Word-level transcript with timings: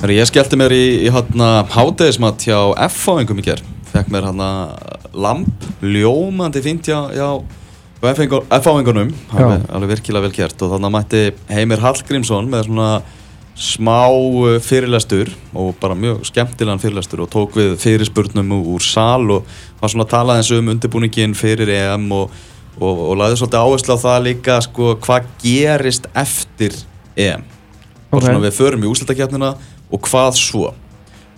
Þegar 0.00 0.14
ég 0.14 0.28
skellti 0.30 0.56
mér 0.56 0.72
í, 0.72 0.84
í 1.04 1.08
hérna 1.12 1.48
hátegismat 1.74 2.40
hjá 2.46 2.56
F-fáingum 2.88 3.40
í 3.42 3.44
gerð 3.44 3.66
Fekk 3.90 4.08
mér 4.14 4.30
hérna 4.30 4.46
lamp, 5.12 5.64
ljómandi 5.82 6.62
fínt 6.64 6.88
hjá, 6.88 7.10
hjá 7.12 7.28
F-fáingunum 8.00 9.10
alveg, 9.34 9.64
alveg 9.68 9.90
virkilega 9.96 10.24
vel 10.24 10.32
gert. 10.32 10.62
Og 10.64 10.70
þannig 10.72 10.94
mætti 10.94 11.22
Heimir 11.50 11.82
Hallgrímsson 11.82 12.48
með 12.48 12.70
svona 12.70 12.90
smá 13.60 14.06
uh, 14.08 14.54
fyrirlestur 14.64 15.34
og 15.52 15.74
bara 15.82 15.98
mjög 15.98 16.22
skemmtilegan 16.30 16.80
fyrirlestur 16.80 17.26
og 17.26 17.28
tók 17.34 17.58
við 17.58 17.74
fyrirspurnum 17.82 18.54
úr 18.56 18.80
sal 18.84 19.26
og 19.34 19.50
var 19.82 19.92
svona 19.92 20.06
að 20.06 20.14
tala 20.14 20.38
eins 20.40 20.52
um 20.56 20.70
undirbúningin 20.72 21.36
fyrir 21.36 21.68
EM 21.74 22.06
og, 22.16 22.32
og, 22.78 23.02
og 23.10 23.18
laði 23.20 23.36
svolítið 23.36 23.66
áherslu 23.66 23.98
á 24.00 24.04
það 24.06 24.24
líka 24.30 24.56
sko 24.64 24.94
hvað 25.04 25.28
gerist 25.44 26.08
eftir 26.16 26.78
EM 27.20 27.44
og 28.10 28.16
Ok. 28.16 28.24
svona 28.24 28.40
við 28.46 28.56
förum 28.56 28.86
í 28.86 28.88
úslutakefnina 28.90 29.52
og 29.90 30.06
hvað 30.06 30.36
svo? 30.38 30.70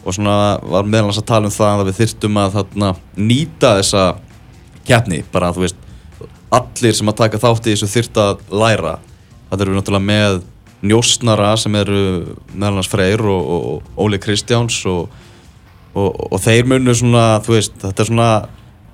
Og 0.03 0.17
svona 0.17 0.59
var 0.67 0.89
meðal 0.89 1.11
hans 1.11 1.21
að 1.21 1.29
tala 1.31 1.49
um 1.49 1.55
það 1.55 1.81
að 1.81 1.89
við 1.91 1.99
þyrftum 2.01 2.39
að 2.43 2.55
þarna, 2.57 2.93
nýta 3.17 3.75
þessa 3.79 4.07
keppni. 4.89 5.21
Bara 5.33 5.51
að 5.51 5.59
þú 5.59 5.65
veist 5.67 5.83
allir 6.53 6.97
sem 6.97 7.13
að 7.13 7.21
taka 7.23 7.41
þátt 7.43 7.69
í 7.69 7.75
þessu 7.75 7.91
þyrft 7.93 8.19
að 8.21 8.43
læra. 8.63 8.97
Það 9.51 9.65
eru 9.65 9.77
náttúrulega 9.77 10.09
með 10.09 10.41
njósnara 10.83 11.53
sem 11.61 11.77
eru 11.79 12.01
meðal 12.53 12.81
hans 12.81 12.91
Freyr 12.91 13.23
og, 13.23 13.53
og, 13.55 13.69
og 13.71 14.03
Óli 14.03 14.19
Kristjáns 14.23 14.81
og, 14.91 15.13
og, 15.95 16.35
þeir 16.43 16.67
munu 16.73 16.95
svona 16.99 17.39
þú 17.45 17.55
veist 17.55 17.77
þetta 17.85 18.03
er 18.03 18.11
svona 18.11 18.33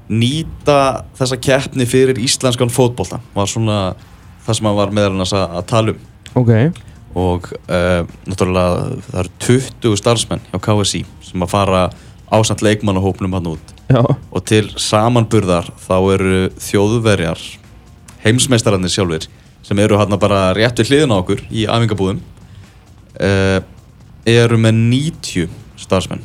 nýta 0.09 0.79
þessa 1.17 1.39
keppni 1.41 1.89
fyrir 1.89 2.21
íslenskan 2.21 2.73
fótbolta. 2.73 3.23
Var 3.35 3.49
svona 3.49 3.79
það 4.45 4.61
sem 4.61 4.69
hann 4.69 4.79
var 4.79 4.95
meðal 4.95 5.17
hans 5.23 5.35
að, 5.37 5.49
að 5.61 5.67
tala 5.73 5.95
um. 5.95 6.05
Ok, 6.39 6.53
og 7.19 7.49
uh, 7.67 8.05
náttúrulega 8.29 8.99
það 9.09 9.21
eru 9.23 9.33
20 9.47 9.99
starfsmenn 9.99 10.45
hjá 10.51 10.61
KSI 10.65 11.03
sem 11.27 11.45
að 11.45 11.53
fara 11.53 11.83
ásamt 12.31 12.63
leikmannahópnum 12.65 13.35
hann 13.37 13.51
út. 13.55 13.75
Já, 13.89 14.03
og 14.05 14.45
til 14.49 14.67
samanburðar 14.77 15.71
þá 15.81 15.97
eru 16.15 16.41
þjóðverjar 16.61 17.43
heimsmeistararnir 18.25 18.93
sjálfur 18.93 19.29
sem 19.65 19.81
eru 19.83 19.99
hann 20.01 20.19
bara 20.21 20.51
rétt 20.57 20.81
við 20.81 20.93
hliðina 20.93 21.19
á 21.19 21.21
okkur 21.23 21.45
í 21.49 21.65
æfingabúðum 21.69 22.21
uh, 23.21 23.61
eru 24.29 24.61
með 24.61 24.83
90 24.93 25.49
starfsmenn. 25.81 26.25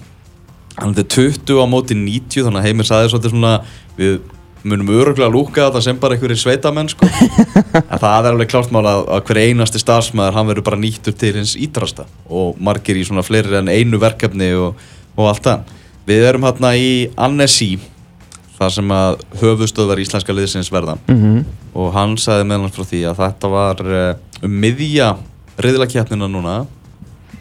Þannig 0.74 0.90
að 0.90 1.00
þetta 1.00 1.22
er 1.22 1.34
20 1.38 1.64
á 1.64 1.66
móti 1.70 1.98
90 1.98 2.48
þannig 2.48 2.62
að 2.62 2.68
heimir 2.68 2.90
sagði 2.90 3.12
svolítið 3.14 3.36
svona 3.36 3.54
við 3.98 4.16
munum 4.64 4.90
öruglega 4.96 5.32
lúka 5.32 5.66
þetta 5.68 5.82
sem 5.84 5.98
bara 6.00 6.16
einhverjir 6.16 6.40
sveitamenn 6.40 6.90
sko. 6.92 7.08
en 7.82 8.00
það 8.00 8.18
er 8.28 8.30
alveg 8.32 8.52
klárt 8.52 8.72
mál 8.76 8.84
að, 8.88 9.02
að 9.18 9.24
hver 9.30 9.40
einasti 9.44 9.82
starfsmæður 9.82 10.38
hann 10.38 10.50
verður 10.52 10.68
bara 10.70 10.80
nýttur 10.80 11.16
til 11.20 11.34
hins 11.38 11.56
ídrasta 11.60 12.06
og 12.32 12.60
margir 12.64 13.00
í 13.00 13.04
svona 13.08 13.26
fleiri 13.26 13.58
en 13.60 13.72
einu 13.72 14.00
verkefni 14.02 14.54
og, 14.60 14.80
og 15.18 15.32
allt 15.32 15.48
það. 15.50 15.74
Við 16.08 16.28
erum 16.30 16.48
hérna 16.48 16.74
í 16.80 16.94
Annecy 17.16 17.74
þar 18.58 18.72
sem 18.76 18.94
að 18.96 19.20
höfustöðvar 19.42 20.02
íslenska 20.04 20.36
liðsins 20.36 20.72
verða. 20.72 20.96
Mhm, 21.12 21.44
og 21.74 21.92
hann 21.96 22.16
sagði 22.22 22.46
meðal 22.48 22.68
hans 22.68 22.76
frá 22.78 22.86
því 22.88 23.02
að 23.10 23.20
þetta 23.24 23.50
var 23.52 23.84
eh, 23.84 24.10
um 24.46 24.58
miðja 24.64 25.10
riðlakeppnina 25.64 26.28
núna 26.32 26.60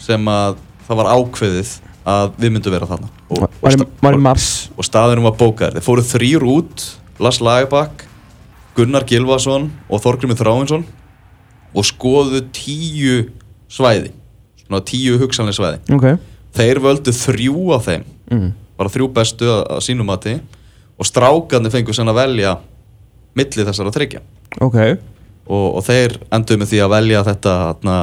sem 0.03 0.28
að 0.31 0.56
það 0.89 0.98
var 1.03 1.11
ákveðið 1.15 1.73
að 2.12 2.33
við 2.43 2.55
myndum 2.56 2.75
vera 2.75 2.89
þarna. 2.91 3.11
Og, 3.31 3.45
og, 3.47 3.69
sta- 3.77 3.87
og 4.75 4.87
staðurum 4.89 5.28
var 5.28 5.37
bókaður. 5.39 5.77
Þeir 5.78 5.87
fóru 5.87 6.05
þrýr 6.09 6.47
út 6.50 6.87
Lars 7.23 7.39
Lagerbakk, 7.45 8.06
Gunnar 8.77 9.06
Gilvason 9.06 9.69
og 9.89 10.03
Þorgrimur 10.03 10.39
Þráinsson 10.41 10.84
og 11.73 11.87
skoðu 11.87 12.42
tíu 12.55 13.28
svæði 13.73 14.11
svona 14.62 14.83
tíu 14.88 15.19
hugsanlega 15.21 15.59
svæði. 15.59 15.81
Ok, 15.94 16.09
þeir 16.56 16.82
völdu 16.84 17.15
þrjú 17.16 17.71
af 17.77 17.87
þeim 17.88 18.05
mhm, 18.32 18.50
bara 18.81 18.93
þrjú 18.93 19.09
bestu 19.15 19.49
að, 19.49 19.62
að 19.77 19.87
sínum 19.87 20.09
mati 20.09 20.37
og 20.99 21.09
strákarnir 21.09 21.72
fengu 21.72 21.94
sen 21.97 22.11
að 22.11 22.21
velja 22.21 22.56
milli 23.38 23.66
þessara 23.66 23.94
þryggja 23.94 24.22
ok. 24.61 24.78
Og, 25.43 25.66
og 25.78 25.82
þeir 25.87 26.19
endur 26.32 26.61
með 26.61 26.72
því 26.72 26.84
að 26.84 26.93
velja 26.93 27.25
þetta 27.27 27.55
þarna, 27.62 27.97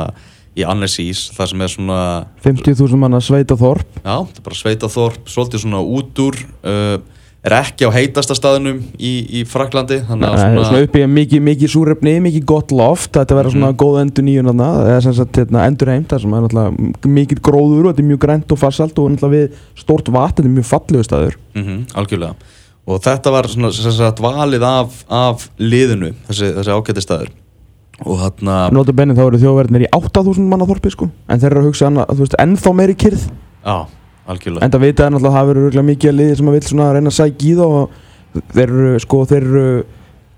í 0.60 0.66
Annesís 0.68 1.28
þar 1.36 1.52
sem 1.52 1.62
er 1.64 1.72
svona 1.72 2.02
50.000 2.44 3.00
manna 3.00 3.22
sveita 3.24 3.56
þorp 3.60 4.02
já, 4.02 4.16
þetta 4.16 4.42
er 4.42 4.48
bara 4.50 4.60
sveitaþorp, 4.60 5.30
svolítið 5.32 5.64
svona 5.64 5.84
út 5.86 6.24
úr 6.26 6.40
uh, 6.68 6.98
er 7.48 7.56
ekki 7.56 7.88
á 7.88 7.92
heitasta 7.96 8.36
staðinum 8.36 8.82
í, 9.00 9.12
í 9.40 9.44
Fraklandi 9.48 10.02
þannig 10.08 10.28
að 10.28 10.36
Svona, 10.36 10.52
svona, 10.52 10.66
svona 10.68 10.88
upp 10.88 10.98
í 11.00 11.04
mikið, 11.08 11.44
mikið 11.48 11.72
súrefni, 11.72 12.16
mikið 12.26 12.46
gott 12.52 12.74
loft 12.76 13.14
Þetta 13.16 13.38
verður 13.38 13.56
svona 13.56 13.72
góð 13.80 14.00
endur 14.04 14.28
nýjun 14.28 14.52
eða 14.54 15.00
sem 15.06 15.16
sagt 15.16 15.40
hérna, 15.40 15.66
endur 15.70 15.92
heimt 15.94 16.12
Það 16.12 16.24
sem 16.26 16.36
er 16.36 16.46
náttúrulega 16.46 17.14
mikið 17.20 17.44
gróður 17.48 17.88
og 17.88 17.94
þetta 17.94 18.04
er 18.04 18.10
mjög 18.12 18.22
grænt 18.26 18.56
og 18.56 18.60
farsalt 18.60 19.00
og 19.00 19.12
náttúrulega 19.14 19.36
við 19.36 19.84
stórt 19.84 20.12
vatn, 20.12 20.36
þetta 20.36 20.50
er 20.50 20.56
mjög 20.58 20.70
fallegu 20.70 21.08
staður. 21.08 21.38
Mm 21.56 21.84
algjörlega. 22.00 22.56
Og 22.90 23.04
þetta 23.06 23.32
var 23.34 23.48
svona 23.52 23.72
sem 23.76 23.94
sagt 23.94 24.24
valið 24.24 24.66
af, 24.66 25.04
af 25.14 25.46
liðinu, 25.62 26.12
þessi, 26.28 26.52
þessi 26.58 26.76
ágæti 26.76 27.06
staður. 27.06 27.32
Og 28.06 28.20
þarna 28.22 28.58
Nóta 28.74 28.96
benni 28.96 29.16
þá 29.18 29.26
eru 29.26 29.40
þjóðverðinir 29.42 29.88
í 29.88 29.92
8.000 29.96 30.48
manna 30.48 30.68
þorpi 30.70 30.92
sko 30.94 31.10
En 31.28 31.42
þeir 31.42 31.50
eru 31.50 31.64
að 31.64 31.66
hugsa 31.68 31.90
annað, 31.90 32.14
þú 32.14 32.24
veist, 32.24 32.38
ennþá 32.40 32.72
meiri 32.78 32.96
kyrð 32.96 33.26
já, 33.28 33.76
algjörlega. 34.30 34.66
En 34.66 34.74
það 34.74 34.86
vita 34.86 35.06
er 35.06 35.14
náttúrulega 35.14 35.30
að 35.30 35.40
það 35.40 35.54
verður 35.54 35.88
mikið 35.90 36.12
að 36.12 36.20
liði 36.20 36.40
sem 36.40 36.50
að 36.50 36.58
vil 36.58 36.66
svona 36.68 36.90
reyna 36.96 37.14
að 37.14 37.18
sækja 37.20 37.48
í 37.50 37.54
þá 37.60 37.66
og 37.70 38.44
þeir 38.56 38.68
eru 38.68 39.00
sko, 39.06 39.22
þeir 39.30 39.48
eru 39.48 39.70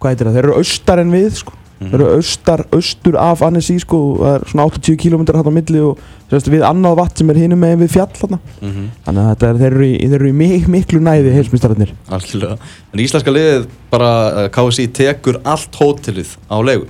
hvað 0.01 0.13
heitir 0.13 0.29
það, 0.29 0.37
þeir 0.37 0.47
eru 0.47 0.61
austar 0.61 1.01
en 1.01 1.11
við 1.15 1.33
sko. 1.41 1.57
Þeir 1.81 1.95
eru 1.97 2.09
austar, 2.13 2.61
austur 2.77 3.15
af 3.17 3.39
Annecy 3.41 3.79
sko 3.81 3.99
það 4.19 4.35
er 4.35 4.43
svona 4.51 4.65
80 4.69 4.97
km 5.01 5.23
hann 5.33 5.47
á 5.49 5.53
milli 5.55 5.79
og 5.81 6.03
sérst, 6.29 6.49
við 6.53 6.65
annað 6.67 6.99
vatn 6.99 7.21
sem 7.23 7.31
er 7.33 7.39
hinum 7.41 7.61
megin 7.63 7.81
við 7.81 7.95
fjall 7.95 8.11
þarna. 8.19 8.37
Mm 8.61 8.83
þannig 9.07 9.21
að 9.21 9.29
þetta 9.31 9.47
er, 9.47 9.59
þeir 9.61 9.71
eru 9.71 9.87
í, 9.87 9.95
þeir 10.03 10.17
eru 10.19 10.29
í 10.29 10.35
mik 10.37 10.67
miklu 10.75 11.01
næði 11.01 11.33
heilsmyndstararnir 11.33 11.93
Algjörlega. 12.17 12.57
En 12.93 13.01
íslenska 13.01 13.33
liðið 13.33 13.65
bara 13.89 14.11
uh, 14.29 14.49
KSI 14.53 14.87
tekur 14.93 15.41
allt 15.41 15.81
hótelið 15.81 16.35
á 16.53 16.57
leigu. 16.61 16.85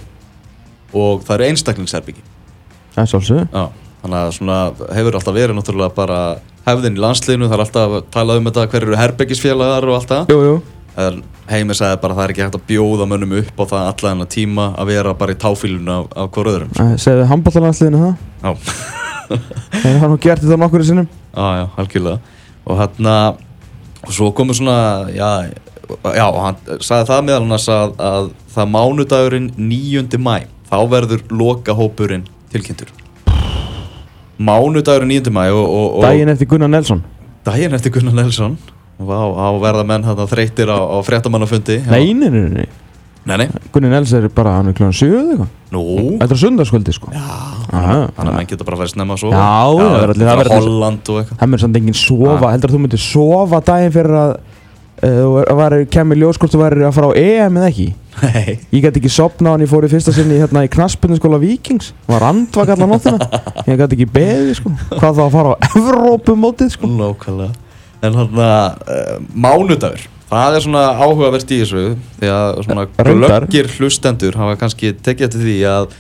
Og 0.91 1.23
það 1.23 1.37
eru 1.37 1.47
einstaklingsherbyggi. 1.47 2.25
Það 2.91 3.03
er 3.05 3.47
Já, 3.47 3.63
þannig 4.01 4.19
að 4.19 4.35
svona 4.37 4.59
hefur 4.97 5.17
alltaf 5.19 5.37
verið 5.37 5.57
náttúrulega 5.57 5.95
bara 5.95 6.19
hefðin 6.67 6.97
í 6.97 7.01
landsliðinu, 7.01 7.49
það 7.49 7.57
er 7.57 7.63
alltaf 7.65 7.97
að 7.97 8.05
tala 8.13 8.37
um 8.37 8.47
þetta 8.49 8.67
hver 8.73 8.85
eru 8.87 8.99
herbyggisfélagar 8.99 9.89
og 9.89 9.97
allt 9.97 10.13
það. 10.13 10.33
Jú, 10.33 10.45
jú, 10.49 10.61
En 11.01 11.21
Heimir 11.47 11.77
sagði 11.79 12.01
bara 12.03 12.13
að 12.13 12.17
það 12.17 12.25
er 12.25 12.31
ekki 12.33 12.43
hægt 12.43 12.55
að 12.57 12.65
bjóða 12.67 13.05
mönnum 13.07 13.37
upp 13.37 13.61
á 13.61 13.63
það 13.63 13.85
alla 13.85 14.09
þennan 14.09 14.29
tíma 14.31 14.65
að 14.75 14.89
vera 14.91 15.13
bara 15.21 15.31
í 15.35 15.39
táfílunu 15.39 15.93
af, 15.93 16.09
af 16.19 16.29
hver 16.35 16.49
öðrum. 16.51 16.73
Segðu 16.99 17.27
handballalansliðinu 17.31 18.01
það 18.01 18.13
Já, 18.43 18.51
Þeir 19.81 19.97
hafa 20.01 20.11
nú 20.11 20.19
gert 20.21 20.43
þetta 20.43 20.59
nokkur 20.59 20.83
í 20.83 20.87
sinnum 20.89 21.07
já, 21.07 21.47
já, 21.61 21.65
algjörlega. 21.79 22.37
Og 22.67 22.79
hérna, 22.81 23.15
og 24.03 24.15
svo 24.15 24.31
komur 24.35 24.57
svona, 24.57 24.77
já, 25.15 25.29
já, 26.19 26.25
hann 26.43 26.59
sagði 26.83 27.09
það 27.13 27.27
meðal 27.29 27.45
annars 27.45 27.67
að, 27.71 27.93
að 28.11 28.31
það 28.51 28.73
mánudagurinn 28.75 29.51
9. 29.55 30.19
mæ, 30.21 30.35
þá 30.67 30.77
verður 30.91 31.23
loka 31.31 31.75
hópurinn 31.77 32.27
tilkynntur. 32.51 32.91
Mánudagurinn 34.47 35.11
9. 35.21 35.31
mæ 35.35 35.47
og, 35.53 35.65
og, 35.65 35.87
og 35.99 36.05
Daginn 36.05 36.29
eftir 36.33 36.47
Gunnar 36.51 36.71
Nelson 36.73 37.01
daginn 37.45 37.73
eftir 37.73 37.91
Gunnar 37.95 38.13
Nelson, 38.19 38.57
á 39.01 39.49
verða 39.61 39.83
menn 39.89 40.03
þarna 40.05 40.27
þreytir 40.29 40.69
á, 40.69 40.77
á 40.77 40.97
fréttamannafundi. 41.01 41.79
Nei, 41.89 42.13
nei, 42.13 42.29
nei, 42.29 42.47
nei 42.61 42.67
Nei, 43.25 43.35
nei. 43.37 43.47
Gunnar 43.73 43.91
Nelson 43.93 44.23
er 44.25 44.31
bara, 44.33 44.55
hann 44.57 44.69
er 44.71 44.73
kljóðan 44.77 44.95
7 44.97 45.09
eða 45.13 45.33
eitthvað. 45.35 45.49
Þetta 46.21 46.33
er 46.35 46.39
sundarskvöldi 46.41 46.93
sko 46.95 47.11
Já, 47.13 47.25
Aha. 47.69 47.97
þannig 48.17 48.31
að 48.31 48.37
menn 48.37 48.47
getur 48.49 48.65
bara 48.65 48.77
að 48.77 48.81
fara 48.81 48.91
snemma 48.95 49.13
að 49.17 49.21
sofa 49.21 49.41
Já, 49.41 49.49
það 49.77 49.91
verður 49.97 50.13
allir- 50.15 50.31
allir- 50.33 50.55
Holland 50.57 51.11
og 51.13 51.19
eitthvað 51.21 51.37
Það 51.43 51.51
mér 51.53 51.61
samt 51.65 51.77
enginn 51.81 51.99
sofa, 52.01 52.45
Ah. 52.47 52.51
heldur 52.55 52.69
að 52.71 52.75
þú 52.75 52.81
myndir 52.85 53.03
sofa 53.05 53.59
daginn 53.69 53.93
fyrir 53.93 54.17
að 54.21 54.31
uh, 55.05 55.69
þú 55.71 55.85
kemur 55.93 56.17
ljós 56.21 56.37
hvort 56.41 56.53
þú 56.55 56.61
væri 56.63 56.85
að 56.89 56.95
fara 56.97 57.07
á 57.09 57.13
EM 57.21 57.57
eða 57.61 57.69
ekki 57.69 57.87
Nei, 58.19 58.59
Ég 58.73 58.83
gæti 58.83 58.99
ekki 58.99 59.11
sopna 59.11 59.53
hann 59.53 59.63
ég 59.63 59.69
fór 59.71 59.85
í 59.87 59.89
fyrsta 59.91 60.13
sinni 60.15 60.39
hérna 60.41 60.65
í 60.65 60.69
knaspunni 60.71 61.17
Víkings. 61.41 61.93
Og 62.07 62.15
var 62.15 62.27
andvak 62.29 62.73
allan 62.75 62.91
nóttina. 62.91 63.29
Ég 63.69 63.79
gæti 63.79 63.97
ekki 63.97 64.07
beðið 64.11 64.53
sko. 64.59 64.73
Hvað 64.91 65.19
þá 65.19 65.23
að 65.25 65.35
fara 65.37 65.53
á 65.53 65.55
Evrópumótið 65.79 66.73
sko. 66.75 66.89
Nákvæmlega. 66.91 67.55
En 68.01 68.17
hann 68.17 68.43
að 68.43 68.91
uh, 68.91 69.15
mánudagur. 69.33 70.05
Það 70.31 70.55
er 70.57 70.63
svona 70.63 70.83
áhugavert 70.95 71.49
í 71.51 71.57
þessu 71.59 71.81
Því 72.21 72.29
að 72.31 72.61
svona 72.63 72.85
glöggir 72.95 73.67
hlustendur 73.75 74.37
hafa 74.39 74.53
kannski 74.61 74.93
tekið 75.03 75.27
eftir 75.27 75.43
því 75.43 75.57
að 75.67 75.97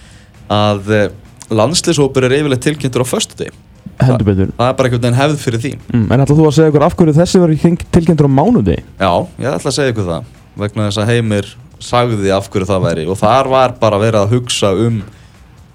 að 0.51 0.93
uh, 0.95 1.03
landslýshópur 1.51 2.27
er 2.27 2.37
yfirleitt 2.39 2.63
tilkynntur 2.63 3.03
á 3.03 3.07
föstudegi. 3.07 3.53
Heldur 4.01 4.25
betur. 4.25 4.53
Það 4.57 4.69
er 4.71 4.77
bara 4.77 4.89
einhvern 4.89 5.03
veginn 5.03 5.19
hefð 5.19 5.41
fyrir 5.43 5.61
því. 5.63 5.71
Mm, 5.91 6.05
En 6.11 6.23
ætla 6.23 6.37
þú 6.37 6.45
að 6.47 6.55
segja 6.57 6.71
ykkur 6.71 6.85
af 6.87 6.95
hverju 6.97 7.17
þessi 7.17 7.41
var 7.41 7.53
tilkynntur 7.97 8.29
á 8.29 8.31
mánudegi? 8.33 8.85
Já, 8.97 9.11
ég 9.37 9.51
ætla 9.51 9.71
að 9.71 9.75
segja 9.77 9.93
ykkur 9.93 10.07
það. 10.07 10.31
Vegna 10.61 10.87
þess 10.87 11.01
að 11.01 11.11
Heimir 11.11 11.51
sagði 11.83 12.31
af 12.33 12.47
hverju 12.51 12.69
það 12.69 12.85
væri. 12.85 13.07
Og 13.09 13.19
þar 13.19 13.49
var 13.51 13.75
bara 13.81 13.99
verið 14.01 14.21
að 14.21 14.37
hugsa 14.37 14.71
um 14.87 15.01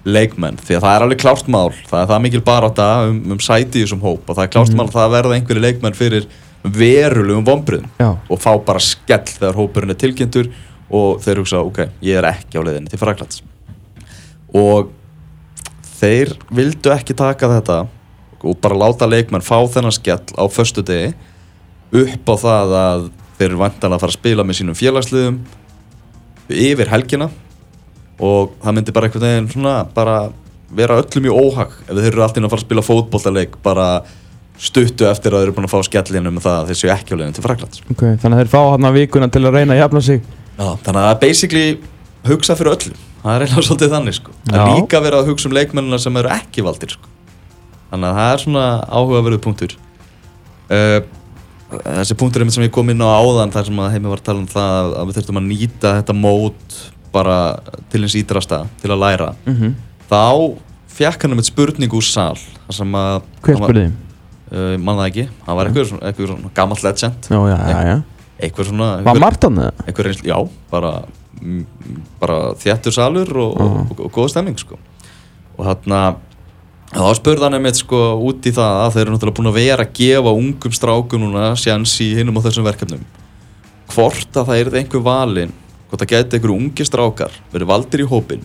leikmenn 0.07 0.59
því 0.61 0.77
að 0.77 0.83
það 0.85 0.95
er 0.95 1.05
alveg 1.05 1.21
klárt 1.21 1.47
mál. 1.51 1.71
Það 1.89 2.01
er 2.01 2.11
það 2.11 2.25
mikil 2.25 2.43
barátta 2.47 2.89
um, 3.09 3.23
um 3.35 3.41
sæti 3.43 3.81
í 3.81 3.85
þessum 3.85 4.03
hóp 4.05 4.27
og 4.27 4.37
það 4.37 4.45
er 4.45 4.53
klárt 4.55 4.75
mál 4.77 4.87
að 4.87 4.95
það 4.95 5.15
verða 5.17 5.39
einhverju 5.39 5.65
leikmenn 5.65 5.97
fyrir 5.97 6.29
verulegum 6.63 7.45
vombriðum 7.45 7.89
Já. 7.99 8.15
og 8.15 8.41
fá 8.41 8.51
bara 8.65 8.81
skell 8.83 9.25
þegar 9.27 9.57
hópurinn 9.57 9.93
er 9.93 9.99
tilkynntur 9.99 10.49
og 10.87 11.21
þeir 11.23 11.41
hugsa 11.41 11.61
ok, 11.65 11.83
ég 12.03 12.19
er 12.19 12.27
ekki 12.29 12.59
á 12.59 12.65
leiðinni 12.65 12.91
til 12.91 12.99
Fraklands 13.01 13.43
og 14.55 14.91
þeir 15.99 16.33
vildu 16.53 16.91
ekki 16.93 17.15
taka 17.17 17.49
þetta 17.57 17.79
og 18.37 18.59
bara 18.61 18.77
láta 18.77 19.07
leikmenn 19.09 19.45
fá 19.45 19.57
þennan 19.67 19.95
skell 19.95 20.23
á 20.37 20.45
föstu 20.51 20.83
degi 20.85 21.13
upp 21.97 22.31
á 22.31 22.35
það 22.43 22.75
að 22.81 23.07
þeir 23.37 23.49
eru 23.49 23.61
vantanlega 23.61 23.97
að 23.97 24.03
fara 24.05 24.13
að 24.13 24.19
spila 24.19 24.45
með 24.45 24.59
sínum 24.59 24.77
félagsliðum 24.77 25.39
yfir 26.49 26.91
helgina 26.91 27.29
og 28.17 28.53
það 28.63 28.77
myndi 28.77 28.93
bara 28.95 29.09
einhvern 29.09 29.27
veginn 29.27 29.49
svona 29.51 29.75
bara 29.93 30.17
vera 30.77 30.97
öllum 31.01 31.27
í 31.27 31.33
óhag 31.33 31.75
ef 31.87 31.93
þeir 31.93 32.09
eru 32.11 32.23
alltaf 32.25 32.43
að 32.43 32.49
fara 32.51 32.61
að 32.61 32.65
spila 32.65 32.85
fótbollaleik 32.85 33.59
bara 33.63 33.87
stuttu 34.57 35.05
eftir 35.07 35.35
að 35.35 35.43
þeir 35.43 35.47
eru 35.47 35.55
búin 35.57 35.67
að 35.67 35.75
fá 35.75 35.85
skellinu 35.85 36.31
með 36.33 36.47
það 36.47 36.57
að 36.61 36.71
þeir 36.71 36.79
séu 36.79 36.93
ekki 36.95 37.13
á 37.13 37.17
leiðin 37.19 37.35
til 37.37 37.45
Fraklands 37.45 37.83
Ok, 37.85 38.03
þannig 38.23 38.33
að 38.33 38.41
þeir 38.41 38.51
fá 38.55 38.61
hann 38.73 38.89
vikuna 38.95 39.29
til 39.29 39.43
að 39.45 39.59
reyna 39.59 39.75
að 39.75 39.81
jafna 39.83 40.01
sig 40.07 40.23
Já, 40.23 40.67
þannig 40.81 40.97
að 40.97 41.03
það 41.03 41.11
er 41.11 41.19
basically 41.21 41.67
hugsa 42.27 42.57
fyrir 42.57 42.73
öllum 42.73 43.03
það 43.21 43.35
er 43.35 43.45
eiginlega 43.45 43.65
svolítið 43.69 43.93
þannig 43.93 44.17
sko. 44.17 44.33
Já. 44.47 44.63
líka 44.71 45.03
verið 45.03 45.19
að 45.19 45.29
hugsa 45.31 45.49
um 45.49 45.55
leikmennina 45.57 45.99
sem 46.01 46.19
eru 46.21 46.31
ekki 46.33 46.65
valdir 46.65 46.95
sko. 46.95 47.13
þannig 47.91 48.09
að 48.09 48.19
það 48.19 48.31
er 48.31 48.43
svona 48.43 48.65
áhugaverðu 48.87 49.41
punktur 49.45 49.77
uh, 49.77 50.99
þessi 51.71 52.15
punktur 52.19 52.41
er 52.41 52.47
mitt 52.47 52.55
sem 52.55 52.63
ég 52.63 52.71
kom 52.73 52.89
inn 52.93 53.03
á 53.03 53.09
áðan 53.11 53.51
þar 53.51 53.67
sem 53.67 53.81
heimi 53.91 54.11
var 54.11 54.21
að 54.21 54.27
tala 54.29 54.43
um 54.43 54.47
það 54.51 54.93
að 55.01 55.09
við 55.09 55.17
þurftum 55.17 55.39
að 55.41 55.47
nýta 55.49 55.93
þetta 55.99 56.15
mót 56.15 56.77
bara 57.11 57.37
til 57.91 58.03
hins 58.03 58.15
ídrasta 58.19 58.61
til 58.81 58.91
að 58.93 59.01
læra 59.03 59.29
mm 59.45 59.55
-hmm. 59.55 59.73
þá 60.09 60.23
fekk 60.97 61.23
hann 61.23 61.35
um 61.35 61.39
eitt 61.39 61.51
spurning 61.51 61.93
úr 61.93 62.05
sal 62.05 62.37
þar 62.37 62.75
sem 62.79 62.91
að 62.95 63.21
Hver 63.41 63.59
var- 63.59 63.69
spurði? 63.69 63.91
Uh, 64.47 64.77
mann 64.79 64.95
það 64.95 65.07
ekki, 65.09 65.27
hann 65.45 65.57
var 65.57 65.67
eitthvað 65.67 65.87
svona, 65.89 66.03
eitthvað 66.07 66.27
svona 66.27 66.49
gammalt 66.55 66.83
legend 66.83 67.27
Já, 67.29 67.39
já, 67.51 67.57
já, 67.67 68.01
eitthvað 68.39 68.65
svona 68.69 68.85
Var 68.87 68.99
eitthvað- 69.03 69.19
Martan 69.19 69.55
það? 69.55 70.23
já, 70.23 70.49
bara, 70.71 71.03
bara 72.19 72.53
þjættur 72.55 72.93
salur 72.93 73.37
og, 73.37 73.61
og, 73.61 73.91
og, 73.91 73.99
og 74.05 74.11
góð 74.11 74.29
stemming 74.29 74.57
sko. 74.57 74.77
og 75.57 75.65
þarna 75.65 76.15
þá 76.93 77.07
spurði 77.17 77.43
hann 77.47 77.57
einmitt 77.57 77.79
sko 77.81 78.01
út 78.29 78.45
í 78.47 78.53
það 78.55 78.81
að 78.85 78.91
þeir 78.95 79.03
eru 79.05 79.15
náttúrulega 79.15 79.37
búin 79.39 79.49
að 79.51 79.57
vera 79.59 79.85
að 79.87 79.95
gefa 79.99 80.33
ungum 80.41 80.75
strákum 80.77 81.23
núna 81.25 81.47
sjans 81.59 81.95
í 82.03 82.11
hinnum 82.17 82.37
á 82.39 82.45
þessum 82.47 82.67
verkefnum. 82.67 83.01
Hvort 83.93 84.37
að 84.39 84.51
það 84.51 84.61
er 84.61 84.77
einhver 84.81 85.03
valin 85.03 85.51
hvort 85.87 86.03
að 86.03 86.11
geta 86.13 86.37
einhverju 86.37 86.55
ungi 86.59 86.85
strákar 86.87 87.35
verið 87.53 87.69
valdir 87.71 88.03
í 88.03 88.07
hópin 88.11 88.41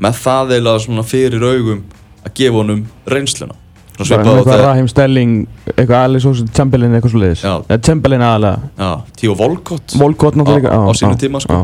með 0.00 0.22
það 0.24 0.54
eða 0.58 0.76
svona 0.82 1.04
fyrir 1.06 1.44
augum 1.46 1.82
að 2.24 2.32
gefa 2.40 2.56
honum 2.62 2.86
reynsluna. 3.10 3.54
Á 4.00 4.02
Eitthvað 4.06 4.62
Rahim 4.64 4.86
Stelling, 4.88 5.32
eitthvað 5.74 6.04
Alice 6.06 6.28
Olsen, 6.28 6.48
Chamberlain, 6.56 6.94
eitthvað 6.96 7.12
svo 7.12 7.20
leiðis. 7.20 7.42
Chamberlain 7.84 8.22
aðalega 8.24 8.70
já, 8.80 8.90
Tío 9.20 9.34
Volkott 9.36 10.38
Á- 10.40 10.88
á 10.88 10.92
sínum 10.96 11.18
já, 11.18 11.20
tíma, 11.20 11.40
sko. 11.44 11.58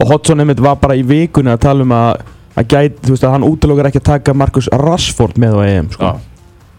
Og 0.00 0.08
Hodgson 0.10 0.40
einmitt 0.40 0.62
var 0.64 0.78
bara 0.80 0.96
í 0.96 1.04
vikunni 1.06 1.52
að 1.52 1.60
tala 1.66 1.84
um 1.84 1.92
að 1.92 2.24
að 2.54 2.68
gæti, 2.70 3.00
þú 3.06 3.14
veist 3.14 3.24
að 3.26 3.34
hann 3.34 3.46
útlökar 3.48 3.88
ekki 3.90 4.00
að 4.02 4.08
taka 4.10 4.34
Marcus 4.34 4.68
Rashford 4.72 5.38
með 5.42 5.56
á 5.58 5.60
EM 5.68 5.88
sko. 5.94 6.10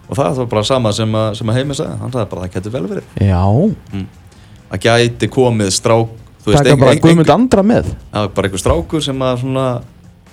Og 0.05 0.19
það 0.19 0.37
var 0.43 0.45
bara 0.51 0.63
sama 0.67 0.91
sem 0.93 1.15
að, 1.17 1.31
sem 1.39 1.49
að 1.49 1.57
heimi 1.59 1.75
sagði. 1.75 1.97
Hann 2.03 2.11
sagði 2.13 2.29
bara 2.31 2.41
að 2.41 2.45
það 2.45 2.53
getur 2.59 2.73
vel 2.75 2.85
verið. 2.91 3.07
Já, 3.25 3.41
að 4.75 4.85
gæti 4.85 5.29
komið 5.33 5.71
strák 5.73 6.13
þú 6.45 6.53
taka 6.53 6.69
ein- 6.75 6.79
bara 6.79 6.95
Guðmund 7.01 7.29
Andra 7.33 7.63
með. 7.63 7.85
Já, 8.13 8.27
bara 8.35 8.47
einhver 8.47 8.61
strákur 8.61 9.01
sem 9.03 9.17
að 9.19 9.39
svona 9.41 9.65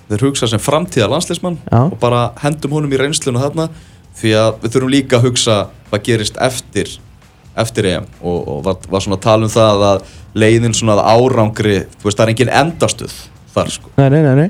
þeir 0.09 0.25
hugsa 0.27 0.47
sem 0.47 0.59
framtíðar 0.59 1.09
landsleismann 1.09 1.57
og 1.71 1.97
bara 1.99 2.31
hendum 2.43 2.71
honum 2.75 2.91
í 2.91 2.97
reynsluna 2.99 3.39
þarna 3.39 3.69
því 4.19 4.33
að 4.37 4.59
við 4.61 4.73
þurfum 4.75 4.91
líka 4.93 5.17
að 5.17 5.23
hugsa 5.29 5.55
hvað 5.89 6.03
gerist 6.03 6.37
eftir 6.37 6.91
eftir 7.57 7.85
EM 7.85 8.05
og, 8.21 8.47
og 8.47 8.63
var, 8.65 8.75
var 8.89 9.01
svona 9.01 9.15
að 9.17 9.23
tala 9.25 9.45
um 9.47 9.49
það 9.53 9.83
að 9.89 10.03
leiðin 10.35 10.73
svona 10.73 10.97
að 10.99 11.07
árangri 11.17 11.77
þú 11.97 12.03
veist 12.09 12.17
það 12.19 12.25
er 12.27 12.33
engin 12.33 12.53
endastuð 12.61 13.13
þar 13.53 13.69
sko. 13.73 13.89
Nei, 13.97 14.09
nei, 14.09 14.21
nei, 14.21 14.49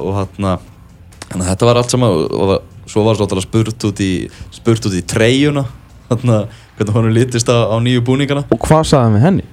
og 0.00 0.20
að 0.20 1.48
þetta 1.48 1.68
var 1.68 1.80
allt 1.80 1.94
saman 1.94 2.14
og, 2.14 2.34
og 2.34 2.90
svo 2.90 3.04
var 3.06 3.18
svo 3.18 3.40
spurt 3.42 3.88
út 3.88 4.04
í 4.04 4.12
spurt 4.54 4.86
út 4.88 4.94
í 4.96 5.02
treyjuna 5.02 5.64
þarna 6.10 6.44
hvernig 6.76 6.96
honum 6.96 7.14
lítist 7.14 7.48
á, 7.48 7.70
á 7.70 7.76
nýju 7.80 8.04
búningana 8.04 8.44
Og 8.50 8.60
hvað 8.60 8.84
sagði 8.90 9.04
hann 9.04 9.16
við 9.18 9.26
henni? 9.28 9.44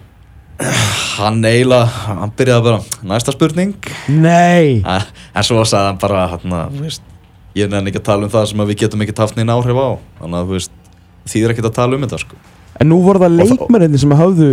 hann 1.18 1.40
eiginlega, 1.46 1.88
hann 2.06 2.34
byrjaði 2.38 2.66
bara 2.68 3.08
næsta 3.14 3.34
spurning 3.34 3.74
Nei 4.12 4.82
en 4.86 5.46
svo 5.48 5.64
sagði 5.66 5.88
hann 5.88 6.02
bara 6.02 6.28
hérna, 6.36 6.66
veist, 6.76 7.04
ég 7.58 7.72
nefn 7.72 7.90
ekki 7.92 8.02
að 8.02 8.08
tala 8.12 8.28
um 8.28 8.34
það 8.34 8.48
sem 8.52 8.64
við 8.70 8.80
getum 8.84 9.06
ekki 9.06 9.18
haft 9.18 9.40
neina 9.40 9.58
áhrif 9.58 9.80
á 9.80 9.90
þannig 10.22 10.38
að 10.38 10.52
þú 10.52 10.58
veist, 10.58 10.76
þýðir 11.32 11.56
ekki 11.56 11.66
að 11.66 11.76
tala 11.78 11.98
um 11.98 12.06
þetta 12.06 12.22
sko. 12.22 12.40
En 12.82 12.90
nú 12.90 13.00
voru 13.06 13.22
það 13.22 13.40
það- 13.40 13.56
leikmennir 13.56 14.02
sem 14.02 14.16
hafðu 14.22 14.52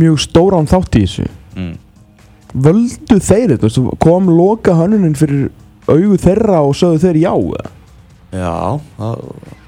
mjög 0.00 0.20
stóran 0.22 0.68
þátt 0.70 0.98
í 0.98 1.04
þessu 1.06 1.28
mm. 1.56 1.72
Völdu 2.54 3.18
þeir 3.22 3.56
þetta? 3.56 3.84
Kom 4.02 4.30
loka 4.32 4.74
hönnunin 4.78 5.16
fyrir 5.18 5.50
augu 5.90 6.18
þeirra 6.20 6.62
og 6.66 6.74
sögðu 6.78 7.02
þeir 7.04 7.20
já 7.22 7.32
eða? 7.34 7.70
já, 8.30 8.78
það 8.98 9.22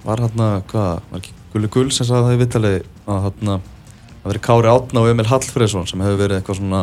var 0.05 0.20
hérna 0.23 0.49
hvað, 0.70 0.90
var 1.11 1.23
ekki 1.23 1.32
Gulli 1.52 1.70
Gull 1.75 1.88
sem 1.93 2.06
sagði 2.06 2.29
það 2.29 2.34
í 2.37 2.40
vitali 2.43 2.70
að 3.11 3.25
hérna 3.26 3.56
það 3.62 4.29
verið 4.31 4.44
Kári 4.46 4.70
Átna 4.70 5.02
og 5.02 5.11
Emil 5.11 5.26
Hallfreðsson 5.26 5.88
sem 5.90 6.05
hefur 6.05 6.20
verið 6.20 6.38
eitthvað 6.38 6.61
svona 6.61 6.82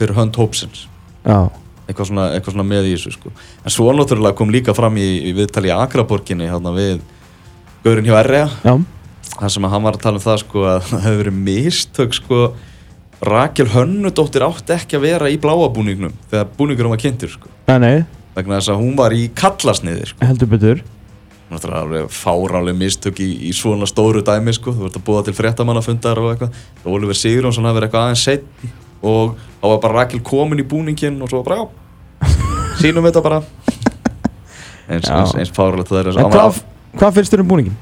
fyrir 0.00 0.18
hönd 0.18 0.40
hópsins 0.40 0.88
Já 1.26 1.38
eitthvað 1.86 2.08
svona, 2.10 2.24
eitthvað 2.34 2.56
svona 2.56 2.66
með 2.66 2.88
í 2.88 2.94
þessu 2.96 3.12
sko. 3.14 3.30
en 3.62 3.70
svo 3.70 3.92
náttúrulega 3.94 4.34
kom 4.38 4.50
líka 4.50 4.74
fram 4.74 4.96
í, 4.98 5.06
í 5.30 5.32
viðtali 5.36 5.70
í 5.70 5.74
Akraborginni 5.76 6.48
hérna 6.50 6.72
við 6.74 7.04
Gaurin 7.84 8.08
hjá 8.08 8.16
R.A. 8.24 8.46
Já 8.66 8.74
þar 9.36 9.52
sem 9.52 9.66
að 9.68 9.72
hann 9.74 9.84
var 9.84 9.98
að 9.98 10.02
tala 10.06 10.18
um 10.18 10.24
það 10.24 10.40
sko 10.42 10.64
að 10.66 10.80
það 10.90 11.04
hefur 11.06 11.20
verið 11.22 11.38
mistök 11.46 12.16
sko 12.16 12.40
Rakel 13.24 13.70
Hönnudóttir 13.72 14.44
átti 14.44 14.74
ekki 14.76 14.98
að 14.98 15.06
vera 15.06 15.28
í 15.32 15.38
bláa 15.40 15.70
búningnum 15.72 16.12
þegar 16.28 16.50
búningurum 16.58 16.92
var 16.92 17.00
kynntur 17.00 17.32
sko. 17.32 17.48
Nei, 17.70 17.78
nei, 17.80 17.94
vegna 18.36 18.58
þess 18.58 18.72
að 18.74 18.82
hún 18.82 18.96
var 18.98 19.14
í 19.16 19.22
kallasniði 19.32 20.10
sko. 20.10 20.20
Heldur 20.26 20.50
betur. 20.52 20.82
Náttúrulega 21.46 21.84
alveg 21.86 22.10
fárálega 22.12 22.76
mistök 22.76 23.22
í, 23.22 23.28
í 23.48 23.52
svona 23.56 23.86
stóru 23.88 24.20
dæmi 24.26 24.52
sko. 24.56 24.74
Þú 24.74 24.84
vart 24.84 24.98
að 24.98 25.06
búa 25.06 25.22
til 25.24 25.36
fréttamannafundar 25.38 26.20
og 26.20 26.32
eitthvað. 26.32 26.58
Og 26.82 26.96
Oliver 26.98 27.16
Sigurjónsson 27.16 27.68
hafi 27.68 27.78
verið 27.78 27.88
eitthvað 27.88 28.08
aðeins 28.08 28.24
seitt 28.26 28.66
og 29.06 29.36
þá 29.60 29.66
var 29.70 29.80
bara 29.84 29.98
Rakel 30.00 30.20
komin 30.26 30.60
í 30.60 30.66
búningin 30.66 31.20
og 31.22 31.30
svo 31.30 31.42
bara 31.46 31.62
já 31.62 31.66
sínum 32.82 33.06
þetta 33.06 33.22
bara. 33.24 33.40
Eins, 34.92 35.08
eins, 35.10 35.32
eins 35.34 35.50
fárálegt 35.50 35.88
það 35.90 36.12
er 36.12 36.18
En 36.20 36.28
hvað, 36.30 36.60
hvað 36.94 37.16
finnst 37.16 37.32
þér 37.32 37.42
um 37.42 37.48
búningin? 37.50 37.78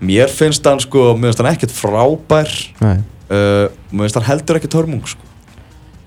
mér 0.00 0.30
finnst 0.32 0.64
hann 0.64 0.78
sko, 0.80 1.10
mér 1.18 1.32
finnst 1.32 1.40
hann 1.42 1.50
ekkert 1.50 1.74
frábær. 1.74 2.52
Nei 2.84 3.00
mér 3.30 4.04
finnst 4.04 4.18
hann 4.18 4.26
heldur 4.26 4.58
ekkert 4.58 4.78
hörmung 4.80 5.04
sko. 5.06 5.28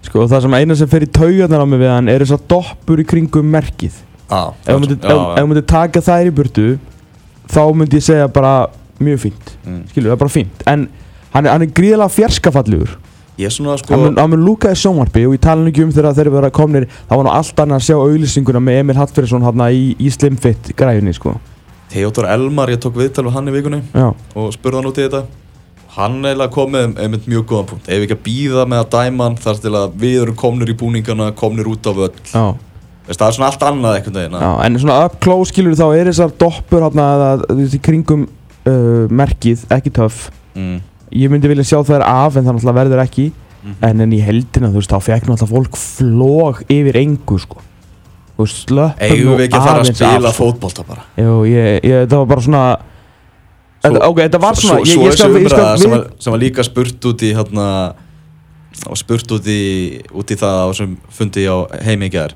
Sko 0.03 0.25
það 0.27 0.45
sem 0.45 0.57
eina 0.59 0.75
sem 0.75 0.89
fer 0.91 1.05
í 1.05 1.11
taugarnar 1.15 1.63
á 1.63 1.67
mig 1.67 1.79
við 1.79 1.93
hann 1.93 2.11
er 2.11 2.25
þess 2.25 2.35
að 2.35 2.47
doppur 2.51 2.99
í 2.99 3.07
kringum 3.07 3.47
merkið. 3.53 4.01
Ah, 4.27 4.51
Ef 4.65 4.75
þú 4.75 5.45
myndir 5.47 5.67
taka 5.69 6.01
þær 6.03 6.31
í 6.31 6.35
burtu 6.35 6.67
þá 7.51 7.63
myndi 7.75 7.99
ég 7.99 8.05
segja 8.07 8.27
bara 8.31 8.67
mjög 9.03 9.25
fínt. 9.27 9.55
Mm. 9.63 9.81
Skilur, 9.91 10.11
það 10.11 10.17
er 10.17 10.21
bara 10.25 10.35
fínt. 10.35 10.67
En 10.67 10.85
hann 11.33 11.47
er, 11.47 11.51
hann 11.53 11.65
er 11.65 11.73
gríðlega 11.75 12.11
fjarskafallegur 12.13 12.97
ég 13.37 13.49
er 13.49 13.53
svona 13.53 13.77
sko 13.81 13.93
Hann 13.95 14.03
mun, 14.03 14.17
hann 14.19 14.29
mun 14.33 14.43
lúka 14.45 14.71
í 14.73 14.77
sjónvarpi 14.77 15.25
og 15.27 15.35
ég 15.37 15.41
tala 15.43 15.65
ekki 15.69 15.85
um 15.85 15.93
þegar 15.93 16.13
þeir 16.17 16.27
eru 16.27 16.35
verið 16.35 16.53
komnir 16.53 16.87
Það 16.93 17.15
var 17.19 17.25
nú 17.27 17.33
allt 17.33 17.63
annað 17.63 17.79
að 17.79 17.87
sjá 17.87 17.95
auðlýsinguna 17.97 18.61
með 18.63 18.81
Emil 18.81 18.97
Hallfriðsson 18.99 19.47
hann 19.47 19.63
í, 19.69 19.85
í 19.97 20.11
Slimfit 20.13 20.73
græjunni 20.77 21.15
sko. 21.17 21.37
Theodor 21.93 22.27
Elmar, 22.29 22.71
ég 22.73 22.81
tók 22.81 22.97
viðtal 22.97 23.25
við 23.27 23.37
hann 23.37 23.49
í 23.49 23.55
vikunni 23.55 23.81
Já, 23.93 24.11
og 24.13 24.53
spurði 24.53 24.79
hann 24.81 24.91
út 24.91 25.01
í 25.01 25.07
þetta 25.07 25.23
hann 25.93 26.19
eiginlega 26.23 26.53
kom 26.53 26.71
með 26.73 26.99
einmitt 27.03 27.25
mjög 27.29 27.47
góðan 27.51 27.71
punkt. 27.71 27.87
Ef 27.87 27.99
við 27.99 28.07
ekki 28.07 28.17
að 28.17 28.23
býða 28.27 28.67
með 28.69 28.83
að 28.83 28.93
dæma 28.95 29.27
hann 29.27 29.41
þar 29.43 29.59
til 29.63 29.73
að 29.77 29.97
við 30.03 30.21
erum 30.21 30.37
komnir 30.39 30.71
í 30.73 30.77
búningana 30.79 31.27
komnir 31.37 31.69
út 31.69 31.89
af 31.91 31.99
öll. 32.07 32.15
Já, 32.31 32.45
Veist, 33.03 33.19
það 33.19 33.27
er 33.27 33.35
svona 33.35 33.49
allt 33.51 33.63
annað 33.67 33.97
einhvern 33.97 34.15
veginn 34.15 34.35
já 34.39 34.51
En 34.63 34.79
svona 34.79 34.97
up 35.03 35.15
close 35.23 35.51
skilur 35.51 35.73
þá 35.75 35.85
er 35.91 36.07
þessar 36.07 36.33
doppur 36.39 36.85
hann 36.85 37.01
að 37.03 37.41
í 37.65 37.79
kringum 37.83 38.23
uh, 38.29 39.11
merkið, 39.11 39.65
ekki 39.75 39.91
töff. 39.97 40.29
Mm. 40.55 40.77
Ég 41.13 41.33
myndi 41.33 41.51
vilja 41.51 41.67
sjá 41.67 41.81
þær 41.83 42.05
af 42.07 42.37
en 42.39 42.47
það 42.47 42.55
náttúrulega 42.57 42.79
verður 42.79 43.03
ekki. 43.03 43.27
Mhm. 43.63 43.75
En 43.87 44.03
en 44.03 44.15
í 44.15 44.21
heldina 44.23 44.71
þú 44.71 44.81
veist 44.81 44.91
þá 44.91 44.99
fekk 45.03 45.27
náttúrulega 45.29 45.51
fólk 45.51 45.77
flóg 45.79 46.63
yfir 46.71 46.99
engu 46.99 47.37
sko. 47.39 47.61
Þú 48.33 48.47
veist 48.47 48.63
slöppum 48.63 49.05
eigum 49.07 49.37
við 49.37 49.45
ekki 49.45 49.59
að 49.59 49.67
fara 49.67 49.75
að 49.75 49.83
aðeins 49.83 49.99
spila 49.99 50.31
af, 50.31 50.39
fótbolta 50.39 50.87
bara? 50.87 51.05
Jú, 51.19 51.35
ég, 51.47 51.83
ég, 51.85 52.07
það 52.09 52.17
var 52.23 52.31
bara 52.31 52.45
svona 52.47 52.63
Ok, 53.83 54.19
þetta 54.23 54.39
var 54.39 54.55
svona 54.55 54.79
svo, 54.79 54.85
ég, 54.87 54.93
svo 54.95 55.07
ég 55.09 55.15
skal, 55.17 55.33
þessi 55.33 55.43
ég 55.43 55.47
umræða 55.49 55.71
sem, 55.81 55.91
var, 55.91 56.03
sem 56.23 56.31
var 56.35 56.39
líka 56.39 56.63
spurt 56.63 57.07
út 57.09 57.23
í 57.27 57.31
hérna 57.35 57.65
og 58.87 58.99
spurt 58.99 59.33
út 59.35 59.49
í, 59.51 59.63
út 60.15 60.31
í 60.31 60.37
það 60.39 60.59
á 60.63 60.67
sem 60.77 60.93
fundi 61.11 61.43
ég 61.43 61.51
á 61.51 61.59
heimi 61.83 62.07
í 62.07 62.13
gær. 62.13 62.35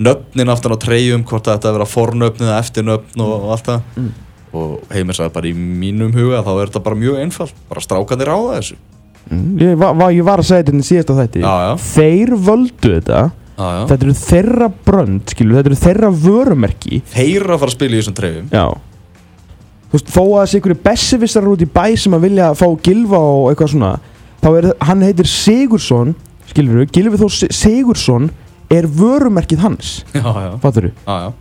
Nöfnin 0.00 0.50
aftan 0.50 0.74
á 0.74 0.78
treyjum 0.82 1.22
hvort 1.28 1.46
að 1.46 1.60
þetta 1.60 1.74
vera 1.76 1.86
fornöfn 1.86 2.46
eða 2.48 2.58
eftirnöfn 2.64 3.22
og, 3.22 3.32
og 3.36 3.54
allt 3.54 3.70
það. 3.70 3.86
Mm. 4.00 4.10
og 4.50 4.70
heimir 4.90 5.14
sagði 5.14 5.30
bara 5.36 5.46
í 5.46 5.54
mínum 5.54 6.10
huga 6.10 6.40
þá 6.42 6.50
er 6.56 6.70
þetta 6.72 6.84
bara 6.88 6.98
mjög 6.98 7.20
einfalt. 7.22 7.54
Bara 7.70 7.84
strákanir 7.86 8.32
ráða 8.32 8.56
þessu. 8.58 8.80
Mm, 9.30 9.48
ég, 9.62 9.76
var, 9.78 9.94
var- 9.94 10.14
ég 10.16 10.26
var 10.26 10.42
að 10.42 10.48
segja 10.50 10.66
þetta 10.66 10.82
í 10.82 10.88
síðasta 10.90 11.18
þætti. 11.20 11.44
Já, 11.46 11.54
já. 11.68 11.72
Þeir 11.86 12.34
völdu 12.50 12.94
þetta. 12.96 13.20
Já, 13.30 13.66
já. 13.76 13.82
Þetta 13.92 14.06
eru 14.08 14.18
þeirra 14.24 14.68
brönd, 14.90 15.22
skilur 15.30 15.60
Þetta 15.60 15.70
eru 15.70 15.80
þeirra 15.86 16.10
vörumerki. 16.26 17.02
Þeir 17.14 17.44
að 17.46 17.60
fara 17.62 17.70
að 17.70 17.76
spila 17.76 17.94
í 17.94 18.00
þessum 18.00 18.16
treyjum. 18.18 18.48
Já 18.50 18.66
Þú 19.90 19.98
veist, 19.98 20.10
þó 20.14 20.22
að 20.22 20.40
þessi 20.44 20.58
einhverju 20.60 20.80
bessivissar 20.84 21.48
út 21.50 21.62
í 21.64 21.66
bæ 21.66 21.84
sem 21.98 22.14
að 22.14 22.24
vilja 22.28 22.50
fá 22.54 22.66
Gilva 22.86 23.18
og 23.18 23.48
eitthvað 23.50 23.72
svona 23.72 23.92
þá 24.40 24.48
er, 24.60 24.68
hann 24.86 25.02
heitir 25.02 25.26
Sigursson 25.26 26.12
skilur 26.50 26.78
við, 26.84 26.92
Gilvi 26.94 27.18
þó 27.18 27.26
Si- 27.34 27.50
Sigursson 27.50 28.28
er 28.70 28.86
vörumerkið 28.86 29.58
hans. 29.64 30.04
Já, 30.14 30.22
já, 30.22 30.52
fattur 30.62 30.86
já, 30.92 31.16
já. 31.26 31.32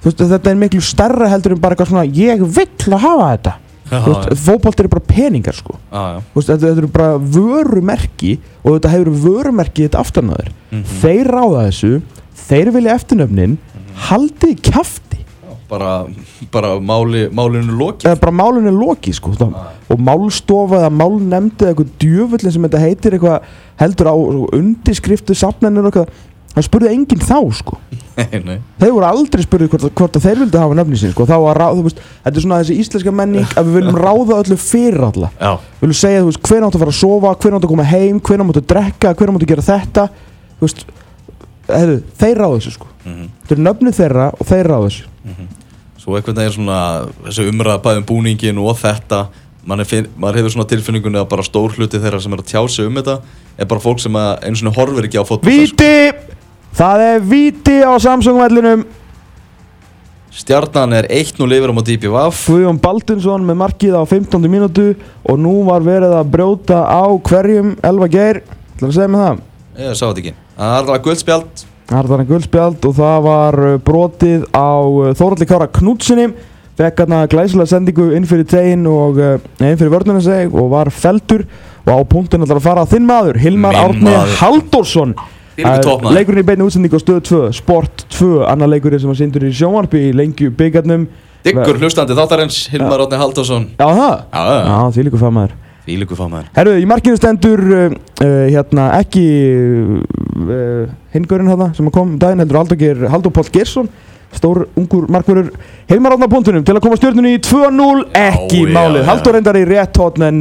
þú 0.00 0.08
veist, 0.08 0.22
þetta 0.32 0.50
er 0.50 0.56
miklu 0.62 0.80
stærra 0.80 1.28
heldur 1.28 1.52
en 1.54 1.60
bara 1.60 1.76
eitthvað 1.76 1.90
svona 1.92 2.06
ég 2.08 2.40
vill 2.56 2.94
að 2.96 3.04
hafa 3.04 3.28
þetta. 3.34 3.52
Já, 3.84 3.98
Þú 4.00 4.14
veist, 4.14 4.40
fótbolt 4.46 4.80
eru 4.80 4.88
bara 4.94 5.04
peningar 5.12 5.52
sko. 5.58 5.76
Já, 5.92 6.02
já. 6.14 6.18
Þú 6.32 6.40
veist, 6.40 6.50
þetta, 6.54 6.70
eru 6.80 6.88
bara 6.94 7.18
vörumerki 7.36 8.32
og 8.64 8.78
þetta 8.78 8.92
hefur 8.94 9.10
vörumerki 9.26 9.84
þetta 9.86 10.00
aftan 10.00 10.32
á 10.32 10.34
þér. 10.40 10.50
Mhm. 10.72 10.84
þeir 11.04 11.30
ráða 11.36 11.66
þessu 11.68 11.92
þeir 12.48 12.72
vilja 12.78 12.96
eftirnöfnin 12.98 13.58
haldið 14.08 14.56
kjafti 14.70 15.20
Bara, 15.68 16.04
bara 16.52 16.74
máli, 16.80 17.24
málinu 17.32 17.72
lokið. 17.78 18.10
Eða 18.10 18.20
bara 18.20 18.36
málun 18.36 18.68
er 18.68 18.76
lokið 18.76 19.16
sko. 19.16 19.32
Það, 19.38 19.54
og 19.88 20.02
málstofa 20.04 20.82
eða 20.82 20.92
málnemndi 20.92 21.64
eða 21.64 21.72
eitthvað 21.72 21.94
djöfullin 22.02 22.54
sem 22.54 22.66
þetta 22.66 22.82
heitir 22.82 23.16
eitthvað 23.16 23.48
heldur 23.80 24.10
á 24.12 24.16
undirskriftu 24.58 25.36
safnennir 25.38 25.88
og 25.88 25.90
eitthvað 25.90 26.12
það 26.54 26.66
spurði 26.68 26.92
enginn 26.92 27.24
þá 27.24 27.38
sko. 27.58 27.78
Nei, 28.14 28.38
nei. 28.44 28.58
Þeir 28.78 28.92
voru 28.94 29.08
aldrei 29.08 29.42
spurði 29.42 29.70
hvort, 29.72 29.88
hvort 29.98 30.18
að 30.20 30.26
þeir 30.28 30.42
vildi 30.44 30.60
hafa 30.60 30.78
nöfni 30.78 31.00
sín 31.00 31.14
sko. 31.14 31.26
Þá 31.26 31.34
að 31.40 31.56
ráða, 31.58 31.78
þú 31.80 31.86
veist, 31.88 32.04
þetta 32.26 32.38
er 32.38 32.46
svona 32.46 32.60
þessi 32.60 32.78
íslenska 32.84 33.14
menning 33.22 33.56
að 33.58 33.70
við 33.70 33.78
viljum 33.80 34.00
ráða 34.04 34.38
öllu 34.44 34.60
fyrir 34.60 35.08
alla. 35.08 35.32
Já, 35.40 35.50
við 35.80 35.86
viljum 35.88 36.00
segja, 36.04 36.22
þú 36.22 36.30
veist, 36.30 36.42
hvenær 36.46 36.68
áttu 36.68 36.78
að 36.78 36.84
fara 36.84 36.94
að 36.94 37.00
sofa 37.00 37.34
hvenær 37.40 37.58
áttu 37.58 37.70
að 37.70 37.74
koma 37.74 37.88
heim, 37.90 38.22
hvenær 38.28 38.52
áttu 38.52 38.62
að 38.62 38.70
drekka 38.74 39.14
hvenær 39.18 39.34
áttu 39.34 39.48
að 39.48 39.54
gera 39.54 39.68
þetta. 39.72 40.08
Þú 40.54 40.68
veist, 40.68 40.84
heyrðu, 41.72 42.02
þeir 42.22 42.42
ráða 42.44 42.58
þessu 42.60 42.76
sko 42.76 42.93
mhm, 43.04 43.30
þetta 43.44 43.56
er 43.56 43.62
nöfni 43.68 43.94
þeirra 43.94 44.26
og 44.34 44.50
þeir 44.50 44.70
ráða 44.72 44.88
þessu 44.88 45.12
mhm. 45.24 45.52
Svo 46.04 46.18
einhvern 46.18 46.36
veginn 46.36 46.52
svona 46.52 46.78
þessi 47.24 47.46
umræða 47.48 47.80
bæðum 47.80 48.04
búningin 48.04 48.58
og 48.60 48.74
þetta 48.76 49.22
maður, 49.64 49.88
finn, 49.88 50.08
maður 50.20 50.40
hefur 50.40 50.52
svona 50.52 50.68
tilfinningunni 50.68 51.20
að 51.20 51.30
bara 51.30 51.46
stór 51.46 51.72
hluti 51.78 52.00
þeirra 52.02 52.20
sem 52.20 52.34
er 52.36 52.42
að 52.42 52.50
tjá 52.50 52.60
sig 52.68 52.90
um 52.90 52.98
þetta 53.00 53.14
er 53.56 53.70
bara 53.70 53.80
fólk 53.80 54.02
sem 54.02 54.18
einu 54.18 54.58
svona 54.60 54.74
horfir 54.76 55.08
ekki 55.08 55.22
á 55.22 55.24
fótbolta 55.24 55.48
sko. 55.48 55.78
Víti! 55.78 56.34
Það 56.74 57.04
er 57.06 57.24
víti 57.30 57.76
á 57.86 57.92
Samsung-vellinum. 58.02 58.84
Stjarnan 60.34 60.96
er 60.98 61.06
1-0 61.14 61.46
yfir 61.54 61.70
á 61.70 61.74
móti 61.76 61.94
IPVF 61.94 62.48
Guðjón 62.50 62.80
Baldunsson 62.82 63.44
með 63.46 63.60
markið 63.60 63.94
á 63.94 64.02
15. 64.02 64.48
mínútu 64.50 64.88
og 65.22 65.38
nú 65.38 65.60
var 65.68 65.84
verið 65.86 66.16
að 66.18 66.32
brjóta 66.32 66.80
á 66.90 67.06
hverjum 67.22 67.76
Elva 67.86 68.08
Geir 68.10 68.42
ætlar 68.42 68.90
að 68.90 68.96
segja 68.96 69.12
mig 69.12 69.22
það? 69.22 69.44
Ég 69.78 69.94
sá 69.94 70.02
þetta 70.08 70.24
ekki. 70.24 70.34
Það 70.56 70.72
er 70.72 70.80
alveg 70.80 71.06
guldspjald 71.06 71.64
Þannig 71.90 72.30
guldspjald 72.30 72.86
og 72.88 72.96
það 72.96 73.18
var 73.26 73.60
uh, 73.60 73.76
brotið 73.84 74.46
á 74.56 74.72
uh, 74.80 75.12
Þóraldi 75.16 75.48
Kára 75.48 75.68
Knútsinni 75.68 76.30
fekk 76.78 77.02
hérna 77.04 77.20
glæsilega 77.30 77.70
sendingu 77.70 78.08
inn 78.16 78.24
fyrir 78.26 78.46
tegin 78.48 78.86
og 78.90 79.20
uh, 79.20 79.34
inn 79.60 79.76
fyrir 79.78 79.92
vörnuna 79.92 80.22
seg 80.24 80.54
og 80.54 80.72
var 80.72 80.90
feldur 80.90 81.44
og 81.84 81.90
á 81.92 81.98
punktin 82.08 82.46
ætlar 82.46 82.62
að 82.62 82.68
fara 82.70 82.86
þinn 82.88 83.04
maður 83.08 83.38
Hilmar 83.42 83.76
Árni 83.78 84.14
toppmaður. 85.84 86.16
leikurinn 86.16 86.42
í 86.42 86.46
beinu 86.48 86.70
útsendingu 86.70 86.98
á 86.98 87.04
stöð 87.04 87.20
2 87.28 87.42
Sport 87.60 88.06
2, 88.16 88.30
annar 88.48 88.72
leikurinn 88.72 89.04
sem 89.04 89.12
var 89.12 89.20
sindur 89.20 89.44
í 89.46 89.52
sjónvarpi 89.54 90.08
í 90.08 90.14
lengju 90.16 90.50
byggarnum. 90.56 91.04
Diggur 91.44 91.78
hlustandi 91.78 92.16
þáttarins 92.16 92.64
Hilmar 92.72 93.04
Átni 93.04 93.20
Halldórsson. 93.20 93.68
Já 93.76 93.86
það? 93.86 94.16
Já, 94.32 94.96
því 94.96 95.06
líka 95.10 95.20
fagmaður 95.20 95.54
Fílíku 95.84 96.16
fámaður 96.16 96.48
Herru, 96.56 96.78
í 96.80 96.86
markinu 96.88 97.18
stendur 97.18 97.60
uh, 97.60 97.94
hérna 98.24 98.88
ekki 99.02 99.24
uh, 100.34 100.88
hingurinn 101.14 101.52
hérna 101.52 101.70
sem 101.76 101.90
kom 101.94 102.14
um 102.14 102.18
daginn 102.20 102.42
heldur 102.44 102.60
Haldur, 102.62 103.06
Haldur 103.12 103.34
Páll 103.34 103.52
Gersson 103.54 103.88
stór 104.34 104.64
ungur 104.74 105.06
markverður 105.14 105.52
heimar 105.90 106.16
átna 106.16 106.26
punktunum 106.30 106.64
til 106.66 106.74
að 106.74 106.82
koma 106.82 106.98
stjórnunni 106.98 107.36
í 107.36 107.42
2-0 107.44 108.06
ekki 108.18 108.64
Já, 108.64 108.66
já, 108.66 108.72
málið, 108.74 109.00
já. 109.00 109.06
Haldur 109.10 109.36
reyndar 109.36 109.58
í 109.60 109.64
rétt 109.68 110.00
hótt 110.02 110.18
en 110.26 110.40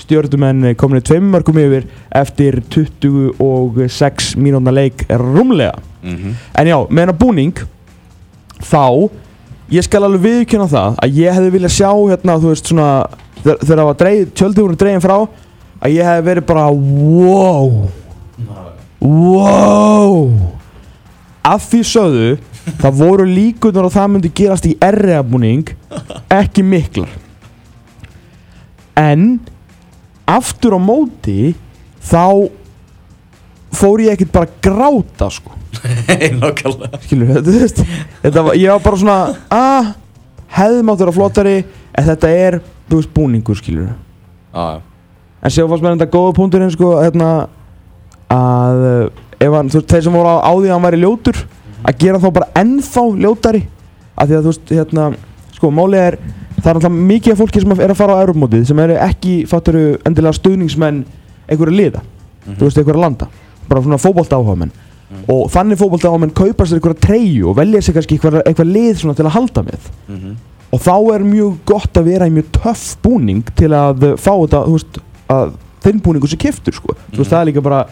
stjórnumenn 0.00 0.70
komin 0.80 1.02
í 1.02 1.04
tveim 1.04 1.28
mörgum 1.34 1.60
yfir 1.60 1.84
eftir 2.16 2.62
26 2.72 4.32
mínúna 4.40 4.72
leik 4.72 5.04
rúmlega. 5.10 5.76
Mm 6.02 6.32
en 6.56 6.70
já, 6.70 6.78
með 6.88 7.02
hennar 7.02 7.18
búning 7.20 7.60
þá 8.64 9.10
ég 9.70 9.84
skal 9.84 10.04
alveg 10.06 10.22
viðkjöna 10.24 10.68
það 10.70 10.98
að 11.02 11.20
ég 11.20 11.36
hefði 11.36 11.52
viljað 11.56 11.76
sjá 11.76 11.90
hérna, 11.92 12.38
þú 12.40 12.52
veist 12.52 12.70
svona 12.70 12.88
þegar 13.42 13.66
það 13.66 13.86
var 13.90 14.00
tjöldið 14.00 14.62
voru 14.62 14.80
dregin 14.80 15.04
frá 15.04 15.16
að 15.20 15.92
ég 15.92 16.08
hefði 16.08 16.26
verið 16.30 16.46
bara 16.48 16.66
wow 16.72 17.90
wow. 19.00 20.30
Af 21.46 21.68
því 21.70 21.82
sögðu 21.86 22.30
það 22.80 22.96
voru 22.98 23.26
líkunar 23.28 23.86
og 23.86 23.94
það 23.94 24.08
myndi 24.12 24.32
gerast 24.34 24.66
í 24.66 24.74
erriða 24.82 25.22
búning 25.26 25.70
ekki 26.32 26.64
miklar. 26.66 27.10
En 28.98 29.36
aftur 30.26 30.74
á 30.74 30.80
móti 30.82 31.54
þá 32.02 32.48
fór 33.76 34.02
ég 34.06 34.16
ekkert 34.16 34.32
bara 34.34 34.50
gráta 34.64 35.28
sko. 35.30 35.52
Nákvæmlega. 36.40 36.98
Skilur 37.04 37.34
þetta, 37.36 37.52
þú 37.52 37.60
veist, 37.60 37.82
þetta 38.22 38.44
var, 38.46 38.58
ég 38.58 38.72
var 38.72 38.84
bara 38.86 39.00
svona 39.02 39.18
að 39.52 39.92
hefði 40.56 40.84
mátt 40.88 41.02
vera 41.02 41.14
flottari 41.14 41.56
en 41.60 42.06
þetta 42.06 42.30
er, 42.32 42.58
þú 42.88 43.00
veist, 43.00 43.12
búningur 43.14 43.58
skilur 43.58 43.90
Já, 44.56 44.78
já. 44.78 44.80
En 45.44 45.52
séu 45.52 45.68
fannst 45.68 45.84
mér 45.84 45.98
þetta 45.98 46.10
góða 46.14 46.32
punkturinn 46.38 46.72
sko, 46.72 46.94
hérna 47.02 47.30
að 48.32 49.10
ef 49.40 49.52
hann, 49.52 49.68
þú 49.70 49.80
veist, 49.80 49.90
þeir 49.92 50.04
sem 50.06 50.16
voru 50.16 50.32
á, 50.32 50.36
á 50.42 50.52
því 50.56 50.68
að 50.68 50.74
hann 50.74 50.86
væri 50.86 51.00
ljótur 51.02 51.42
að 51.86 51.98
gera 52.00 52.20
þá 52.22 52.28
bara 52.32 52.48
ennþá 52.62 53.04
ljótari. 53.22 53.62
Af 54.16 54.28
því 54.28 54.36
að 54.38 54.46
þú 54.46 54.52
veist, 54.52 54.72
hérna 54.72 55.08
sko, 55.56 55.70
málið 55.70 56.00
er, 56.06 56.18
það 56.56 56.70
er 56.70 56.78
alltaf 56.80 56.96
mikið 56.96 57.32
af 57.34 57.40
fólki 57.42 57.62
sem 57.62 57.76
er 57.76 57.92
að 57.92 58.00
fara 58.00 58.16
á 58.16 58.22
Europamótið 58.24 58.64
sem 58.70 58.80
eru 58.86 58.96
ekki 59.06 59.34
fatturu 59.50 59.84
endilega 60.08 60.38
stuðningsmenn 60.40 61.04
einhverju 61.46 61.76
liða, 61.76 62.02
þú 62.48 62.64
veist, 62.64 62.80
einhverju 62.80 63.04
landa. 63.04 63.28
Bara 63.68 63.84
svona 63.84 64.00
fótbolta 64.00 64.40
áhugamenn 64.40 64.74
og 65.30 65.46
þannig 65.54 65.78
fótbolta 65.78 66.08
áhugamenn 66.10 66.32
kaupa 66.34 66.66
sér 66.66 66.80
einhverja 66.80 66.98
treyju 67.04 67.50
og 67.52 67.56
velja 67.60 67.78
sér 67.84 67.94
kannski 67.94 68.16
eitthvað 68.18 68.72
lið 68.72 68.96
svona 68.98 69.14
til 69.14 69.26
að 69.28 69.36
halda 69.36 69.62
með. 69.62 69.90
Mhm. 70.08 70.36
og 70.74 70.80
þá 70.82 71.14
er 71.14 71.22
mjög 71.22 71.52
gott 71.64 71.94
að 71.94 72.08
vera 72.10 72.26
í 72.26 72.32
mjög 72.34 72.48
töff 72.52 72.96
búning 73.02 73.44
til 73.54 73.68
að 73.70 74.16
fá 74.18 74.32
þetta 74.34 74.64
þú 74.66 74.72
veist, 74.74 74.98
að 75.30 75.52
þinn 75.84 76.00
búningu 76.02 76.26
sé 76.28 76.36
kiftur 76.36 76.74
sko. 76.74 76.96
þú 77.12 77.22
veist, 77.22 77.30
það 77.30 77.40
er 77.40 77.46
líka 77.52 77.62
bara 77.62 77.86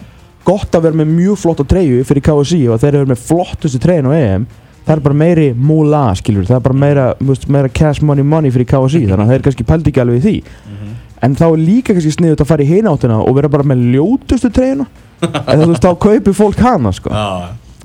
gott 0.45 0.77
að 0.77 0.89
vera 0.89 1.01
með 1.01 1.15
mjög 1.15 1.41
flotta 1.41 1.65
treyju 1.69 2.05
fyrir 2.09 2.25
KSI 2.29 2.61
og 2.69 2.83
þeir 2.83 3.01
eru 3.01 3.11
með 3.13 3.23
flottustu 3.29 3.81
treyjun 3.83 4.11
á 4.11 4.15
EM 4.19 4.47
það 4.85 4.93
er 4.97 5.03
bara 5.07 5.17
meiri 5.17 5.47
múla 5.57 6.03
skilur 6.19 6.45
það 6.49 6.59
er 6.59 6.65
bara 6.67 6.79
meira, 6.83 7.07
veist, 7.25 7.47
meira 7.49 7.71
cash 7.73 8.05
money 8.05 8.27
money 8.27 8.53
fyrir 8.53 8.69
KSI 8.69 9.07
þannig 9.09 9.25
að 9.25 9.33
þeir 9.33 9.45
kannski 9.47 9.67
pældi 9.69 9.93
ekki 9.93 10.03
alveg 10.05 10.21
í 10.21 10.25
því. 10.27 10.37
Mhm. 10.69 10.95
en 11.25 11.37
þá 11.41 11.45
er 11.47 11.61
líka 11.63 11.95
kannski 11.95 12.13
sniðut 12.13 12.41
að 12.45 12.49
fara 12.51 12.65
í 12.65 12.69
hináttina 12.69 13.19
og 13.25 13.37
vera 13.39 13.49
bara 13.49 13.65
með 13.65 13.85
ljótustu 13.95 14.51
treyjuna. 14.53 14.85
Eða 15.25 15.63
þú 15.63 15.69
veist, 15.71 15.85
þá 15.87 15.93
kaupir 16.05 16.35
fólk 16.37 16.59
hana 16.61 16.93
sko. 16.93 17.13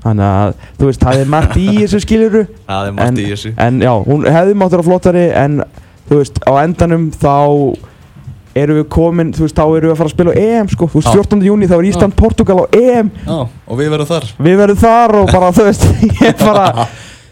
Þannig 0.03 0.25
að, 0.25 0.53
þú 0.79 0.89
veist, 0.89 1.03
það 1.05 1.21
er 1.21 1.29
margt 1.31 1.55
í 1.59 1.67
þessu 1.77 2.01
skiluru 2.03 2.41
það 2.67 2.89
er 2.89 2.97
margt 2.97 3.19
í 3.19 3.27
þessu. 3.29 3.53
en 3.63 3.79
já, 3.83 3.91
hún 4.09 4.27
hefði 4.27 4.57
mátt 4.59 4.75
vera 4.75 4.87
flottari 4.89 5.23
en 5.35 5.61
þú 6.09 6.19
veist, 6.19 6.39
á 6.43 6.51
endanum 6.63 7.07
þá 7.15 7.35
erum 8.63 8.79
við 8.79 8.87
komin, 8.95 9.33
þú 9.35 9.45
veist, 9.45 9.57
þá 9.57 9.65
erum 9.65 9.89
við 9.89 9.93
að 9.93 9.99
fara 10.01 10.09
að 10.11 10.15
spila 10.15 10.33
á 10.33 10.39
EM 10.45 10.71
sko, 10.73 10.87
þú 10.89 11.01
veist, 11.01 11.11
Já. 11.11 11.19
14. 11.19 11.45
júni 11.49 11.69
þá 11.69 11.75
er 11.79 11.89
Ísland 11.89 12.17
Portugal 12.19 12.57
á 12.61 12.65
EM, 12.79 13.11
Já, 13.25 13.37
og 13.67 13.79
við 13.79 13.93
verðum 13.95 14.09
þar 14.09 14.31
við 14.49 14.59
verðum 14.63 14.81
þar 14.83 15.15
og 15.21 15.31
bara, 15.33 15.51
þú 15.59 15.67
veist, 15.69 15.87
ég 16.25 16.41
bara 16.43 16.65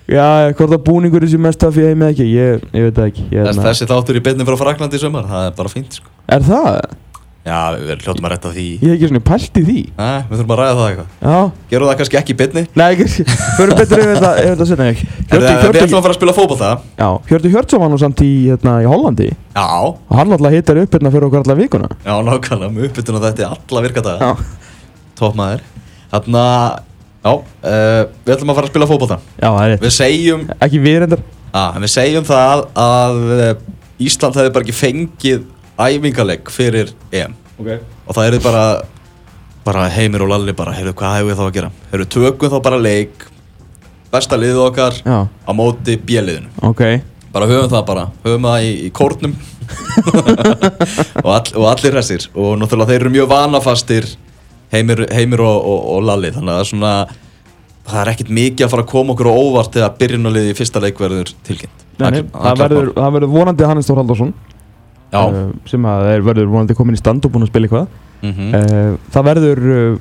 já, 0.07 0.27
hvort 0.55 0.77
að 0.77 0.86
búningur 0.88 1.25
er 1.25 1.31
sem 1.34 1.43
mest 1.43 1.63
af 1.67 1.75
því 1.75 1.89
heim 1.89 2.05
eða 2.05 2.13
ekki, 2.15 2.29
ég, 2.31 2.69
ég 2.77 2.88
veit 2.88 3.01
ekki 3.07 3.25
ég, 3.34 3.43
Þess, 3.50 3.63
Þessi 3.65 3.89
þáttur 3.89 4.19
í 4.19 4.24
beinni 4.24 4.48
frá 4.48 4.55
Fraklandi 4.62 5.00
í 5.00 5.03
sömar 5.03 5.27
Það 5.27 5.50
er 5.50 5.57
bara 5.57 5.74
fínt 5.74 6.00
sko 6.00 6.13
Er 6.31 6.46
það? 6.48 6.79
Já, 7.47 7.59
við 7.79 8.01
hljóttum 8.03 8.25
að 8.27 8.31
retta 8.33 8.49
því. 8.51 8.63
Ég 8.75 8.89
hef 8.89 8.95
ekki 8.97 9.07
svona 9.07 9.21
pælt 9.23 9.57
í 9.57 9.61
því. 9.63 9.75
Æ, 9.95 10.07
Við 10.27 10.33
þurfum 10.41 10.53
að 10.53 10.59
ræða 10.59 10.73
það 10.77 10.87
eitthvað. 10.87 11.11
Já, 11.23 11.37
Gerum 11.71 11.87
það 11.87 11.97
kannski 12.01 12.17
ekki 12.19 12.33
í 12.33 12.37
beinni. 12.41 12.63
Nei, 12.75 12.87
ekki, 12.97 13.05
förum 13.57 13.77
betur 13.79 14.01
yfir 14.03 14.11
þetta, 14.17 14.31
yfir 14.41 14.51
þetta 14.51 14.67
sinna 14.71 14.87
ekki 14.91 15.05
Við 15.07 15.45
Hjörti, 15.45 15.53
ætlum 15.83 15.99
að 15.99 16.03
fara 16.07 16.11
að 16.11 16.17
spila 16.19 16.35
fótbolta. 16.35 16.71
Já, 16.99 17.07
Hjörti 17.31 17.51
Hjörtsson 17.53 17.83
var 17.85 17.93
nú 17.93 17.99
samt 18.01 18.23
í, 18.25 18.31
hérna, 18.49 18.73
í 18.83 18.89
Hollandi. 18.91 19.29
Já, 19.55 19.65
og 19.87 20.11
hann 20.19 20.35
alltaf 20.35 20.57
hittar 20.57 20.81
upp 20.83 20.97
hérna 20.97 21.13
fyrir 21.15 21.27
okkur 21.29 21.45
alla 21.45 21.57
vikuna. 21.61 21.89
Já, 22.03 22.13
nákvæmlega 22.27 22.73
Með 22.75 22.89
uppbytun 22.89 23.17
á 23.17 23.21
þetta 23.29 23.49
alla 23.55 23.83
virkadaga 23.87 24.27
Já, 24.27 24.45
Toppmaður 25.17 25.63
Þarna, 26.11 26.43
já, 27.23 27.31
uh, 27.31 28.03
við 28.27 28.35
ætlum 28.35 28.51
að 28.53 28.59
fara 28.59 28.67
að 28.67 28.73
spila 28.75 28.87
fótbolta. 28.91 29.17
Já, 29.39 29.47
það 29.47 29.63
er 29.63 29.71
rétt. 29.73 29.81
Við 29.87 29.95
segjum, 29.97 30.45
Ekki 30.67 30.79
við 30.83 30.99
reyndar. 31.03 31.23
Að, 31.57 31.79
við 31.83 31.91
segjum 31.95 32.27
það 32.27 32.63
að 32.83 33.19
uh, 33.39 33.49
Ísland 34.07 34.37
hefði 34.37 34.51
bara 34.55 34.67
ekki 34.67 34.75
fengið 34.77 35.45
æfingaleg 35.77 36.50
fyrir 36.53 36.93
EM. 37.12 37.36
Okay. 37.57 37.79
og 38.05 38.13
það 38.13 38.27
er 38.27 38.43
bara 38.43 38.63
bara 39.65 39.88
Heimir 39.89 40.24
og 40.24 40.29
Lalli 40.29 40.53
bara, 40.55 40.75
heyrðu, 40.77 40.93
hvað 41.00 41.15
hefur 41.17 41.29
við 41.31 41.39
þá 41.39 41.43
að 41.48 41.55
gera? 41.55 41.69
Heyrðu, 41.91 42.07
tökum 42.13 42.51
þá 42.53 42.57
bara 42.63 42.79
leik 42.79 43.25
besta 44.13 44.39
liðið 44.39 44.63
okkar 44.63 45.00
Já, 45.01 45.17
á 45.27 45.51
móti 45.57 45.98
bjöliðinu 46.07 46.67
ok. 46.69 46.84
Bara 47.34 47.50
höfum 47.50 47.72
það 47.74 47.84
bara, 47.89 48.05
höfum 48.24 48.48
það 48.48 48.65
í, 48.65 48.69
í 48.88 48.91
kórnum. 48.96 49.34
Og, 51.25 51.31
all, 51.34 51.50
og 51.60 51.65
allir 51.67 51.98
restir 51.98 52.29
og 52.31 52.53
náttúrulega 52.62 52.93
þeir 52.93 53.01
eru 53.01 53.12
mjög 53.17 53.27
vanafastir 53.34 54.05
Heimir, 54.72 55.03
Heimir 55.12 55.43
og, 55.43 55.57
og, 55.57 55.81
og 55.96 56.05
Lalli. 56.07 56.31
Þannig 56.36 56.53
að 56.53 56.55
það 56.55 56.63
er 56.63 56.69
svona 56.69 56.93
það 57.88 58.00
er 58.01 58.12
ekkert 58.13 58.31
mikið 58.38 58.65
að 58.65 58.72
fara 58.74 58.86
að 58.86 58.91
koma 58.93 59.15
okkur 59.15 59.29
á 59.31 59.34
óvart 59.36 59.75
þegar 59.75 59.98
byrjunarliði 60.00 60.53
í 60.53 60.57
fyrsta 60.57 60.84
leik 60.84 61.01
verður 61.01 61.34
tilkynnt. 61.48 61.86
Nei, 61.98 62.22
það, 62.31 62.63
það 62.96 63.17
verður 63.17 63.34
vonandi 63.34 63.67
Hannes 63.67 63.89
Þór 63.89 64.01
Halldórsson. 64.03 64.31
mál. 64.31 64.36
Já, 64.38 64.46
uh, 65.13 65.39
sem 65.69 65.87
að 65.87 66.11
er 66.11 66.27
verður 66.27 66.51
vonandi 66.51 66.75
komin 66.77 66.97
í 66.97 67.01
stand 67.01 67.25
og 67.25 67.33
búin 67.33 67.47
að 67.47 67.51
spila 67.53 67.69
eitthvað. 67.69 67.89
Mm 68.25 68.53
uh, 68.57 68.93
það 69.13 69.27
verður 69.31 69.65
uh, 69.71 69.97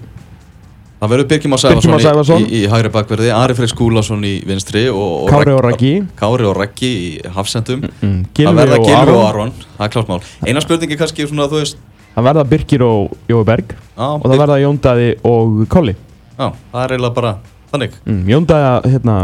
Það 0.96 1.10
verður 1.12 1.26
Birkir 1.28 1.50
Már 1.52 1.60
Sæfarsson 1.60 2.40
í, 2.40 2.46
í, 2.46 2.60
í 2.64 2.68
hægri 2.72 2.88
bakverði, 2.94 3.26
Ari 3.36 3.54
Freyr 3.58 3.68
Skúlason 3.68 4.22
í 4.24 4.38
vinstri 4.48 4.86
og, 4.88 5.26
og 5.26 5.28
Kári 5.28 5.52
og 5.52 5.60
Raggi. 5.66 5.90
Kári 6.16 6.46
og 6.48 6.54
Raggi 6.56 6.88
í 6.88 7.10
hafsendum. 7.34 7.82
Mm, 8.00 8.22
Það 8.38 8.56
verða 8.62 8.78
Gilvi 8.80 8.94
Aron 8.96 9.18
og 9.18 9.26
Aron, 9.26 9.52
það 9.76 9.84
er 9.84 9.92
klart 9.92 10.08
mál. 10.08 10.22
Eina 10.48 10.62
spurningi 10.64 10.96
kannski 10.96 11.26
svona, 11.28 11.50
veist 11.52 11.76
Það 12.16 12.24
verða 12.30 12.44
Birkir 12.48 12.82
og 12.86 13.12
Jói 13.28 13.42
Berg. 13.44 13.74
Á, 13.92 14.16
og 14.16 14.24
það 14.24 14.38
verða 14.40 14.56
Jóndaði 14.62 15.10
og 15.28 15.58
Kolli. 15.68 15.92
Já, 16.38 16.46
það 16.72 16.80
er 16.80 16.94
eiginlega 16.94 17.16
bara 17.18 17.32
þannig. 17.74 17.98
Mm, 18.08 18.22
Jóndaði 18.32 18.68
að 18.70 18.86
hérna, 18.94 19.16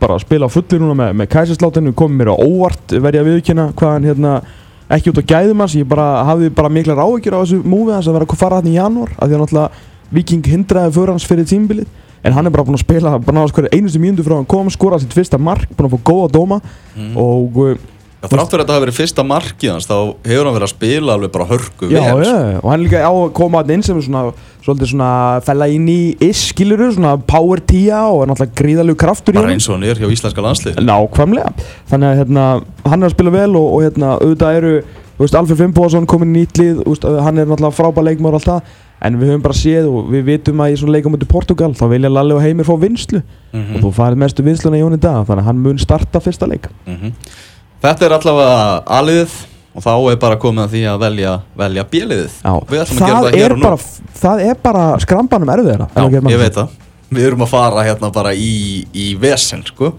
bara 0.00 0.16
að 0.16 0.24
spila 0.24 0.48
á 0.48 0.54
fullu 0.54 0.78
núna 0.80 0.96
með, 0.96 1.12
með 1.20 1.28
kæsinsláttinu 1.34 1.92
komið 1.98 2.22
mér 2.22 2.30
á 2.32 2.36
óvart 2.40 2.94
verði 2.96 3.20
að 3.20 3.28
viðkjöna 3.28 3.66
hvað 3.76 3.92
hann 3.98 4.08
hérna 4.08 4.32
ekki 4.96 5.12
út 5.12 5.20
á 5.20 5.28
gæðum 5.34 5.62
hans, 5.64 5.76
ég 5.76 5.88
bara 5.88 6.24
hafði 6.28 6.50
bara 6.56 6.72
mikla 6.72 6.96
ráðekjur 6.96 7.36
á 7.36 7.42
þessu 7.42 7.60
múfi 7.64 7.92
hans 7.92 8.08
að 8.08 8.18
vera 8.18 8.28
að 8.28 8.40
fara 8.40 8.60
hann 8.60 8.70
í 8.70 8.76
janúar 8.78 9.12
af 9.16 9.26
því 9.26 9.34
að 9.36 9.42
náttúrulega 9.42 9.86
Viking 10.08 10.46
hindraði 10.48 10.94
fyrir 10.94 11.12
hans 11.12 11.26
fyrir 11.28 11.48
tímbilið 11.48 11.88
en 12.24 12.32
hann 12.32 12.48
er 12.48 12.54
bara 12.54 12.64
búinn 12.64 12.78
að 12.78 12.86
spila 12.86 13.18
bara 13.18 13.36
náttúrulega 13.36 13.68
hverju 13.68 13.76
einustu 13.76 14.00
mínútu 14.00 14.24
frá 14.24 14.38
hann 14.38 14.48
kom 14.48 14.70
skora 14.72 14.98
sitt 15.00 15.12
fyrsta 15.12 15.38
mark, 15.38 15.68
búinn 15.76 15.90
að 15.90 15.98
fá 15.98 16.08
góða 16.08 16.30
dóma 16.38 16.60
mm. 16.96 17.12
og 17.20 17.60
uh, 17.62 17.74
Já, 18.18 18.26
þrátt 18.32 18.50
fyrir 18.50 18.58
að 18.58 18.64
þetta 18.64 18.74
hafi 18.74 18.82
verið 18.82 18.96
fyrsta 18.96 19.22
markið 19.22 19.70
hans 19.70 19.86
þá 19.86 19.94
hefur 20.26 20.48
hann 20.48 20.54
verið 20.56 20.66
að 20.66 20.72
spila 20.72 21.14
alveg 21.14 21.30
bara 21.36 21.44
hörku 21.52 21.90
Já, 21.92 22.00
vel, 22.18 22.24
já, 22.26 22.56
og 22.58 22.70
hann 22.72 22.82
líka 22.82 23.02
á 23.06 23.12
að 23.14 23.28
koma 23.38 23.60
hann 23.62 23.70
inn 23.76 23.84
sem 23.86 24.00
svona, 24.02 24.22
svolítið 24.66 24.90
svona 24.90 25.10
fella 25.46 25.68
inn 25.70 25.86
í 25.92 25.98
iss, 26.26 26.48
skiluru, 26.50 26.88
svona 26.96 27.12
power 27.30 27.62
tía 27.62 28.00
og 28.10 28.24
er 28.24 28.32
náttúrulega 28.32 28.58
gríðalegu 28.58 28.98
kraftur 29.04 29.36
í 29.36 29.38
bara 29.38 29.52
hann 29.52 29.54
eins 29.60 29.68
og 29.70 29.78
hann 29.78 29.86
er 29.86 30.02
hjá 30.02 30.10
íslenska 30.10 30.42
landslið 30.48 30.80
Nákvæmlega, 30.82 31.52
þannig 31.92 32.10
að 32.10 32.22
hérna, 32.24 32.48
hann 32.90 32.98
er 32.98 33.12
að 33.12 33.14
spila 33.14 33.34
vel 33.38 33.52
og, 33.54 33.70
og 33.76 33.86
hérna, 33.86 34.10
auðvitað 34.18 34.60
eru, 34.64 34.74
þú 35.14 35.22
veist, 35.22 35.38
Alfred 35.38 35.62
Fimboðsson 35.62 36.10
komin 36.10 36.34
í 36.34 36.42
nýtt 36.42 36.58
lið, 36.58 36.82
þú 36.82 36.96
veist, 36.96 37.08
hann 37.28 37.38
er 37.38 37.46
náttúrulega 37.46 37.78
frábær 37.78 38.08
leikmár 38.10 38.34
og 38.34 38.42
allt 38.42 38.50
það, 38.50 38.76
en 39.06 39.18
við 39.20 39.30
höfum 39.30 39.44
bara 39.46 39.54
séð 39.54 39.86
og 39.94 40.08
við 40.10 40.24
vitum 40.26 40.62
að 40.64 40.72
í 40.74 40.78
svona 40.80 40.96
leikum 40.96 41.14
í 41.14 41.28
Portugal, 41.30 41.70
þá 41.78 41.84
vilja 41.92 42.10
Lalli 42.10 42.34
og 42.34 42.42
Heimir 42.42 42.66
fá 42.66 42.74
vinslu 42.82 43.20
mm 43.54 43.76
og 43.78 43.84
þú 43.84 43.92
farið 43.94 44.18
mestu 44.24 44.42
vinsluna 44.42 44.76
í 44.76 44.80
Jón 44.82 44.96
í 44.96 44.98
dag, 45.00 45.20
þannig 45.28 45.44
að 45.44 45.46
hann 45.52 45.60
mun 45.62 45.78
starta 45.78 46.20
fyrsta 46.20 46.48
leik. 46.50 46.66
Þetta 47.82 48.06
er 48.08 48.14
allavega 48.16 48.82
aliðið 48.98 49.34
og 49.78 49.84
þá 49.84 49.92
er 50.10 50.16
bara 50.24 50.36
komið 50.42 50.64
að 50.64 50.72
því 50.74 50.80
að 50.90 50.98
velja, 51.04 51.32
velja 51.60 51.84
gera 51.92 52.88
það 52.88 52.98
það 52.98 53.38
er 53.38 53.54
og 53.54 53.60
bara, 53.62 53.78
það 54.22 54.42
er 54.48 54.56
bara 54.64 54.84
skrambanum 55.04 55.52
gera 56.14 56.22
maður. 56.26 56.34
ég 56.34 56.40
veit 56.42 56.56
það. 56.58 56.72
Við 57.08 57.26
erum 57.28 57.44
að 57.46 57.50
fara 57.52 57.84
hérna 57.86 58.10
bara 58.12 58.32
í, 58.34 58.48
í 58.92 59.06
vesen, 59.20 59.62
sko. 59.64 59.92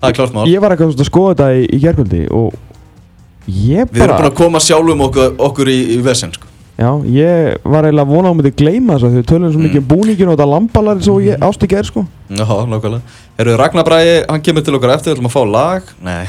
Það 0.00 0.08
er 0.08 0.16
klart 0.16 0.32
mál. 0.34 0.46
Ég 0.50 0.62
var 0.64 0.72
eitthvað 0.74 0.94
svona 0.94 1.04
að 1.04 1.10
skoða 1.10 1.34
þetta 1.34 1.50
í, 1.58 1.66
í 1.68 1.82
gerkvöldi 1.84 2.22
og 2.32 2.56
ég 3.46 3.92
Við 3.92 4.00
erum 4.06 4.16
bara, 4.16 4.30
að 4.32 4.38
koma 4.40 4.62
sjálfum 4.64 5.04
okkur, 5.06 5.36
okkur 5.50 5.70
í, 5.70 5.76
í 5.94 6.00
vesen, 6.06 6.32
sko. 6.34 6.48
Já, 6.80 6.88
ég 7.12 7.60
var 7.68 7.84
eiginlega 7.86 8.08
að 8.08 8.14
vona 8.16 8.30
að 8.30 8.32
hún 8.32 8.40
myndi 8.40 8.54
gleyma 8.58 8.96
þess 8.96 9.04
að 9.06 9.18
þau 9.20 9.28
tölum 9.28 9.52
svo 9.52 9.60
Mm. 9.60 9.66
mikið 9.68 9.82
um 9.82 9.88
búningin 9.92 10.30
og 10.32 10.34
þetta 10.38 10.48
lambalari 10.54 11.04
svo 11.04 11.18
ég 11.20 11.44
ást 11.46 11.62
ekki 11.68 11.76
er 11.78 11.84
sko. 11.86 12.06
Já, 12.32 12.48
nákvæmlega. 12.48 13.02
Herru, 13.38 13.56
Ragnar 13.60 13.84
Bræði, 13.86 14.16
hann 14.32 14.40
kemur 14.42 14.64
til 14.64 14.74
okkar 14.80 14.96
eftir 14.96 15.12
Við 15.12 15.18
ætlum 15.18 15.28
að 15.28 15.36
fá 15.36 15.42
lag. 15.52 15.82
Nei 16.02 16.24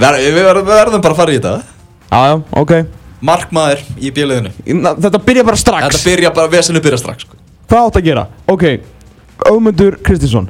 Ver, 0.00 0.16
við, 0.16 0.38
verðum, 0.40 0.66
verðum 0.70 1.02
bara 1.04 1.14
að 1.14 1.18
fara 1.20 1.34
í 1.34 1.38
þetta 1.40 1.54
Já, 2.10 2.20
já, 2.30 2.36
ok. 2.62 2.72
Markmaður 3.30 3.82
í 4.00 4.10
bjöliðinu 4.16 4.78
Na, 4.80 4.94
þetta 4.96 5.20
byrja 5.26 5.44
bara 5.46 5.58
strax. 5.60 5.84
Þetta 5.90 6.06
byrja 6.08 6.30
bara, 6.38 6.50
vesenu 6.54 6.80
byrja 6.82 6.98
strax, 7.02 7.26
sko 7.26 7.36
Hvað 7.70 7.84
átt 7.90 7.98
að 8.00 8.06
gera? 8.08 8.24
Ok, 8.50 8.64
Ögmundur 9.46 9.94
Kristinsson. 10.04 10.48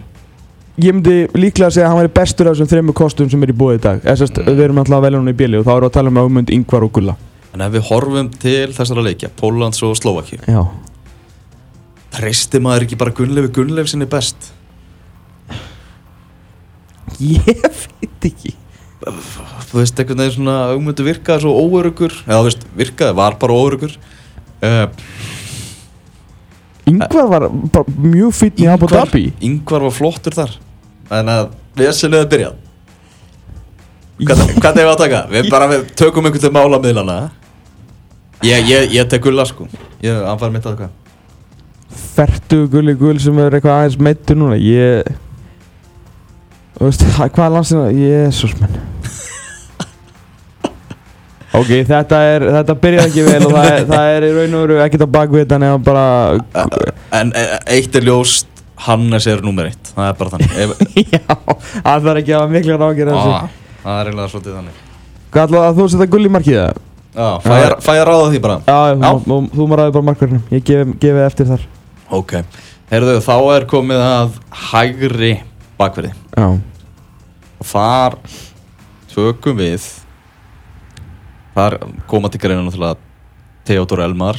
Ég 0.81 0.95
myndi 0.97 1.17
líklega 1.37 1.69
að 1.69 1.75
segja 1.77 1.85
að 1.85 1.93
hann 1.93 1.99
væri 2.01 2.13
bestur 2.17 2.49
af 2.49 2.55
þessum 2.57 2.71
þreymur 2.71 2.97
kostum 2.97 3.29
sem 3.29 3.43
er 3.45 3.51
í 3.53 3.57
búið 3.61 3.77
í 3.77 3.83
dag. 3.85 4.01
Sérst, 4.17 4.39
Mm. 4.41 4.47
við 4.57 4.63
erum 4.65 4.79
alltaf 4.81 4.97
að 4.97 5.05
velja 5.05 5.21
hún 5.21 5.29
í 5.29 5.35
bíli 5.37 5.59
og 5.61 5.67
þá 5.67 5.71
erum 5.75 5.85
við 5.85 5.91
að 5.91 5.97
tala 5.99 6.09
um 6.15 6.21
Ögmund, 6.23 6.51
Ingvar 6.57 6.87
og 6.87 6.93
Gulla. 6.97 7.17
En 7.53 7.61
ef 7.67 7.73
við 7.75 7.85
horfum 7.91 8.31
til 8.41 8.73
þessara 8.73 9.05
leikja 9.05 9.29
Póllands 9.37 9.83
og 9.85 9.93
Slovakíu 10.01 10.41
Já. 10.49 10.63
Treysti 12.17 12.59
maður 12.65 12.87
ekki 12.89 12.99
bara 12.99 13.13
Gunnleifi 13.15 13.53
Gunnleif 13.55 13.91
sinni 13.93 14.09
best 14.11 14.49
Ég 17.31 17.61
veit 18.01 18.27
ekki. 18.31 18.55
Þú 19.01 19.79
veist, 19.79 20.01
einhvern 20.01 20.21
veginn 20.21 20.35
svona 20.35 20.57
augmyndu 20.75 21.05
virkaði 21.07 21.47
svo 21.47 21.53
óörugur 21.57 22.13
eða 22.27 22.41
þú 22.41 22.49
veist, 22.51 22.67
virkaði, 22.77 23.17
var 23.17 23.39
bara 23.41 23.57
óörugur 23.57 23.95
uh, 23.97 24.83
Ingvar 26.91 27.31
var 27.31 27.47
bara 27.73 27.95
mjög 27.97 28.35
fýtn 28.37 28.67
í 28.67 28.69
Abu 28.69 28.91
Dhabi. 28.91 29.23
Ingvar 29.47 29.87
var 29.87 29.95
flottur 29.97 30.37
þar 30.37 30.53
En 31.17 31.33
að 31.33 31.55
vesenið 31.81 32.27
er 32.27 32.31
byrjað 32.35 32.59
Hvernig 34.21 34.61
hvernig 34.61 34.83
er 34.83 34.85
við 34.85 34.93
að 34.93 35.01
taka? 35.01 35.21
Við 35.33 35.51
bara 35.55 35.71
við 35.71 35.87
tökum 35.97 36.29
einhvern 36.29 36.45
til 36.45 36.53
mála 36.53 36.81
miðlana 36.85 37.19
Ég, 38.45 38.69
ég, 38.69 38.93
ég 38.99 39.09
tek 39.09 39.25
gulla 39.25 39.49
sko 39.49 39.65
Ég 40.05 40.27
anfæri 40.29 40.59
mitt 40.59 40.69
að 40.69 40.83
hvað 40.83 40.99
Fertu 41.91 42.67
Gulli 42.71 42.95
Gull 42.99 43.19
sem 43.23 43.39
er 43.43 43.57
eitthvað 43.57 43.77
aðeins 43.81 43.99
meittur 44.03 44.39
núna. 44.39 44.57
Ég... 44.61 45.09
Veist, 46.81 47.03
hvað 47.13 47.43
er 47.45 47.53
landsina? 47.53 47.89
Jésús 47.93 48.55
menn. 48.61 48.79
Ok, 51.51 51.71
þetta 51.85 52.19
er, 52.31 52.45
þetta 52.55 52.75
byrjaði 52.79 53.11
ekki 53.11 53.23
vel 53.27 53.41
og 53.49 53.53
það 53.57 53.67
er, 53.73 53.81
það 53.91 54.11
er 54.15 54.25
í 54.25 54.31
raun 54.37 54.53
og 54.55 54.61
veru 54.63 54.77
ekkert 54.85 55.03
á 55.03 55.09
bakvitan 55.17 55.65
eða 55.67 55.81
bara... 55.83 56.05
En 57.19 57.33
e, 57.35 57.43
eitt 57.75 57.97
er 57.99 58.07
ljóst 58.07 58.47
Hannes 58.87 59.27
er 59.29 59.43
nummer 59.45 59.67
eitt 59.69 59.91
Það 59.91 60.07
er 60.07 60.15
bara 60.21 60.31
þannig 60.37 60.55
Ef, 60.63 60.71
Já, 61.11 61.35
það 61.83 62.07
þarf 62.07 62.21
ekki 62.23 62.33
að 62.37 62.39
hafa 62.39 62.53
mikla 62.55 62.77
rákir 62.81 63.11
þessu. 63.11 63.35
á, 63.35 63.43
Það 63.83 63.99
er 63.99 64.11
eiginlega 64.13 64.31
svolítið 64.33 64.55
þannig 64.61 64.79
Hvað 65.35 65.43
ætlaði 65.51 65.67
að 65.67 65.81
þú 65.81 65.89
setja 65.93 66.09
gull 66.15 66.23
í 66.23 66.33
markið 66.37 66.59
það? 66.61 66.81
Já, 67.11 67.29
fæ 67.43 67.53
ég, 67.59 67.75
fæ 67.83 67.91
ég 67.99 68.07
ráða 68.09 68.31
því 68.31 68.43
bara 68.47 68.57
Já, 68.63 68.79
þú, 69.03 69.13
þú, 69.27 69.41
þú 69.59 69.67
maður 69.67 69.83
ræði 69.83 69.95
bara 69.99 70.09
markverðinu. 70.13 70.43
Ég 70.55 70.65
gefi, 70.71 70.97
gefi 71.03 71.25
eftir 71.27 71.51
þar. 71.51 71.67
Ok, 72.21 72.37
heyrðu, 72.95 73.19
þá 73.27 73.35
er 73.59 73.67
komið 73.75 74.05
að 74.07 74.39
hægri 74.71 75.33
bakverði 75.81 76.13
Já. 76.37 76.47
og 77.61 77.69
þar 77.73 78.17
tökum 79.11 79.59
við 79.59 79.87
þar 81.57 81.79
koma 82.11 82.31
til 82.31 82.41
greina 82.43 82.65
náttúrulega 82.65 83.01
Theodor 83.69 84.05
Elmar 84.07 84.39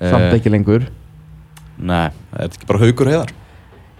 Samt 0.00 0.32
ekki 0.32 0.48
lengur. 0.48 0.86
Nei, 1.76 2.08
er 2.32 2.46
ekki 2.46 2.68
bara 2.68 2.80
haugur 2.80 3.10
heiðar 3.10 3.34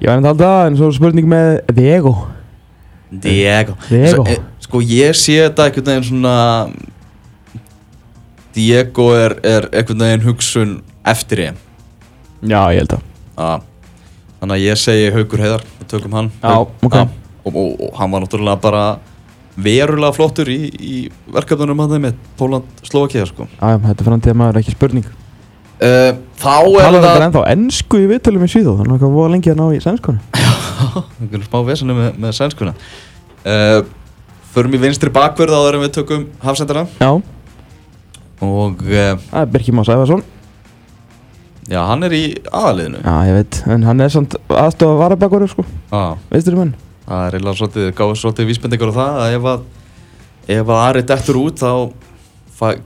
Ég 0.00 0.08
var 0.08 0.16
einnig 0.16 0.30
að 0.30 0.32
halda 0.32 0.52
en 0.64 0.78
svo 0.78 0.86
spurning 0.96 1.26
með 1.28 1.58
Diego. 1.76 2.14
Diego 3.10 3.74
Diego. 3.90 4.14
Svo, 4.14 4.24
e, 4.24 4.38
Sko 4.64 4.80
ég 4.80 5.18
sé 5.18 5.36
þetta 5.42 5.66
einhvern 5.68 5.90
veginn 5.90 6.08
svona 6.08 6.36
Diego 8.56 9.10
er, 9.14 9.36
er 9.44 9.68
einhvern 9.74 10.06
veginn 10.06 10.24
hugsun 10.24 10.78
eftir 11.04 11.44
ég 11.44 11.66
Já, 12.40 12.62
ég 12.72 12.80
held 12.80 12.96
að. 12.96 13.66
Þannig 14.40 14.56
að 14.56 14.64
ég 14.64 14.78
segi 14.80 15.08
haugur 15.14 15.42
heiðar 15.44 15.64
við 15.78 15.88
tökum 15.92 16.14
hann 16.16 16.30
Já, 16.40 16.54
ok. 16.86 16.94
og, 17.44 17.50
og, 17.54 17.72
og 17.84 17.96
hann 18.00 18.12
var 18.14 18.24
náttúrulega 18.24 18.60
bara 18.62 18.84
verulega 19.60 20.16
flottur 20.16 20.48
í, 20.48 20.58
í 20.80 20.94
verkefnunum 21.34 21.82
hann 21.84 22.00
með 22.06 22.20
Póland 22.38 22.80
Slovakia 22.86 23.26
sko. 23.28 23.44
Já, 23.58 23.74
já, 23.74 23.78
þetta 23.84 24.04
er 24.04 24.08
framtíða 24.08 24.38
maður, 24.40 24.60
ekki 24.62 24.72
spurning. 24.76 25.10
uh, 25.84 26.16
Þá 26.40 26.54
er 26.56 26.96
þetta 26.96 27.02
það 27.04 27.24
ennþá 27.26 27.44
ennsku 27.52 28.00
í 28.00 28.08
viðtölum 28.14 28.46
í 28.46 28.50
Svíþó, 28.54 28.76
þannig 28.80 28.96
að 28.96 29.04
það 29.04 29.16
var 29.18 29.32
lengi 29.34 29.52
að 29.52 29.60
ná 29.60 29.66
í 29.76 29.82
sænskonu. 29.84 30.18
einhvern 31.20 31.44
smá 31.44 31.58
vesenu 31.68 31.96
með, 31.98 32.10
með 32.24 32.36
sænskuna 32.38 32.72
uh, 33.44 33.80
Förum 34.54 34.72
í 34.74 34.80
vinstri 34.82 35.12
bakverð 35.14 35.52
áður 35.54 35.76
en 35.78 35.84
við 35.84 35.92
tökum 35.98 36.24
hafsendara 36.42 36.86
Já, 36.96 37.10
og 38.40 38.80
uh, 38.88 39.12
það 39.28 39.42
er 39.44 39.50
Birkir 39.52 39.76
Más 39.76 39.90
Ævarsson. 39.92 40.24
Já, 41.70 41.80
hann 41.88 42.06
er 42.06 42.14
í 42.16 42.22
aðaliðinu 42.50 43.00
Já, 43.04 43.14
ég 43.28 43.38
veit, 43.38 43.60
en 43.70 43.86
hann 43.88 44.04
er 44.04 44.12
samt 44.12 44.36
aðstofa 44.50 44.98
varabakverður, 45.04 45.52
sko, 45.54 45.64
ah, 45.96 46.14
veistur 46.32 46.58
menn. 46.58 46.74
Það 47.06 47.26
er 47.26 47.36
eiginlega 47.38 47.58
svolítið, 47.60 47.88
gáði 47.98 48.20
svolítið 48.20 48.50
vísbendingur 48.50 48.92
á 48.94 48.98
það 49.00 49.20
að 49.24 49.36
ef 49.38 49.50
að 49.50 49.66
ef 50.50 50.72
að 50.74 50.82
Ari 50.84 51.04
dettur 51.10 51.40
út 51.40 51.62
þá 51.62 51.72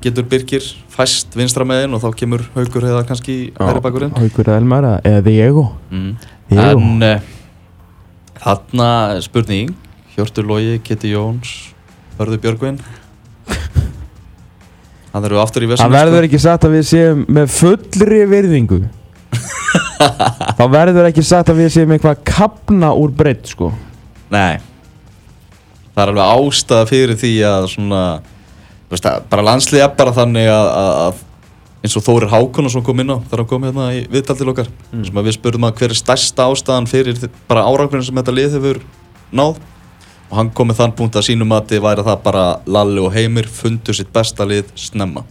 getur 0.04 0.26
Birkir 0.30 0.66
fæst 0.94 1.34
vinstra 1.34 1.66
megin 1.66 1.96
og 1.96 2.04
þá 2.04 2.10
kemur 2.20 2.44
haugur 2.54 2.84
eða 2.86 3.02
kannski 3.08 3.38
hæri 3.58 3.82
bakurinn. 3.82 4.12
Haukur 4.14 4.52
Elmar, 4.54 4.86
eða 5.02 5.24
Diego. 5.26 5.64
mm. 5.90 6.12
En 6.54 7.02
uh, 7.02 7.32
þarna 8.44 8.90
spurning. 9.24 9.72
Hjörtur 10.14 10.46
Lógi, 10.46 10.78
Kitty 10.78 11.10
Jóns 11.10 11.74
Hörður 12.14 12.38
Björgvin 15.14 15.16
Hann 15.16 15.24
eru 15.30 15.38
aftur 15.38 15.62
í 15.62 15.68
vesinu 15.70 15.86
Það 15.86 15.94
verður 15.94 16.26
ekki 16.26 16.38
sagt 16.42 16.64
að 16.66 16.72
við 16.74 16.86
séum 16.88 17.24
með 17.36 17.50
fullri 17.54 18.20
virðingu. 18.30 18.78
Þá 20.58 20.64
verður 20.72 21.08
ekki 21.08 21.22
sagt 21.24 21.50
að 21.52 21.60
við 21.62 21.68
séum 21.74 21.92
eitthvað 21.94 22.16
að 22.16 22.24
kapna 22.28 22.90
úr 22.98 23.12
breytt 23.14 23.46
sko. 23.52 23.68
Nei. 24.34 24.58
Það 25.94 26.02
er 26.02 26.10
alveg 26.12 26.32
ástæða 26.34 26.88
fyrir 26.90 27.18
því 27.20 27.30
að 27.46 27.68
svona 27.70 28.00
veist, 28.90 29.06
að 29.06 29.28
bara 29.30 29.46
landslið 29.46 29.84
er 29.84 29.92
bara 29.98 30.14
þannig 30.16 30.48
að, 30.50 30.66
að, 30.80 30.90
að 31.04 31.22
eins 31.84 31.94
og 32.00 32.04
Þórir 32.06 32.32
Hákonarsson 32.32 32.84
kom 32.86 33.02
inn 33.04 33.12
á 33.14 33.18
þegar 33.22 33.42
hann 33.44 33.50
kom 33.52 33.66
hérna 33.68 33.86
í 33.94 34.02
viðtal 34.10 34.36
til 34.40 34.50
okkar 34.50 34.70
Mm. 34.94 35.04
sem 35.08 35.16
að 35.18 35.26
við 35.28 35.34
spurðum 35.38 35.64
að 35.66 35.78
hver 35.80 35.90
er 35.94 35.98
stærsta 35.98 36.44
ástæðan 36.50 36.86
fyrir 36.90 37.24
bara 37.50 37.64
árangurinn 37.66 38.04
sem 38.06 38.14
þetta 38.18 38.34
lið 38.34 38.52
hefur 38.58 38.78
náð 39.34 39.56
og 40.30 40.36
hann 40.38 40.50
kom 40.56 40.70
með 40.70 40.80
þann 40.82 40.94
punkt 40.98 41.16
að 41.18 41.26
sínum 41.28 41.52
að 41.54 41.68
þið 41.74 41.82
væri 41.84 42.04
það 42.06 42.22
bara 42.24 42.44
Lalli 42.66 43.02
og 43.04 43.12
Heimir 43.14 43.48
fundu 43.50 43.94
sitt 43.94 44.10
besta 44.14 44.46
lið 44.48 44.70
snemma. 44.78 45.24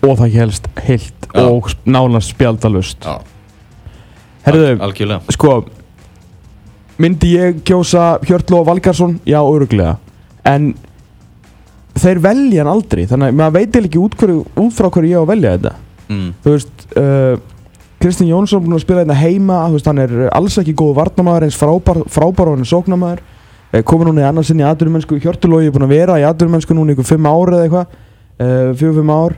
Og 0.00 0.16
það 0.18 0.34
helst 0.40 0.66
heilt 0.86 1.28
Já. 1.34 1.44
og 1.44 1.70
nánast 1.86 2.32
spjaldalust 2.34 3.04
Já, 3.04 3.18
Herðu, 4.44 4.74
algjörlega. 4.84 5.20
sko 5.34 5.54
myndi 7.00 7.34
ég 7.34 7.62
kjósa 7.66 8.18
Hjörtlo 8.24 8.60
og 8.62 8.68
Valgarsson 8.68 9.16
já, 9.26 9.40
öruglega 9.42 9.96
en 10.46 10.74
þeir 11.98 12.20
velja 12.22 12.62
hann 12.62 12.70
aldrei 12.74 13.04
þannig 13.10 13.32
að 13.32 13.38
maður 13.40 13.56
veit 13.56 13.66
eiginlega 13.68 13.88
ekki 13.90 14.02
út, 14.04 14.16
hverju, 14.20 14.44
út 14.64 14.76
frá 14.76 14.88
hverju 14.92 15.10
ég 15.10 15.18
á 15.18 15.22
að 15.24 15.30
velja 15.32 15.52
þetta. 15.56 15.74
Mm. 16.08 16.30
þú 16.44 16.54
veist 16.54 16.86
uh, 17.00 17.36
Kristinn 18.04 18.28
Jónsson 18.28 18.60
búinn 18.64 18.76
að 18.76 18.82
spila 18.84 19.04
þetta 19.04 19.16
heima 19.22 19.60
þú 19.70 19.78
veist, 19.78 19.86
hann 19.88 20.02
er 20.04 20.16
alls 20.36 20.58
ekki 20.60 20.74
góð 20.76 20.94
varnamaður 20.98 21.46
eins 21.48 21.56
frábær, 21.58 22.02
frábær 22.12 22.50
og 22.50 22.58
hann 22.58 22.66
er 22.66 22.72
sóknamaður 22.72 23.22
uh, 23.74 23.80
komið 23.82 24.10
núna 24.10 24.22
í 24.22 24.28
annars 24.28 24.52
inn 24.54 24.62
í 24.62 24.66
aðdurumennsku 24.68 25.18
Hjörtulogi 25.22 25.68
er 25.68 25.74
búinn 25.74 25.88
að 25.88 25.96
vera 25.96 26.20
í 26.22 26.26
aðdurumennsku 26.28 26.76
núna 26.78 26.94
ykkur 26.94 27.10
fimm 27.10 27.26
ár 27.28 27.52
eða 27.56 27.66
eitthvað. 27.66 27.98
Uh, 28.38 28.70
fjögur 28.78 29.00
fimm 29.00 29.12
ár. 29.14 29.36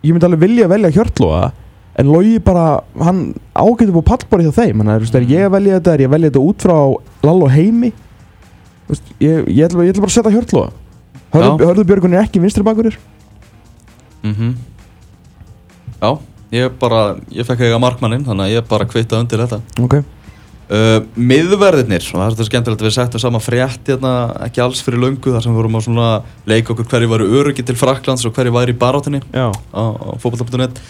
Ég 0.00 0.12
myndi 0.12 0.28
alveg 0.28 0.44
vilja 0.44 0.68
velja 0.70 0.92
Hjörtloga 0.94 1.50
en 2.00 2.08
Logi 2.08 2.38
bara, 2.40 2.80
hann 3.02 3.32
ágætur 3.52 3.96
búið 3.96 4.06
pallbori 4.08 4.46
hjá 4.46 4.54
þeim. 4.60 4.84
Er, 4.86 5.02
veist, 5.02 5.16
er 5.18 5.26
ég 5.28 5.48
að 5.48 5.56
velja 5.56 5.80
þetta, 5.80 5.96
er 5.96 6.04
ég 6.04 6.08
að 6.08 6.14
velja 6.14 6.30
þetta 6.30 6.44
út 6.48 6.64
frá 6.64 6.76
Lall 7.26 7.42
og 7.44 7.50
Heimi? 7.52 7.90
Þú 8.86 8.94
veist, 8.94 9.10
ég, 9.20 9.50
ég, 9.50 9.64
ætla, 9.66 9.84
ég 9.84 9.92
ætla 9.92 10.04
bara 10.06 10.12
að 10.12 10.16
setja 10.16 10.32
Hjörtloga. 10.36 10.70
Hörðu. 11.34 11.66
Hörðu 11.68 11.86
Björgun 11.86 12.16
er 12.16 12.24
ekki 12.24 12.42
vinstri 12.42 12.64
bakurir 12.66 12.96
Mm 14.26 14.54
Já, 16.00 16.16
ég 16.56 16.72
bara, 16.80 17.16
ég 17.28 17.44
fekk 17.44 17.66
eiga 17.66 17.78
markmanninn 17.80 18.24
þannig 18.24 18.46
að 18.46 18.54
ég 18.54 18.68
bara 18.70 18.86
kvitta 18.88 19.18
undir 19.20 19.42
þetta. 19.42 19.58
Ok, 19.84 19.98
uh, 20.70 21.02
Miðverðirnir, 21.18 22.04
og 22.12 22.16
það 22.16 22.24
er 22.24 22.34
þetta 22.34 22.48
skemmtilegt 22.48 22.82
að 22.82 22.88
við 22.88 22.96
settum 22.96 23.22
sama 23.22 23.42
frétt 23.42 23.90
hérna 23.90 24.14
ekki 24.46 24.62
alls 24.64 24.82
fyrir 24.84 25.02
löngu 25.02 25.34
þar 25.34 25.44
sem 25.44 25.54
við 25.54 25.60
vorum 25.60 25.78
að 25.78 25.86
svona 25.88 26.08
leika 26.50 26.74
okkur 26.74 26.88
hverju 26.90 27.12
væri 27.12 27.28
öryggi 27.40 27.66
til 27.66 27.78
Fraklands 27.78 28.26
og 28.28 28.34
hverju 28.36 28.54
væri 28.54 28.74
í 28.74 28.80
barátinni 28.80 29.22
á, 29.34 29.50
á 29.50 29.82
fótbolta.net 30.22 30.82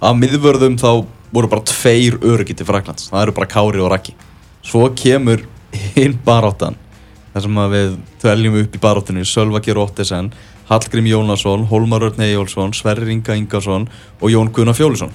Af 0.00 0.16
miðvörðum 0.16 0.78
þá 0.80 1.04
voru 1.30 1.50
bara 1.52 1.66
tveir 1.68 2.16
öryggi 2.24 2.56
til 2.56 2.68
Fraklands 2.68 3.10
það 3.10 3.26
eru 3.26 3.36
bara 3.36 3.50
Kári 3.50 3.82
og 3.82 3.90
Raki 3.92 4.16
Svo 4.66 4.88
kemur 4.96 5.44
hinn 5.94 6.16
baráttan 6.24 6.78
þar 7.34 7.44
sem 7.44 7.58
að 7.62 7.74
við 7.76 7.90
tveljum 8.22 8.56
upp 8.64 8.74
í 8.74 8.80
baráttinu 8.82 9.26
Sölva 9.28 9.60
Geir 9.62 9.78
Ottesen, 9.80 10.32
Hallgrím 10.70 11.06
Jónasson 11.10 11.68
Hólmar 11.70 12.08
Örn 12.08 12.24
Eyjólfsson, 12.24 12.74
Sverrir 12.74 13.12
Inga 13.12 13.36
Ingarsson 13.38 13.86
og 14.18 14.32
Jón 14.32 14.50
Gunnar 14.54 14.76
Fjólusson 14.78 15.12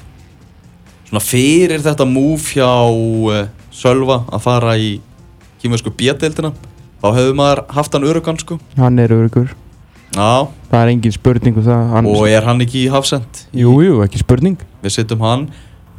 Svona 1.05 1.21
fyrir 1.21 1.83
þetta 1.85 2.07
múf 2.09 2.47
hjá 2.55 2.65
uh, 2.65 3.43
Sölva 3.75 4.21
að 4.31 4.43
fara 4.45 4.77
í 4.79 4.95
kýmversku 5.61 5.91
B-deildina 5.97 6.53
þá 7.01 7.07
hefur 7.17 7.37
maður 7.37 7.61
haft 7.75 7.95
hann 7.95 8.07
örugan 8.07 8.39
sko. 8.39 8.59
Hann 8.79 8.99
er 9.03 9.11
örugur 9.13 9.51
Já, 10.15 10.47
Það 10.71 10.79
er 10.79 10.89
engin 10.93 11.13
spurning 11.15 11.57
um 11.59 11.65
það 11.65 11.89
hann, 11.91 12.07
og 12.07 12.25
er 12.31 12.45
hann 12.47 12.63
ekki 12.63 12.85
í 12.85 12.91
hafsend? 12.93 13.41
Jú, 13.51 13.73
jú, 13.83 13.97
ekki 14.05 14.21
spurning. 14.21 14.55
Við 14.85 14.93
sittum 14.95 15.23
hann, 15.25 15.47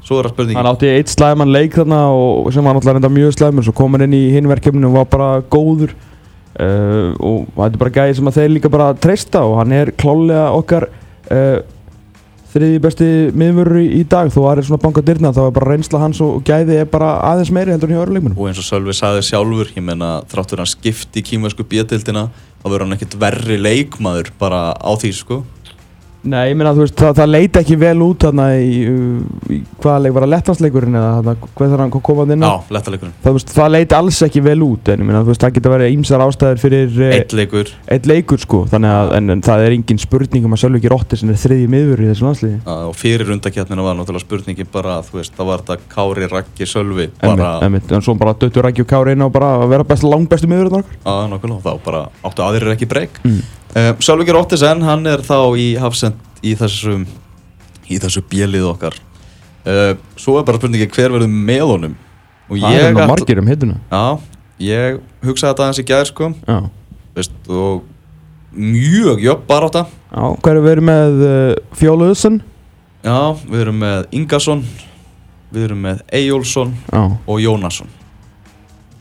svo 0.07 0.23
er 0.23 0.29
það 0.31 0.35
spurningi 0.37 0.57
Hann 0.57 0.71
átti 0.71 0.89
eitt 0.95 1.13
slæman 1.13 1.53
leik 1.53 1.77
þarna 1.77 2.01
og 2.17 2.49
sem 2.55 2.65
var 2.65 2.79
náttúrulega 2.79 3.13
mjög 3.13 3.37
slæmur 3.37 3.67
svo 3.67 3.75
kom 3.77 3.97
hann 3.97 4.07
inn 4.07 4.17
í 4.17 4.23
hinverkefninu 4.33 4.89
og 4.89 5.01
var 5.03 5.11
bara 5.13 5.31
góður. 5.53 5.93
Uh, 6.57 7.13
og 7.21 7.51
þetta 7.53 7.75
er 7.75 7.81
bara 7.83 7.97
gæði 7.99 8.17
sem 8.17 8.31
að 8.31 8.39
þeir 8.39 8.53
líka 8.55 8.73
bara 8.73 8.93
treysta 8.97 9.43
og 9.45 9.59
hann 9.61 9.75
er 9.77 9.93
klálega 10.01 10.47
okkar 10.57 10.89
uh, 10.89 11.59
þriði 12.57 12.83
besti 12.83 13.09
miðvörur 13.37 13.81
í, 13.83 14.03
dag 14.09 14.31
þó 14.33 14.39
að 14.41 14.47
það 14.47 14.61
er 14.63 14.69
svona 14.71 14.83
banka 14.85 15.05
dyrna 15.07 15.33
þá 15.37 15.43
er 15.45 15.55
bara 15.59 15.71
reynsla 15.73 16.03
hans 16.03 16.21
og 16.25 16.39
gæði 16.47 16.81
er 16.81 16.89
bara 16.91 17.13
aðeins 17.31 17.53
meiri 17.55 17.75
heldur 17.75 17.93
en 17.93 17.99
hjá 17.99 18.03
öðru 18.05 18.17
leikmunum 18.17 18.41
og 18.41 18.51
eins 18.51 18.61
og 18.63 18.69
Sölvi 18.69 18.97
sagði 18.97 19.25
sjálfur 19.29 19.73
ég 19.77 19.85
meina 19.85 20.13
þráttur 20.31 20.63
hann 20.63 20.71
skipti 20.71 21.23
í 21.23 21.27
kýmversku 21.31 21.67
bjötildina 21.69 22.29
þá 22.33 22.67
verður 22.67 22.87
hann 22.87 22.97
ekkert 22.97 23.19
verri 23.21 23.61
leikmaður 23.61 24.33
bara 24.41 24.71
á 24.73 24.93
því 24.97 25.13
sko 25.21 25.43
Nei, 26.27 26.43
ég 26.51 26.57
meina 26.59 26.73
þú 26.75 26.83
veist, 26.83 26.97
það, 26.99 27.13
það 27.21 27.29
leita 27.31 27.61
ekki 27.63 27.77
vel 27.79 28.01
út 28.03 28.25
þarna 28.27 28.47
í, 28.59 28.71
í 29.55 29.59
hvaða 29.83 30.01
leik 30.03 30.15
var 30.17 30.25
að 30.27 30.33
lettvansleikurinn 30.33 30.99
eða 30.99 31.11
þarna, 31.21 31.35
hvað 31.55 31.73
þarf 31.73 31.83
hann 31.85 31.93
komað 32.09 32.33
inn 32.35 32.43
á? 32.43 32.49
Já, 32.51 32.57
lettaleikurinn 32.77 33.15
það, 33.23 33.39
það 33.53 33.71
leiti 33.77 33.97
alls 34.01 34.19
ekki 34.27 34.43
vel 34.47 34.57
út 34.67 34.91
en 34.91 35.05
ég 35.05 35.09
meina, 35.11 35.23
þú 35.23 35.31
veist, 35.33 35.45
það 35.45 35.55
geta 35.59 35.73
verið 35.77 35.95
ýmsar 35.97 36.25
ástæður 36.27 36.63
fyrir 36.65 36.99
eh, 37.07 37.15
Eitt 37.21 37.35
leikur. 37.39 37.71
eitt 37.97 38.09
leikur 38.11 38.43
sko 38.43 38.63
þannig 38.73 38.95
að 38.97 39.13
en, 39.21 39.35
en 39.37 39.45
það 39.47 39.67
er 39.67 39.77
engin 39.77 40.03
spurning 40.03 40.49
um 40.49 40.57
að 40.57 40.63
Sölvi 40.65 40.81
ekki 40.83 40.93
Rotti 40.93 41.21
sem 41.21 41.31
er 41.31 41.41
þriðji 41.45 41.69
miður 41.77 42.03
í 42.03 42.09
þessu 42.11 42.27
landsliði. 42.27 42.59
Já, 42.67 42.75
og 42.91 42.97
fyrir 42.99 43.31
rundakjarnina 43.31 43.87
var 43.87 43.99
náttúrulega 44.01 44.27
spurningin 44.27 44.71
bara 44.73 44.97
þú 45.07 45.21
veist, 45.21 45.37
það 45.39 45.51
var 45.53 45.63
þetta 45.67 45.93
Kári, 45.95 46.31
Raggi, 46.33 46.67
Sölvi 46.71 47.09
bara, 47.21 47.53
Einmitt, 47.61 47.63
einmitt, 47.69 47.95
en 47.97 48.03
svo 48.07 48.17
bara 48.19 48.35
döttur 48.41 48.67
Rækki 48.67 48.83
og 48.83 48.91
Kári 48.91 49.15
inn 49.15 49.23
á 49.23 49.29
bara 49.31 49.53
að 49.61 49.69
vera 49.77 49.87
best, 49.87 50.07
langbestu 50.07 50.51
miður 50.51 50.73
þarna 50.73 50.83
okkar. 50.83 50.99
Á 51.07 51.15
nokkulega, 51.31 51.63
þá 51.63 51.87
bara 51.87 52.03
áttu 52.27 52.47
aðrir 52.47 52.73
ekki 52.75 52.89
breyk. 52.91 53.21
Mm. 53.27 53.41
Sölvi 54.01 54.25
Geir 54.29 54.39
Ottisen, 54.41 54.83
hann 54.87 55.07
er 55.11 55.23
þá 55.27 55.37
í 55.61 55.67
hafsend 55.81 56.17
í 56.47 56.55
þessu 56.59 57.01
í 57.91 57.99
þessu 58.03 58.23
bjelið 58.31 58.65
okkar. 58.71 58.97
Uh, 59.67 59.93
svo 60.19 60.39
er 60.39 60.47
bara 60.47 60.61
spurningin 60.61 60.91
hver 60.95 61.13
verður 61.15 61.31
með 61.33 61.65
honum? 61.67 61.95
Og 62.47 62.61
það 62.63 62.79
er 62.79 62.93
ætla- 62.93 63.07
margir 63.11 63.41
um 63.43 63.49
hittuna 63.51 63.77
já, 63.91 64.19
ég 64.63 65.01
hugsaði 65.27 65.51
þetta 65.51 65.65
aðeins 65.65 65.81
í 65.83 65.87
gæðir 65.91 66.11
sko. 66.13 66.29
Veist, 67.17 67.39
og 67.51 67.83
mjög 68.57 69.25
jöfn 69.25 69.47
barátta. 69.49 69.87
Já, 70.13 70.23
hvað 70.41 70.61
er 70.61 70.71
erum 70.73 70.87
með 70.89 71.25
uh, 71.27 71.55
Fjólu 71.77 72.11
Össon 72.15 72.39
já, 73.03 73.19
við 73.51 73.65
erum 73.65 73.81
með 73.83 74.07
Ingason 74.17 74.63
við 75.53 75.67
erum 75.69 75.83
með 75.87 76.01
Eyjólfsson 76.15 76.73
já, 76.93 77.03
og 77.27 77.43
Jónasson. 77.43 77.91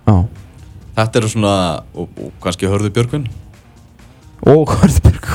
Já. 0.05 0.17
Þetta 0.95 1.19
eru 1.19 1.29
svona, 1.31 1.53
og, 1.93 2.09
og 2.21 2.33
kannski 2.43 2.69
hörðu 2.71 2.91
Björgvin 2.95 3.25
og 4.45 4.71
Hörðberg 4.75 5.27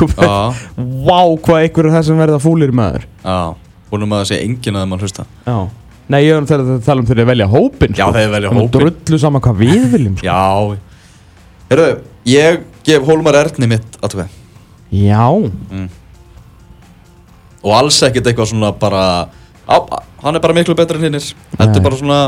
Vá, 1.06 1.20
hvað 1.42 1.64
einhver 1.64 1.88
er 1.88 1.94
það 1.96 2.06
sem 2.08 2.20
verða 2.22 2.38
fúlir 2.42 2.72
maður. 2.76 3.04
Já, 3.24 3.38
að 4.14 4.20
það 4.22 4.28
sé 4.30 4.40
enginn 4.46 4.78
að 4.80 4.88
mann 4.92 5.02
hlusta. 5.02 5.24
Já. 5.46 5.56
Nei, 6.10 6.20
ég 6.26 6.34
er 6.34 6.40
um 6.42 6.46
að 6.64 6.84
tala 6.86 7.02
um 7.02 7.06
þegar 7.06 7.22
að 7.22 7.28
velja 7.30 7.46
hópin 7.52 7.92
Já, 7.94 8.06
þeir 8.10 8.30
velja 8.32 8.48
Þannig 8.50 8.64
að 8.64 8.66
hópinn. 8.66 8.96
Drullu 9.06 9.18
saman 9.22 9.42
hvað 9.44 9.60
við 9.60 9.84
viljum 9.94 10.16
sko. 10.18 10.26
já, 10.26 10.40
herru, 11.70 11.88
ég 12.26 12.64
gef 12.88 13.04
Hólmar 13.06 13.38
Erni 13.44 13.68
mitt 13.70 13.98
aðtöð 14.02 14.32
Já. 14.90 15.22
Mm. 15.70 15.84
og 17.62 17.74
alls 17.76 18.00
ekkert 18.08 18.26
eitthvað 18.30 18.50
svona 18.50 18.72
bara 18.74 19.02
á, 19.70 19.76
hann 20.24 20.34
er 20.34 20.42
bara 20.42 20.56
miklu 20.56 20.74
betur 20.74 20.98
en 20.98 21.06
hinnir 21.06 21.22
þetta 21.54 21.76
er 21.78 21.84
bara 21.84 21.98
svona 22.00 22.18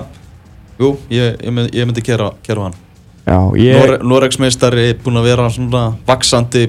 jú, 0.78 0.92
ég, 1.10 1.34
ég, 1.42 1.50
myndi, 1.50 1.72
ég 1.80 1.88
myndi 1.88 2.04
kera, 2.06 2.28
kera 2.46 2.68
hann 2.68 2.76
ég 3.56 3.76
Nore, 3.78 3.98
Noregsmeistari 4.02 4.92
búinn 5.02 5.20
að 5.20 5.28
vera 5.30 5.48
svona 5.52 5.82
vaksandi 6.08 6.66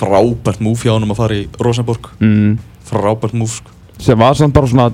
frábært 0.00 0.60
múf 0.64 0.84
hjá 0.84 0.92
honum 0.94 1.12
að 1.14 1.20
fara 1.22 1.38
í 1.40 1.46
Rosenborg 1.60 2.10
mm, 2.20 2.52
frábært 2.90 3.34
múf 3.36 3.58
sko. 3.60 3.72
sem 4.00 4.18
var 4.20 4.36
samt 4.38 4.54
bara 4.56 4.68
svona 4.70 4.90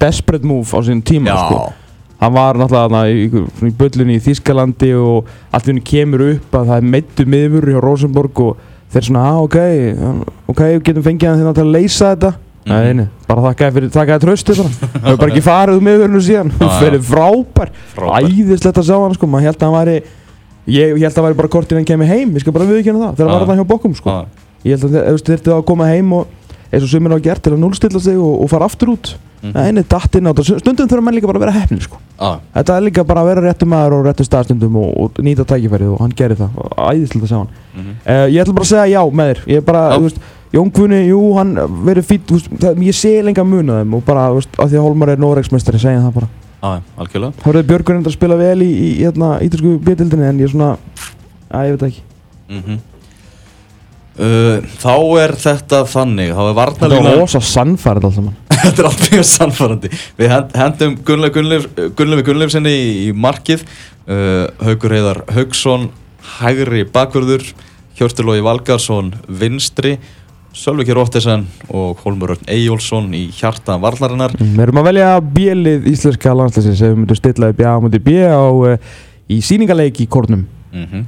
desperate 0.00 0.46
move 0.48 0.68
á 0.72 0.80
sín 0.84 1.02
tíma 1.04 1.36
sko. 1.36 1.72
hann 2.22 2.32
var 2.36 2.56
náttúrulega 2.60 3.02
í, 3.12 3.26
í 3.68 3.72
böllunni 3.76 4.16
í 4.18 4.22
Þískalandi 4.24 4.92
og 4.98 5.28
allt 5.52 5.68
í 5.68 5.72
henni 5.72 5.84
kemur 5.84 6.24
upp 6.34 6.56
að 6.60 6.70
það 6.72 6.76
er 6.80 6.88
meittu 6.96 7.26
miður 7.28 7.68
hjá 7.72 7.80
Rosenborg 7.84 8.40
og 8.44 8.68
þeir 8.92 9.06
svona, 9.08 9.26
ah, 9.32 9.38
ok, 9.40 9.56
ok, 10.52 10.62
getum 10.84 11.04
fengið 11.06 11.30
hann 11.30 11.40
hérna 11.42 11.54
til 11.56 11.66
að 11.68 11.76
leysa 11.78 12.14
þetta 12.14 12.32
Mhm. 12.62 12.70
Nei, 12.78 12.92
nei, 12.94 13.06
bara 13.26 13.42
þakkaði 13.42 13.72
fyrir, 13.74 13.88
þakkaði 13.90 14.22
tröstu 14.22 14.54
Það 14.54 14.66
hefur 15.02 15.16
bara 15.18 15.30
ekki 15.32 15.40
farið 15.42 15.78
úr 15.80 15.82
miðurinu 15.82 16.20
síðan 16.22 16.52
Hún 16.60 16.68
fyrir 16.78 17.00
Frábær. 17.02 17.72
æðislegt 18.22 18.78
að 18.78 18.86
sjá 18.86 18.94
hann 19.02 19.16
sko 19.16 19.26
Maður 19.32 19.46
held 19.48 19.56
að 19.56 19.64
hann 19.66 19.74
væri 19.80 19.96
Ég, 20.66 20.92
ég 20.94 21.02
held 21.02 21.10
að 21.10 21.18
hann 21.18 21.28
væri 21.30 21.40
bara 21.40 21.52
kortinn 21.56 21.80
hann 21.80 21.88
kemur 21.88 22.06
heim 22.06 22.36
Ég 22.36 22.44
skal 22.44 22.54
bara 22.54 22.68
viðkjöna 22.68 23.00
það, 23.02 23.16
þegar 23.18 23.32
Já. 23.32 23.38
var 23.38 23.50
hann 23.50 23.58
hjá 23.62 23.68
bókum 23.72 23.96
sko. 23.98 24.14
Ég 24.62 24.76
held 24.78 24.86
að 24.86 25.10
veist, 25.10 25.26
þurfti 25.26 25.54
að 25.56 25.64
koma 25.72 25.90
heim 25.90 26.12
og 26.20 26.26
eins 26.72 26.86
og 26.86 26.88
sumir 26.92 27.12
hafa 27.12 27.24
gert 27.26 27.42
til 27.42 27.52
að 27.56 27.62
núlstilla 27.64 28.00
sig 28.00 28.16
og, 28.16 28.42
og 28.44 28.50
fara 28.52 28.70
aftur 28.70 28.94
út 28.94 29.14
Mhm. 29.42 29.52
Nei, 29.58 29.72
nei, 29.74 29.82
datt 29.90 30.14
inn 30.14 30.28
á 30.28 30.30
þetta 30.30 30.60
Stundum 30.62 30.86
þurfa 30.86 31.02
menn 31.02 31.16
líka 31.16 31.26
bara 31.26 31.40
að 31.40 31.44
vera 31.48 31.54
hefni 31.56 31.82
sko 31.82 31.96
Já, 32.14 32.28
Þetta 32.54 32.76
er 32.76 32.84
líka 32.86 33.02
bara 33.06 33.24
að 33.24 33.30
vera 33.32 33.42
réttu 33.42 33.66
maður 33.66 33.96
og 33.96 34.04
réttu 34.06 34.26
staðstundum 34.28 34.76
og, 34.78 34.92
og 35.02 35.18
nýta 35.18 35.42
tækifærið 35.50 35.88
og 35.96 35.98
hann 36.04 36.14
gerir 36.14 36.38
það 36.38 36.60
Æðislega 36.78 37.26
að 37.26 37.32
sjá 37.32 37.38
hann 37.40 37.48
mhm. 37.74 37.96
uh, 38.06 38.26
Ég 38.30 38.38
ætla 38.44 38.54
bara 38.54 38.68
að 38.68 38.70
segja 38.70 38.92
já 38.92 39.02
með 39.18 39.32
þér 39.32 39.40
Ég 39.50 39.58
er 39.58 39.66
bara, 39.66 39.82
þú 39.96 40.06
veist, 40.06 40.22
Jón 40.52 40.70
Guðni, 40.76 41.00
jú, 41.08 41.18
hann 41.40 41.52
verið 41.88 42.08
þú 42.12 42.36
veist, 42.38 42.54
það- 42.62 42.82
ég 42.86 42.98
sé 43.00 43.12
lenga 43.26 43.44
mun 43.48 43.72
á 43.72 43.74
þeim 43.80 43.98
og 43.98 44.04
bara, 44.06 44.28
þú 44.30 44.38
veist, 44.38 44.58
af 44.60 44.70
því 44.70 44.78
að 44.78 44.86
Hólmar 44.86 45.12
er 45.16 45.22
Noregsmeistari, 45.24 45.80
segja 45.80 46.02
það 46.04 46.16
bara. 46.20 46.28
Já, 46.62 46.78
algjörlega. 47.02 47.32
Hörðu 47.42 47.62
Björgur 47.72 47.96
endur 47.98 48.12
að 48.12 48.16
spila 48.16 48.36
vel 48.38 48.62
í, 48.62 48.68
í, 48.70 48.88
í 48.92 49.02
hérna, 49.02 49.32
ítalsku 49.42 49.74
bjöldildinni 49.82 50.28
en 50.28 50.40
ég 50.42 50.46
er 50.46 50.52
svona, 50.52 50.68
að 51.50 51.68
ég 51.68 51.76
veit 51.76 51.86
ekki. 51.88 52.02
mm 52.52 52.76
uh, 54.22 54.68
Þá 54.82 54.94
er 55.22 55.34
þetta 55.40 55.78
þannig 55.88 56.30
Þá 56.32 56.42
er 56.42 56.48
Þetta 56.52 56.58
varnalína 56.60 57.02
var 57.08 57.18
rosa 57.22 57.40
sannfærið 57.40 58.06
allt 58.08 58.18
saman. 58.18 58.36
Þetta 58.62 58.82
er 58.84 58.88
allt 58.90 59.06
mjög 59.10 59.26
sannfærandi. 59.32 59.90
Við 60.20 60.32
hend- 60.36 60.56
hendum 60.62 60.96
Gunnleif 61.08 61.34
Gunnleif 61.34 61.66
Gunnleif 61.98 62.24
Gunnleifsinni 62.28 62.74
í 63.08 63.10
markið. 63.16 63.66
Uh, 64.06 64.46
Haukur 64.62 64.94
Heiðar 64.94 65.22
Hauksson 65.34 65.90
Hægri 66.38 66.84
bakvörður. 66.94 67.46
Hjörturlógi 67.98 68.40
Valgarsson 68.46 69.10
vinstri 69.28 69.96
Sölvikir 70.52 70.94
Róttesen 70.98 71.46
og 71.72 72.00
Hólmur 72.04 72.34
Örn 72.34 72.48
Eyjólfsson 72.52 73.06
í 73.16 73.22
hjarta 73.32 73.78
varnarinnar. 73.80 74.34
Mm, 74.36 74.50
Við 74.58 74.64
erum 74.66 74.80
að 74.82 74.88
velja 74.90 75.10
bjölið 75.38 75.86
íslenska 75.88 76.34
landslæsins 76.36 76.82
ef 76.84 76.92
við 76.92 76.98
myndum 77.00 77.18
stilla 77.18 77.48
upp 77.52 77.62
í 77.62 77.66
A 77.68 77.72
múti 77.80 78.00
B 78.04 78.18
á, 78.28 78.36
uh, 78.52 78.76
í 79.32 79.38
sýningaleik 79.40 80.02
í 80.04 80.08
Kórnum. 80.12 80.44
mm 80.72 80.86
-hmm. 80.90 81.04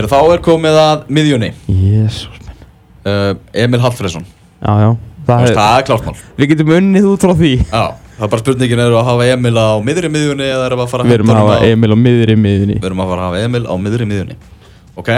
Þá 0.00 0.16
er 0.32 0.40
komið 0.40 0.76
að 0.80 1.02
miðjunni. 1.08 1.52
Jésús 1.68 2.38
minn. 2.46 2.56
uh, 3.04 3.34
Emil 3.52 3.80
Hallfreðsson. 3.80 4.24
Já, 4.62 4.72
já. 4.80 4.96
Það 5.26 5.42
er, 5.42 5.50
er, 5.50 5.54
það 5.56 5.78
er 5.78 5.84
klárt 5.84 6.06
mál. 6.06 6.16
Við 6.38 6.48
getum 6.48 6.70
unnið 6.78 7.04
út 7.04 7.20
frá 7.20 7.34
því. 7.36 7.52
Já, 7.58 7.84
það 8.16 8.24
er 8.24 8.28
bara 8.28 8.40
spurningin 8.42 8.78
er 8.78 8.92
að 8.96 9.04
hafa 9.04 9.26
Emil 9.26 9.56
á 9.60 9.68
miðri 9.84 10.08
miðjunni 10.08 10.46
eða 10.48 10.66
er 10.66 10.72
að 10.72 10.88
fara 10.88 11.04
Við 11.04 11.12
erum 11.12 11.30
að 11.30 11.36
hafa 11.36 11.66
Emil 11.66 11.92
á 11.92 11.96
miðri 11.96 12.36
miðinni 12.36 12.80
Við 12.80 12.84
erum 12.84 13.00
að 13.00 13.08
fara 13.12 13.20
að 13.20 13.26
hafa 13.28 13.44
Emil 13.44 13.66
á 13.68 13.74
miðri 13.76 14.06
miðjunni. 14.06 14.36
Ok 14.96 15.10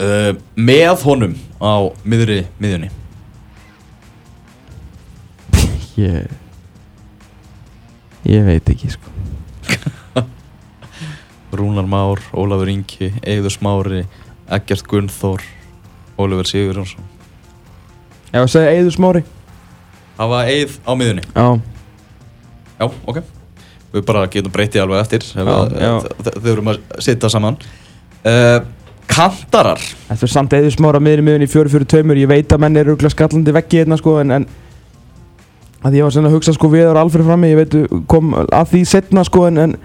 uh, 0.00 0.32
Með 0.56 1.04
honum 1.06 1.34
á 1.60 1.72
miðri 2.04 2.42
miðjunni. 2.60 2.90
Ég 6.00 6.28
Ég 8.30 8.44
veit 8.46 8.68
ekki 8.68 8.90
sko. 8.92 9.08
Rúnar 11.56 11.86
Már, 11.90 12.20
Ólafur 12.36 12.68
Ingi, 12.70 13.08
Eður 13.26 13.50
Smári 13.54 14.02
Eggert 14.52 14.84
Gunnþór 14.90 15.42
Ólafur 16.20 16.46
Sigurjónsson. 16.46 17.04
Ef 18.30 18.44
að 18.44 18.50
segja 18.52 18.74
Eiður 18.76 18.94
Smári. 18.94 19.22
Hafa 20.20 20.42
Eið 20.52 20.76
á 20.84 20.92
miðjunni. 21.00 21.24
Já, 21.34 21.46
Já, 22.80 22.86
ok. 23.08 23.18
Við 23.90 24.04
bara 24.06 24.26
getum 24.30 24.52
breytið 24.54 24.84
alveg 24.84 25.00
eftir 25.02 25.24
ef 25.26 25.48
Já, 25.48 25.56
já. 25.80 25.90
þ- 26.20 26.36
Þau 26.44 26.50
erum 26.52 26.70
að 26.70 26.78
sitja 27.02 27.30
saman. 27.32 27.56
Uh, 28.20 28.60
Kantarar. 29.10 29.80
Þetta 30.08 30.26
er 30.26 30.32
samt 30.32 30.54
Eiður 30.56 30.74
Smári 30.74 31.00
á 31.00 31.02
miðri 31.02 31.24
miðinni 31.26 31.48
í 31.48 31.52
4-4-2 31.52 32.18
Ég 32.20 32.30
veit 32.30 32.52
að 32.54 32.62
menn 32.62 32.78
eru 32.80 32.96
skallandi 33.10 33.54
veggi 33.56 33.82
hérna 33.82 33.98
sko 33.98 34.16
En, 34.22 34.34
en 34.38 34.46
að 35.86 35.96
ég 35.98 36.06
var 36.06 36.14
sen 36.14 36.28
að 36.28 36.36
hugsa 36.36 36.54
sko 36.54 36.70
við 36.70 36.86
erum 36.86 37.02
alfrið 37.02 37.30
frammi 37.30 37.50
Ég 37.50 37.60
veit 37.60 37.76
kom 38.10 38.34
að 38.40 38.70
því 38.74 38.82
setna 38.88 39.24
sko 39.26 39.46
En, 39.48 39.60
en 39.64 39.76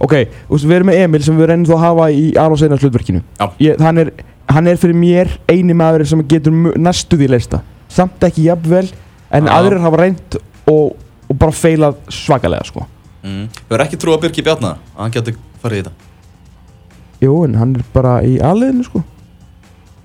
ok, 0.00 0.16
þú 0.48 0.56
veist, 0.56 0.68
við 0.70 0.76
erum 0.78 0.90
með 0.90 1.00
Emil 1.04 1.22
sem 1.26 1.38
við 1.38 1.50
reynum 1.50 1.68
þó 1.68 1.74
að 1.76 1.84
hafa 1.84 2.08
í 2.16 2.24
Aron 2.40 2.60
Seinar 2.60 2.80
hlutverkinu. 2.80 3.20
Já. 3.36 3.46
ég, 3.60 3.82
hann, 3.84 4.00
er, 4.00 4.12
hann 4.48 4.70
er 4.70 4.80
fyrir 4.80 4.96
mér 4.96 5.34
eini 5.50 5.76
maður 5.76 6.06
sem 6.08 6.24
getur 6.30 6.56
næstu 6.80 7.20
því 7.20 7.32
leista 7.34 7.60
Samt 7.90 8.22
ekki 8.24 8.46
jafnvel 8.48 8.86
En 9.30 9.46
aðrir 9.50 9.82
hafa 9.84 10.00
reynd 10.00 10.40
og, 10.70 10.96
og 11.30 11.38
bara 11.38 11.54
feilað 11.54 12.00
svakalega 12.10 12.66
sko. 12.66 12.86
Mm. 13.22 13.44
Við 13.46 13.76
erum 13.76 13.84
ekki 13.86 13.98
trú 14.00 14.14
að 14.16 14.24
Birki 14.24 14.42
Bjarnar 14.46 14.80
að 14.94 15.04
hann 15.04 15.14
getur 15.14 15.36
farið 15.62 15.82
í 15.82 15.84
þetta 15.84 16.09
Jú, 17.20 17.34
en 17.44 17.54
hann 17.60 17.76
er 17.76 17.84
bara 17.92 18.20
í 18.24 18.38
aðliðinu 18.40 18.84
sko. 18.88 19.04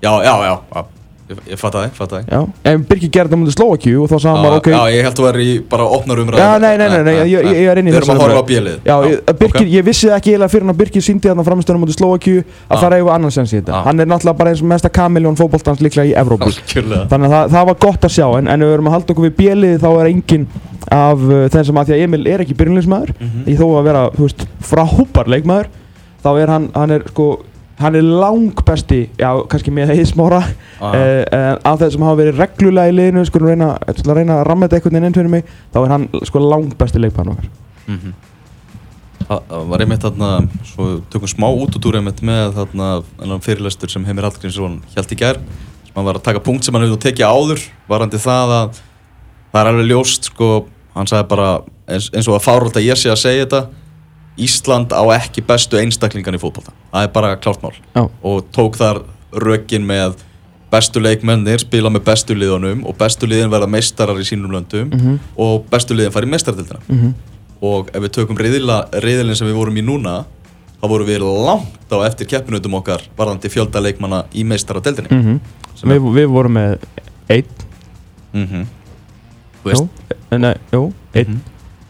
Já, 0.02 0.12
já, 0.22 0.34
já, 0.44 0.58
já. 0.74 0.84
Ég, 1.26 1.38
ég 1.50 1.58
fatt 1.58 1.74
að 1.74 1.88
þig, 1.88 1.94
fatt 1.96 2.12
að 2.14 2.20
þig. 2.20 2.26
Já, 2.30 2.40
en 2.70 2.82
Birkir 2.86 3.10
gerði 3.10 3.32
það 3.32 3.38
mútið 3.40 3.54
Slovakíu 3.56 4.02
og 4.04 4.10
þá 4.12 4.14
sagði 4.14 4.28
hann 4.36 4.44
bara 4.46 4.58
ok. 4.60 4.68
Já, 4.70 4.82
ég 4.94 5.06
held 5.08 5.16
að 5.16 5.18
þú 5.18 5.24
er 5.32 5.38
í 5.42 5.46
bara 5.72 5.86
opnar 5.96 6.20
umræðu. 6.22 6.38
Já, 6.44 6.50
nei, 6.62 6.76
nei, 6.78 6.86
nei, 6.92 7.00
nei, 7.08 7.14
ég- 7.16 7.32
ég- 7.48 7.56
ég 7.64 7.70
er 7.72 7.78
inn 7.80 7.88
í 7.88 7.90
Við 7.90 7.96
erum 7.98 8.12
að 8.14 8.20
horfa 8.22 8.38
á 8.38 8.50
bjölið 8.50 8.76
Já, 8.86 8.94
ég, 9.10 9.32
Birkir, 9.40 9.66
ég 9.72 9.84
vissi 9.88 10.06
það 10.06 10.14
ekki 10.20 10.30
eiginlega 10.36 10.52
fyrir 10.52 10.62
hann 10.68 10.74
að 10.74 10.78
Birkir 10.84 11.02
síndi 11.02 11.26
þarna 11.32 11.44
framistöðum 11.48 11.82
mútið 11.82 11.98
Slovakíu 11.98 12.44
að 12.70 13.10
annan 13.16 13.34
sens 13.34 13.50
í 13.50 13.58
þetta. 13.58 13.72
Já. 13.74 13.82
Hann 13.88 13.98
er 14.00 14.06
náttúrulega 14.06 14.36
bara 14.38 14.50
eins 14.54 14.62
og 14.62 14.68
mesta 14.70 14.88
kamiljón 14.88 15.34
fótboltans 15.40 15.82
líklega 15.82 16.06
í 16.06 16.14
Evrópu. 16.14 16.52
Þannig 16.54 17.26
að 17.26 17.34
það, 17.34 17.50
það 17.56 17.66
var 17.66 17.74
gott 17.88 18.06
að 18.06 18.14
sjá 18.14 18.26
en, 18.38 18.46
en 18.46 18.62
ef 18.62 18.68
við 18.68 18.74
erum 18.76 18.86
að 18.86 18.94
halda 18.94 19.12
okkur 19.16 19.26
við 19.26 19.36
bjölið 19.42 19.80
þá 19.82 19.88
er 19.98 20.06
enginn 20.12 20.46
af 20.94 21.18
uh, 21.26 21.48
þeim 21.50 21.64
sem 21.66 21.74
að 21.82 21.86
því 21.90 21.96
að 21.98 22.02
Emil 22.06 22.26
er 22.30 22.38
ekki 22.46 22.54
byrjunleismæður 22.54 23.10
Mhm. 23.18 23.42
í 23.50 23.56
þó 23.58 23.66
að 23.74 23.82
vera, 23.90 24.04
þú 24.14 24.22
veist, 24.28 24.46
frábær 24.62 25.26
leikmaður 25.26 25.66
þá 26.26 26.30
er 26.42 26.50
hann, 26.56 26.66
hann 26.74 26.90
er 26.98 27.06
sko 27.12 27.28
hann 27.78 27.94
er 27.98 28.06
lang 28.08 28.54
besti, 28.66 29.02
já, 29.20 29.28
kannski 29.52 29.70
með 29.76 29.90
heiðsmára 29.94 30.42
Ah. 30.80 30.92
uh, 30.92 31.24
uh, 31.32 31.56
af 31.72 31.78
þeir 31.80 31.92
sem 31.94 32.02
hafa 32.04 32.16
verið 32.20 32.38
reglulega 32.42 32.90
í 32.90 32.94
liðinu 32.96 33.22
skulum 33.28 33.48
reyna, 33.52 33.68
reyna 34.16 34.34
að 34.40 34.46
ramma 34.48 34.66
þetta 34.66 34.76
einhvern 34.80 34.96
veginn 34.96 35.06
inn 35.10 35.16
fyrir 35.16 35.30
mig 35.32 35.44
þá 35.72 35.78
er 35.82 35.92
hann 35.94 36.08
sko 36.28 36.42
lang 36.44 36.72
besti 36.80 37.00
leikmaður 37.00 37.36
okkar 37.36 37.52
Mhm. 37.86 38.12
Það 39.26 39.40
það 39.50 39.62
var 39.70 39.82
einmitt 39.84 40.02
þarna, 40.04 40.30
svo 40.68 40.84
tökum 41.10 41.30
smá 41.30 41.46
útútúr 41.48 41.96
einmitt 41.98 42.20
með 42.22 42.56
þarna 42.58 43.38
fyrirlestur 43.42 43.90
sem 43.90 44.04
Heimir 44.04 44.26
Hallgrímsson 44.28 44.76
held 44.94 45.12
í 45.14 45.18
gær 45.18 45.38
sem 45.86 45.94
hann 45.96 46.04
var 46.06 46.18
að 46.20 46.26
taka 46.28 46.42
punkt 46.44 46.64
sem 46.66 46.74
hann 46.76 46.84
hefur 46.84 47.00
tekið 47.06 47.26
áður 47.30 47.62
varandi 47.88 48.20
það 48.22 48.52
að 48.58 48.80
það 49.52 49.60
er 49.62 49.70
alveg 49.72 49.88
ljóst 49.90 50.28
sko, 50.32 50.50
hann 50.94 51.06
sagði 51.10 51.28
bara 51.32 51.48
eins, 51.88 52.10
eins 52.12 52.28
og 52.28 52.36
að 52.36 52.44
fáralt 52.46 52.76
að 52.78 52.86
ég 52.90 53.00
sé 53.00 53.10
að 53.10 53.22
segja 53.22 53.46
þetta 53.46 53.62
Ísland 54.38 54.92
á 54.92 55.02
ekki 55.16 55.40
bestu 55.46 55.76
einstaklingan 55.80 56.34
í 56.36 56.40
fótbolta, 56.40 56.72
það 56.92 57.02
er 57.06 57.12
bara 57.14 57.36
klárt 57.36 57.62
mál 57.62 57.72
Já. 57.94 58.08
og 58.22 58.44
tók 58.52 58.76
þar 58.76 59.02
rökin 59.32 59.86
með 59.86 60.14
bestu 60.70 61.00
leikmennir 61.00 61.58
spila 61.62 61.88
með 61.90 62.04
bestu 62.04 62.34
liðunum 62.34 62.84
og 62.86 62.96
bestu 62.98 63.26
liðin 63.26 63.50
verða 63.50 63.68
meistarar 63.70 64.18
í 64.20 64.24
sínum 64.26 64.50
löndum 64.52 64.90
Mhm. 64.92 65.18
og 65.38 65.64
bestu 65.70 65.94
liðin 65.94 66.12
fara 66.12 66.26
í 66.26 66.30
meistardildina 66.30 66.80
mm 66.88 67.14
og 67.62 67.88
ef 67.94 68.02
við 68.02 68.10
tökum 68.12 68.36
riðilin 68.36 69.34
sem 69.34 69.48
við 69.48 69.54
vorum 69.56 69.76
í 69.76 69.82
núna 69.82 70.24
þá 70.82 70.88
vorum 70.88 71.06
við 71.08 71.22
langt 71.24 71.88
á 71.88 71.96
eftir 72.04 72.26
keppinutum 72.28 72.74
okkar 72.74 73.00
varðandi 73.16 73.48
fjölda 73.48 73.80
leikmanna 73.80 74.24
í 74.34 74.44
meistaradeldinni 74.44 75.08
-hmm. 75.08 75.40
Sem 75.74 75.90
er- 75.90 75.98
við, 76.00 76.12
við 76.14 76.26
vorum 76.28 76.52
með 76.52 76.78
einn 77.30 77.44
mm 78.34 78.46
-hmm. 78.46 78.66
þú 79.64 79.72
jú, 79.72 79.88
eh, 80.30 80.38
nei, 80.38 80.54
jú, 80.72 80.92
einn 81.14 81.26
Mhm. 81.28 81.40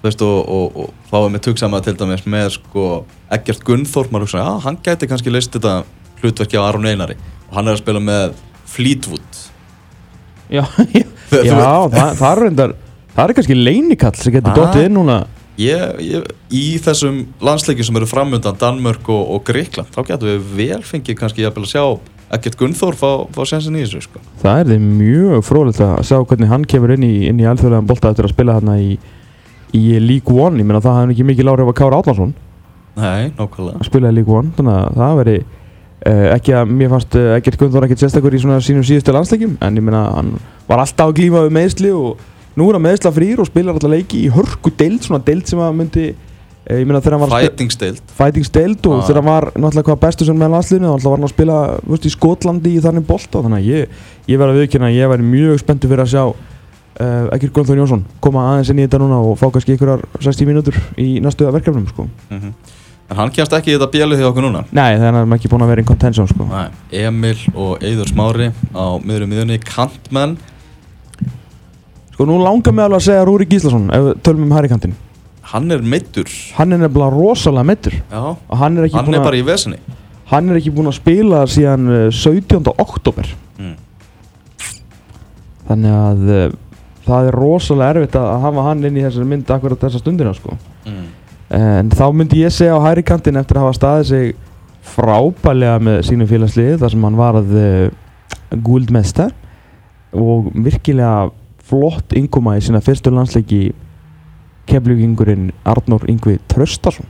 Veist 0.09 0.23
og, 0.27 0.39
og, 0.49 0.81
og 0.87 1.11
þá 1.11 1.17
er 1.21 1.31
með 1.37 1.45
tugsama 1.49 1.81
til 1.85 1.97
dæmis 2.01 2.25
með 2.27 2.49
sko 2.57 2.87
Eggert 3.37 3.65
Gunnþór 3.67 4.11
maður 4.13 4.27
hugsa, 4.29 4.43
að 4.47 4.65
hann 4.67 4.81
gæti 4.87 5.09
kannski 5.11 5.33
leist 5.35 5.55
þetta 5.57 5.77
hlutverki 6.23 6.59
á 6.59 6.63
Aron 6.67 6.89
Einari 6.89 7.19
og 7.51 7.55
hann 7.59 7.69
er 7.71 7.77
að 7.77 7.83
spila 7.85 8.03
með 8.03 8.35
Fleetwood 8.67 9.43
já, 10.51 10.63
já, 10.97 11.07
þú 11.31 11.43
já 11.45 11.55
það, 11.57 12.13
það 12.21 12.29
er 12.33 12.43
reyndar 12.47 12.77
það 13.17 13.25
er 13.31 13.37
kannski 13.41 13.59
leinikall 13.63 14.15
sem 14.21 14.35
getur 14.37 14.53
Ah. 14.53 14.59
dottið 14.61 14.89
inn 14.91 14.97
núna 14.99 15.17
ég, 15.57 16.03
ég, 16.05 16.27
í 16.53 16.65
þessum 16.85 17.23
landsleikjum 17.45 17.89
sem 17.89 17.97
eru 18.03 18.09
framöndan 18.11 18.59
Danmörk 18.61 19.09
og, 19.13 19.23
og 19.39 19.45
Greikland 19.49 19.89
þá 19.95 20.03
getum 20.11 20.29
við 20.35 20.53
vel 20.59 20.83
fengið 20.85 21.17
kannski 21.23 21.47
jafnvel 21.47 21.65
að 21.67 21.73
sjá 21.73 21.85
Eggert 22.37 22.57
Gunnþór 22.59 22.97
fá, 22.99 23.11
fá 23.31 23.43
sensin 23.47 23.77
í 23.79 23.85
þessu 23.85 24.01
sko. 24.09 24.21
það 24.43 24.61
er 24.65 24.71
því 24.73 24.79
mjög 24.83 25.45
fróðilegt 25.47 25.83
að 25.87 26.01
sjá 26.09 26.17
hvernig 26.27 26.51
hann 26.51 26.65
kemur 26.67 26.93
inn 26.97 27.05
í, 27.07 27.13
inn 27.31 27.39
í 27.39 27.47
alþjóðlegan 27.47 27.87
bolta 27.87 28.11
eftir 28.11 28.27
að 28.27 28.33
spila 28.35 28.57
þarna 28.59 28.75
í, 28.83 28.97
í 29.75 29.85
League 30.03 30.31
One, 30.33 30.61
ég 30.61 30.69
meina 30.69 30.83
það 30.85 31.01
hafði 31.01 31.17
ekki 31.17 31.29
mikið 31.31 31.49
lári 31.49 31.65
af 31.65 31.73
að 31.73 31.79
Kára 31.81 32.01
Átlansson 32.01 32.35
Nei, 32.97 33.33
nákvæmlega. 33.37 33.81
Að 33.83 33.89
spila 33.91 34.11
í 34.13 34.17
League 34.17 34.33
One 34.33 34.53
þannig 34.57 34.77
að 34.77 35.01
það 35.01 35.19
veri 35.21 35.37
uh, 35.41 36.29
ekki 36.37 36.55
að 36.57 36.71
mér 36.79 36.93
fannst 36.95 37.19
uh, 37.19 37.33
ekkert 37.37 37.59
Gunnþór 37.61 37.89
ekkert 37.89 38.05
sérstakur 38.05 38.37
í 38.37 38.41
svona 38.43 38.61
sínum 38.65 38.87
síðustu 38.87 39.15
landsleikjum 39.17 39.59
en 39.65 39.81
ég 39.81 39.85
meina 39.85 40.05
hann 40.15 40.33
var 40.69 40.85
alltaf 40.85 41.11
að 41.11 41.19
glíma 41.19 41.45
við 41.45 41.57
meðsli 41.59 41.93
og 41.97 42.23
nú 42.57 42.71
er 42.71 42.79
hann 42.79 42.87
meðsla 42.87 43.13
frýr 43.17 43.43
og 43.43 43.51
spilar 43.51 43.77
alltaf 43.77 43.93
leiki 43.93 44.23
í 44.25 44.33
hörku 44.33 44.73
deild, 44.81 45.05
svona 45.05 45.21
deild 45.27 45.45
sem 45.51 45.61
að 45.61 45.77
myndi 45.83 46.07
uh, 46.15 46.73
ég 46.73 46.89
meina 46.89 47.03
þegar 47.05 47.19
hann 47.19 47.25
var 47.27 47.35
að 47.35 47.37
spila 47.37 47.53
Fightingstild 47.53 48.17
Fightings 48.17 48.53
deild 48.57 48.89
og 48.89 49.05
þegar 49.05 49.21
hann 49.21 49.31
var 49.33 49.51
náttúrulega 49.53 49.91
hvað 49.91 50.03
bestu 50.07 50.29
sem 50.31 50.41
með 50.41 50.55
landsliðinu 50.57 50.97
þá 50.97 51.09
var 51.11 51.19
hann 51.19 51.29
að 51.29 51.37
spila 51.37 51.63
veist, 51.85 52.09
í 52.09 52.17
Skotlandi 52.17 52.77
í 52.79 52.85
þannig 52.89 53.09
bolta 53.13 53.45
þannig 53.45 53.61
að 53.61 53.73
ég, 53.75 54.05
ég 54.33 54.41
verði 54.41 54.57
að 54.57 54.63
viðkynna 54.65 54.93
að 54.93 55.01
ég 55.03 55.13
væri 55.13 55.33
mjög 55.35 55.65
spenntur 55.67 55.93
fyrir 55.93 56.07
að 56.07 56.15
sjá 56.17 56.55
uh, 57.01 57.29
Ekkert 57.37 57.55
Gunnþór 57.57 57.81
Jónsson 57.83 58.03
koma 58.25 58.47
aðeins 58.53 58.73
inn 58.73 58.81
í 58.81 58.87
þetta 58.87 59.01
núna 59.03 59.21
og 59.23 59.39
fá 59.41 59.47
kannski 59.53 59.77
einhverjar 59.77 60.03
60 60.19 60.51
mínútur 60.51 60.81
í 61.01 61.17
næstu 61.25 61.49
verkefnum 61.53 61.87
sko. 61.91 62.09
Mhm. 62.31 62.53
En 63.07 63.21
hann 63.21 63.31
kemst 63.31 63.53
ekki 63.55 63.71
í 63.71 63.77
þetta 63.77 63.91
bjölið 63.93 64.19
hjá 64.19 64.29
okkur 64.33 64.43
núna 64.49 64.65
Nei, 64.75 64.97
þannig 64.99 65.07
að 65.07 65.21
hann 65.21 65.33
er 65.33 65.37
ekki 65.39 65.51
búin 65.53 65.63
að 65.63 65.69
vera 65.71 65.83
in 65.83 65.87
contention 65.87 66.27
sko. 66.27 66.47
Emil 66.91 67.39
og 67.55 67.85
Eiður 67.87 68.11
Smári 68.11 68.49
á 68.75 68.85
miðurum 68.99 69.31
miðunni 69.31 69.61
Kantmenn 69.63 70.35
sko 72.17 72.27
nú 72.27 72.41
langar 72.41 72.73
mig 72.73 72.87
alveg 72.87 73.03
að 73.03 73.07
segja 73.11 73.27
Rúri 73.29 73.47
Gíslason 73.47 73.91
ef 73.93 74.09
við 74.09 74.23
tölum 74.27 74.49
um 74.49 74.57
hæri 74.57 74.93
Hann 75.47 75.71
er 75.71 75.83
meittur 75.83 76.27
hann 76.57 76.73
er 76.73 76.81
nefnilega 76.83 77.13
rosalega 77.15 77.63
mittur 77.69 77.95
hann 78.11 78.79
er 78.81 78.89
hann 78.91 79.15
er 79.15 79.23
bara 79.23 79.39
í 79.39 79.45
vesinni 79.47 79.79
hann 80.33 80.51
er 80.51 80.59
ekki 80.59 80.73
búin 80.75 80.91
að 80.91 80.97
spila 80.99 81.45
síðan 81.47 81.87
uh, 81.87 82.07
17. 82.11 82.67
oktober 82.83 83.29
mm. 83.61 83.77
þannig 85.69 85.99
að 86.01 86.25
uh, 86.27 86.57
það 87.07 87.31
er 87.31 87.39
rosalega 87.41 87.95
erfitt 87.95 88.19
að 88.21 88.29
hafa 88.43 88.67
hann 88.69 88.85
inn 88.89 88.99
í 88.99 89.05
þessari 89.05 89.31
mynd 89.31 89.55
akkurat 89.55 89.87
þessa 89.87 90.03
stundina 90.03 90.35
sko. 90.37 90.59
Mm. 90.87 91.07
en 91.57 91.91
þá 91.95 92.05
myndi 92.15 92.43
ég 92.43 92.55
segja 92.55 92.75
á 92.75 92.87
hæri 92.89 93.07
kantinn 93.07 93.39
eftir 93.39 93.59
að 93.59 93.67
hafa 93.67 93.79
staðið 93.79 94.09
sig 94.11 94.37
frábælega 94.87 95.81
með 95.83 96.01
sínu 96.11 96.29
félagslið 96.31 96.79
þar 96.83 96.95
sem 96.95 97.07
hann 97.07 97.19
var 97.19 97.41
að 97.41 97.57
uh, 97.59 98.61
guldmestar 98.67 99.35
og 100.17 100.51
virkilega 100.55 101.29
flott 101.67 102.15
inguma 102.19 102.57
í 102.59 102.63
sína 102.63 102.83
fyrstu 102.83 103.11
landsleiki 103.15 103.61
keflugingurinn 104.67 105.53
Arnór 105.67 106.07
Yngvi 106.11 106.39
Tröstarsson 106.51 107.07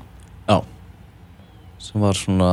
sem 1.87 2.03
var 2.03 2.17
svona 2.19 2.51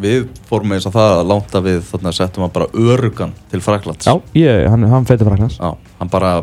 við 0.00 0.26
fórum 0.48 0.74
eins 0.74 0.86
og 0.88 0.94
það 0.94 1.14
að 1.18 1.30
lánta 1.30 1.62
við 1.64 1.80
þarna 1.88 2.12
settum 2.16 2.44
hann 2.44 2.52
bara 2.54 2.68
örugan 2.74 3.32
til 3.52 3.62
Fraklands 3.64 4.08
Já, 4.08 4.14
ég, 4.38 4.66
hann, 4.70 4.86
hann 4.90 5.08
feitir 5.08 5.28
fræknars 5.28 5.58
Já, 5.60 5.72
hann 6.00 6.12
bara 6.12 6.34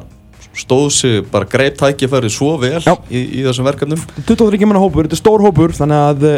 stóð 0.57 0.89
sig 0.95 1.21
bara 1.31 1.47
greip 1.47 1.77
tækifæri 1.79 2.31
svo 2.31 2.55
vel 2.59 2.81
í, 3.09 3.21
í 3.39 3.43
þessum 3.45 3.67
verkefnum 3.67 4.01
23 4.27 4.67
manna 4.67 4.81
hópur, 4.83 5.07
þetta 5.07 5.17
er 5.17 5.21
stór 5.21 5.45
hópur 5.45 5.75
þannig 5.75 6.03
að 6.09 6.27
uh, 6.27 6.35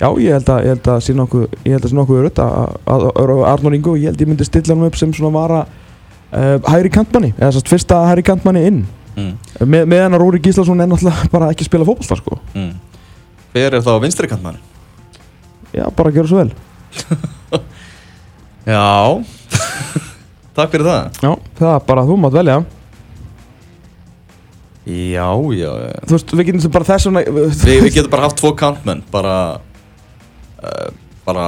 já, 0.00 0.08
ég 0.20 0.36
held 0.36 0.52
að 0.52 0.66
ég 0.66 0.74
held 0.74 0.90
að 0.92 1.00
sé 1.06 1.16
nokkuð, 1.16 1.46
ég 1.64 1.76
held 1.76 1.88
að 1.88 1.92
sé 1.92 1.98
nokkuð 2.00 2.20
örutt 2.22 2.42
að, 2.44 2.76
að, 2.84 3.06
að, 3.08 3.32
að 3.38 3.44
Arnór 3.54 3.78
Ingo, 3.78 3.96
ég 3.96 4.12
held 4.12 4.24
ég 4.24 4.30
myndi 4.30 4.48
stilla 4.48 4.76
hann 4.76 4.90
upp 4.90 5.00
sem 5.00 5.14
svona 5.16 5.32
vara 5.36 5.62
uh, 5.64 6.56
hægri 6.68 6.92
kantmanni, 6.98 7.32
eða 7.38 7.50
þess 7.54 7.64
að 7.64 7.72
fyrsta 7.72 8.02
hægri 8.10 8.26
kantmanni 8.28 8.66
inn 8.68 8.82
mm. 9.16 9.32
með, 9.64 9.88
með 9.88 10.04
hann 10.04 10.18
að 10.18 10.24
Rúri 10.24 10.42
Gíslason 10.44 10.84
er 10.84 10.92
náttúrulega 10.92 11.32
bara 11.32 11.50
ekki 11.54 11.64
að 11.64 11.72
spila 11.72 11.88
fótbolta 11.88 12.20
sko, 12.20 12.40
Mm. 12.56 12.74
Hver 13.56 13.72
er 13.72 13.80
þá 13.80 13.94
vinstri 14.02 14.28
kantmann? 14.28 14.58
Já, 15.74 15.84
bara 15.96 16.12
að 16.12 16.18
gera 16.20 16.30
svo 16.30 16.42
vel. 16.42 16.52
Já. 18.66 19.22
Takk 20.56 20.72
fyrir 20.72 20.88
það. 20.88 21.20
Já, 21.22 21.30
það 21.58 21.70
er 21.70 21.84
bara, 21.86 22.02
þú 22.08 22.16
mátt 22.18 22.34
velja. 22.34 22.56
Já, 24.86 25.26
já. 25.58 25.70
Þú 26.06 26.14
veist, 26.14 26.32
við 26.38 26.48
getum 26.50 26.72
bara 26.76 26.86
þess 26.86 27.08
vegna 27.08 27.22
Vi, 27.26 27.72
Við 27.82 27.88
getum 27.96 28.10
bara 28.12 28.26
haft 28.28 28.36
tvo 28.38 28.52
kantmenn 28.54 29.00
Bara 29.10 29.32
uh, 30.62 30.92
Bara 31.26 31.46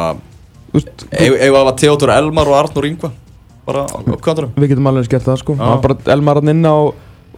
það 0.74 1.54
var 1.54 1.70
Theodor 1.78 2.10
Elmar 2.16 2.50
og 2.50 2.56
Arnur 2.58 2.88
Ingva 2.88 3.12
Bara 3.68 3.84
kantinum 4.24 4.56
Við 4.58 4.72
getum 4.72 4.90
alveg 4.90 5.06
skert 5.06 5.28
það 5.28 5.38
sko. 5.44 5.54
Elmar 6.10 6.40
hann 6.42 6.50
inn 6.50 6.66
á 6.66 6.90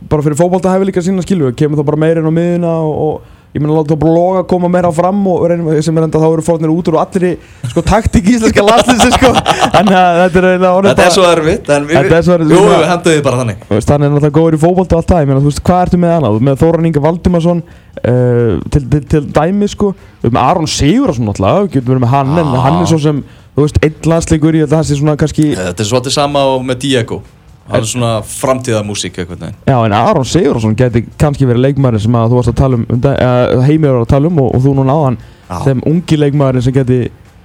Bara 0.09 0.25
fyrir 0.25 0.41
fótbolta 0.41 0.73
hefur 0.73 0.89
líka 0.89 1.05
sína 1.05 1.21
skilu 1.27 1.53
Kemur 1.53 1.83
þá 1.83 1.85
bara 1.91 2.01
meira 2.01 2.25
inn 2.25 2.33
á 2.33 2.39
miðuna 2.39 2.73
og, 2.81 3.05
og 3.05 3.37
Ég 3.51 3.59
meina 3.59 3.81
þá 3.83 3.97
bara 3.99 4.13
loga 4.15 4.41
koma 4.47 4.69
meira 4.71 4.93
fram 4.95 5.25
og 5.27 5.51
sem 5.83 5.97
er 5.99 6.05
enda 6.07 6.19
þá 6.23 6.27
eru 6.29 6.43
fórnir 6.47 6.71
út 6.71 6.87
úr 6.87 7.01
og 7.01 7.03
allir 7.03 7.25
í 7.27 7.71
sko 7.73 7.83
taktík 7.83 8.29
íslenska 8.31 8.63
landslýsi 8.63 9.09
sko 9.17 9.33
Þannig 9.75 9.97
að 9.99 10.19
þetta 10.21 10.39
er 10.41 10.47
eiginlega 10.53 10.75
orðið 10.77 10.93
Þetta 10.93 11.07
er 11.07 11.15
svo 11.17 11.25
erfitt 11.27 11.73
en 11.75 11.89
Þetta 11.91 12.21
er 12.21 12.27
svo 12.29 12.37
erfitt. 12.37 12.55
Jú, 12.55 12.61
við 12.71 12.87
henduðu 12.93 13.17
því 13.17 13.25
bara 13.27 13.41
þannig 13.41 13.65
Þú 13.67 13.79
veist, 13.81 13.91
hann 13.91 14.07
er 14.07 14.35
góður 14.39 14.57
í 14.57 14.61
fótbolta 14.63 14.95
og 14.95 15.03
allt 15.03 15.11
það, 15.11 15.25
ég 15.25 15.31
meina, 15.33 15.43
þú 15.43 15.51
veist, 15.51 15.63
hvað 15.67 15.83
ertu 15.89 16.01
með 16.05 16.15
annað? 16.21 16.39
Með 16.47 16.63
Þóran 16.63 16.89
Inga 16.91 17.03
Valdimarsson 17.09 17.65
uh, 17.65 18.55
til, 18.71 18.85
til, 18.95 19.03
til 19.17 19.23
dæmi, 19.35 19.71
sko 19.75 19.91
með 20.29 20.41
Aron 20.45 20.71
Sigurðarsson 20.71 21.35
við 21.35 21.69
getum 21.75 21.91
verið 21.91 22.05
með 22.07 22.15
hann 22.15 22.33
en 22.39 22.55
Já. 22.55 22.63
hann 22.69 22.81
er 22.85 22.89
svo 22.93 23.01
sem, 23.03 23.21
þú 23.57 23.67
veist, 23.67 23.83
einn 23.83 24.11
landsleikur 24.15 24.59
í 24.61 24.63
þetta, 24.63 24.77
það 24.79 24.89
sé 24.93 25.01
svona 25.01 25.19
kannski 25.19 25.51
Þetta 25.59 25.83
er 25.83 25.91
svolítið 25.91 26.19
sama 26.21 26.47
og 26.55 26.63
með 26.71 26.83
Diego 26.87 27.23
Hann 27.71 27.85
er 27.85 27.91
svona 27.91 28.13
framtíðamúsík 28.27 29.21
eitthvað 29.23 29.45
Já, 29.69 29.77
en 29.79 29.95
Aron 29.97 30.27
Sigurðarsson 30.27 30.77
geti 30.79 31.05
kannski 31.21 31.49
verið 31.49 31.67
leikmaður 31.69 32.05
sem 32.05 32.17
að 32.19 32.33
þú 32.33 32.39
varst 32.41 32.53
að 32.53 32.59
tala 32.61 32.79
um, 32.81 32.87
uh, 32.99 33.67
heimir 33.67 33.95
var 33.95 34.01
að 34.05 34.11
tala 34.15 34.31
um 34.31 34.41
og, 34.43 34.55
og 34.57 34.65
þú 34.65 34.75
núna 34.81 34.97
áðan 34.97 35.19
Já, 35.21 35.57
sem 35.67 35.83
ungi 35.91 36.19
leikmaður 36.19 36.67
sem 36.67 36.77
geti 36.77 37.01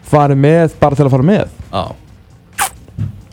farið 0.06 0.42
með 0.42 0.78
bara 0.82 0.98
til 0.98 1.06
að 1.08 1.14
fara 1.16 1.26
með. 1.26 1.56
Já, 1.72 1.86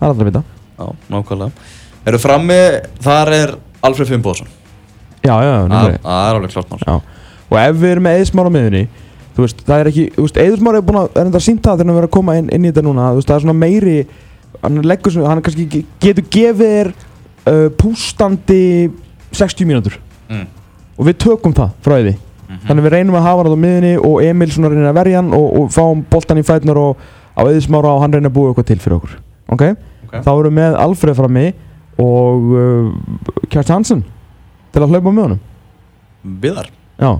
Það 0.02 0.08
er 0.08 0.10
alltaf 0.10 0.22
að 0.24 0.28
vita. 0.32 0.40
Já, 0.78 0.86
nákvæmlega. 1.12 1.66
Eru 2.10 2.18
frammi, 2.18 2.58
þar 3.04 3.30
er 3.36 3.52
Alfred 3.86 4.10
Fimboðsson 4.10 4.48
Já, 5.22 5.36
já, 5.38 5.52
Það 5.52 5.68
nefnir 5.70 6.00
það 6.02 6.24
er 6.26 6.36
alveg 6.36 6.54
klart 6.56 6.72
mál. 6.72 6.80
Já, 6.82 6.94
og 7.52 7.56
ef 7.60 7.76
við 7.78 7.92
erum 7.92 8.06
með 8.08 8.16
Eðismár 8.18 8.50
á 8.50 8.54
miðunni 8.56 8.82
þú 9.36 9.44
veist, 9.44 9.62
það 9.68 9.82
er 9.82 9.90
ekki, 9.92 10.06
þú 10.16 10.24
veist, 10.26 10.40
Eðismár 10.42 10.78
er 10.78 10.84
búin 10.88 10.98
að 10.98 11.14
er 11.14 11.28
enda 11.28 11.38
að 11.38 11.46
sýnta 11.46 11.70
það 11.70 11.82
þegar 11.82 11.92
hann 11.92 12.00
er 12.02 12.08
að 12.08 12.14
koma 12.16 12.34
inn, 12.40 12.48
inn 12.52 12.66
í 12.66 12.72
þetta 12.72 12.84
núna 12.88 13.06
þú 13.12 13.20
veist, 13.20 13.30
það 13.30 13.38
er 13.38 13.44
svona 13.46 13.58
meiri 13.60 13.94
hann 14.62 14.82
leggur 14.86 15.12
svona, 15.14 15.28
hann 15.32 15.42
kannski 15.42 15.64
ge- 15.72 15.84
getur 16.02 16.24
gefið 16.30 16.60
þér 16.62 16.90
uh, 16.92 17.68
pústandi 17.80 18.90
60 19.32 19.66
mínútur. 19.68 19.96
Mm. 20.28 20.46
og 20.98 21.06
við 21.08 21.16
tökum 21.24 21.52
það 21.56 21.70
frá 21.84 21.96
því. 22.02 22.12
Mhm. 22.48 22.58
þannig 22.68 22.84
við 22.84 22.92
reynum 22.92 23.14
að 23.16 23.22
hafa 23.26 23.42
hann 23.42 23.54
á 23.56 23.62
miðunni 23.64 23.92
og 24.04 24.22
Emil 24.22 24.50
svona 24.52 24.68
reynir 24.68 24.88
að 24.90 24.96
verja 24.98 25.16
hann 25.22 25.30
og, 25.32 25.46
og 25.60 25.70
fáum 25.72 26.02
boltan 26.10 26.38
í 26.38 26.44
fætnar 26.44 26.76
og 26.76 26.96
á 27.32 27.40
Eðismára 27.48 27.94
og 27.96 28.02
hann 28.04 28.12
reynir 28.12 28.28
að 28.28 28.34
búa 28.36 28.50
eitthvað 28.52 28.66
til 28.68 28.78
fyrir 28.78 28.96
okkur. 28.98 29.14
Ok, 29.48 29.62
Ok. 30.06 30.14
þá 30.20 30.28
erum 30.32 30.50
við 30.52 30.56
með 30.58 30.76
Alfred 30.82 31.16
frammi 31.16 31.46
og 32.02 32.50
uh, 32.52 32.92
Kjart 33.48 33.72
Hansen 33.72 34.04
til 34.72 34.82
að 34.84 34.92
hlaupa 34.92 35.12
með 35.12 35.22
honum. 35.26 35.40
Viðar? 36.44 36.68
Já, 37.00 37.10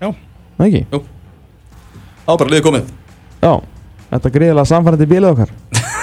Já. 0.00 0.08
Nei, 0.58 0.66
ekki? 0.70 1.02
Á, 2.24 2.32
bara 2.36 2.48
liðið 2.50 2.64
komið. 2.64 2.88
Já, 3.44 3.52
þetta 4.10 4.32
greiðilega 4.38 4.64
samfærandi 4.72 5.06
bílið 5.12 5.30
okkar 5.34 5.52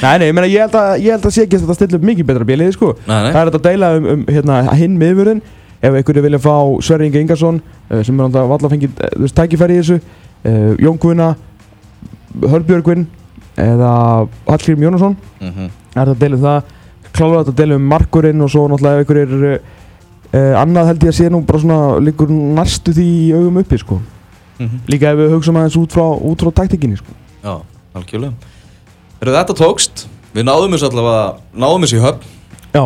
Nei, 0.00 0.18
nei, 0.18 0.26
ég 0.30 0.34
meina 0.36 0.48
ég 0.48 0.62
held 0.64 0.76
að, 0.78 0.90
ég 1.02 1.14
held 1.16 1.26
að 1.28 1.32
sé 1.34 1.44
ekki 1.44 1.58
að 1.58 1.64
þetta 1.64 1.76
stilla 1.76 1.98
upp 1.98 2.04
mikið 2.08 2.28
betra 2.28 2.46
bílið, 2.48 2.70
sko. 2.76 2.92
Nei, 3.04 3.16
nei. 3.26 3.32
Það 3.34 3.40
er 3.40 3.50
þetta 3.50 3.60
að 3.60 3.66
deila 3.66 3.90
um, 3.98 4.06
um 4.14 4.22
hérna, 4.30 4.60
hinn 4.78 5.00
miðvörðin 5.00 5.42
Ef 5.80 5.94
einhverju 5.96 6.22
vilja 6.26 6.40
fá 6.44 6.56
Sverri 6.84 7.06
Inga 7.08 7.20
Ingarsson 7.22 7.60
uh, 7.88 8.02
sem 8.04 8.18
er 8.18 8.26
alltaf 8.26 8.48
valla 8.50 8.68
fengið 8.68 8.98
uh, 9.00 9.12
þú 9.14 9.22
veist, 9.24 9.36
tækifæri 9.38 9.78
í 9.78 9.80
þessu 9.80 9.96
uh, 9.96 10.74
Jón 10.76 10.98
Guðna 11.00 11.28
Hörbjörgvin 12.52 13.06
eða 13.60 13.92
Hallgrim 14.46 14.84
Jónasson. 14.84 15.16
Mhm. 15.40 15.70
er 15.94 15.96
þetta 15.96 16.12
að 16.12 16.20
deila 16.20 16.36
um 16.36 16.44
það. 16.44 16.76
Klálega 17.10 17.40
þetta 17.40 17.54
að 17.54 17.62
deila 17.62 17.78
um 17.80 17.88
markurinn 17.90 18.44
og 18.44 18.52
svo 18.52 18.66
náttúrulega 18.68 19.00
ef 19.00 19.08
einhverjir 19.08 19.48
uh, 19.48 19.72
uh, 20.36 20.60
annað 20.60 20.92
held 20.92 21.08
ég 21.08 21.14
að 21.14 21.18
sé 21.18 21.32
nú 21.32 21.42
bara 21.48 21.62
svona 21.64 21.80
líkur 22.04 22.30
næstu 22.60 22.94
því 22.96 23.08
í 23.24 23.26
augum 23.38 23.60
uppi, 23.64 23.80
sko. 23.80 24.00
Mhm. 24.60 24.84
Líka 24.92 25.14
ef 25.14 25.20
við 25.24 25.34
hugsaum 25.34 25.62
aðeins 25.62 25.80
út 25.80 25.96
frá, 25.96 26.06
út 26.12 26.44
frá 26.44 26.52
taktíkinni, 26.60 27.00
sko. 27.00 27.16
Já, 27.40 27.56
algjörlega 27.96 28.49
Eru 29.20 29.34
þetta 29.36 29.56
tókst 29.58 30.06
Við 30.34 30.46
náðum 30.46 30.74
þessu 30.76 30.88
allavega 30.90 31.24
Náðum 31.64 31.84
þessu 31.86 31.98
í 31.98 32.04
höfn 32.04 32.22
Já, 32.74 32.84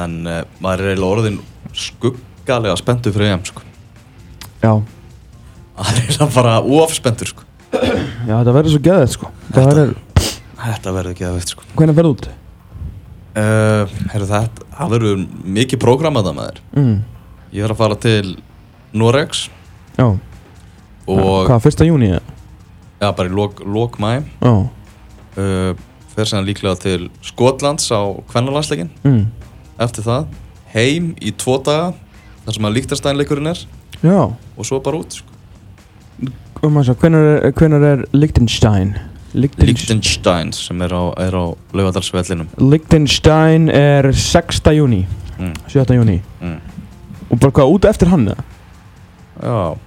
En 0.00 0.12
uh, 0.30 0.42
maður 0.62 0.84
er 0.84 0.92
eiginlega 0.92 1.14
orðin 1.16 1.38
skuggalega 1.74 2.76
spenntur 2.78 3.14
fyrir 3.14 3.32
EM 3.34 3.42
sko. 3.48 3.62
já 4.62 4.72
Það 5.80 5.88
er 5.90 5.98
eiginlega 6.02 6.28
bara 6.34 6.52
ofspenntur 6.60 7.30
sko. 7.32 7.42
Já, 7.72 8.34
þetta 8.36 8.54
verður 8.54 8.74
svo 8.76 8.82
geðið 8.86 9.12
sko 9.16 9.30
Þetta- 9.50 9.66
verður, 9.70 9.92
Þetta 10.60 10.92
verður 10.94 11.20
veit 11.34 11.52
sko. 11.54 11.66
hvernig 11.78 11.98
ferðu 11.98 12.12
út? 12.14 12.28
uh, 12.30 13.94
Herru 14.12 14.26
þetta 14.30 14.66
Það 14.78 14.94
verður 14.94 15.22
mikið 15.58 15.82
prógram 15.82 16.20
að 16.20 16.28
það 16.30 16.38
maður 16.40 16.60
Mm. 16.80 16.96
Ég 17.52 17.64
þarf 17.66 17.74
að 17.74 17.80
fara 17.82 17.96
til 18.06 18.36
Noregs 18.94 19.40
Já, 19.98 20.06
Og 21.10 21.46
hvað, 21.48 21.62
fyrsta 21.66 21.86
júni? 21.88 22.12
eða? 22.14 22.22
Já, 23.00 23.10
bara 23.16 23.28
í 23.28 23.32
lok, 23.34 23.62
lok 23.66 23.98
mæ 23.98 24.12
Já, 24.42 24.52
uh, 25.36 25.72
Fer 26.10 26.26
sem 26.26 26.44
líklega 26.44 26.74
til 26.82 27.08
Skotlands 27.24 27.86
á 27.94 28.02
kvennalansleikin 28.32 28.90
mm. 29.06 29.24
Eftir 29.80 30.06
það 30.06 30.30
Heim 30.74 31.12
í 31.22 31.32
tvo 31.38 31.58
daga 31.66 31.92
þar 32.44 32.56
sem 32.56 32.68
að 32.68 32.76
líktarstænleikurinn 32.78 33.52
er 33.52 33.62
já 34.02 34.18
Og 34.56 34.66
svo 34.66 34.80
bara 34.82 35.00
út 35.00 35.20
sko. 35.20 35.26
um 36.66 36.80
að 36.80 36.90
sjá, 36.90 36.94
hvenær 37.00 37.84
er, 37.84 37.92
er? 37.92 38.04
Liechtenstein 38.12 38.94
Liechtenstein 39.34 40.52
sem 40.56 40.82
er 40.82 40.94
á, 40.94 41.02
á 41.14 41.44
Laugardalsvellinum 41.72 42.50
Liechtenstein 42.58 43.68
er 43.70 44.10
6. 44.12 44.62
júni 44.74 45.04
mm. 45.38 45.54
7. 45.70 45.84
júni 45.94 46.18
mm. 46.40 46.58
Og 47.30 47.38
bara 47.38 47.54
hvað, 47.54 47.74
út 47.76 47.86
eftir 47.86 48.10
hann? 48.10 48.26
Já, 49.38 49.78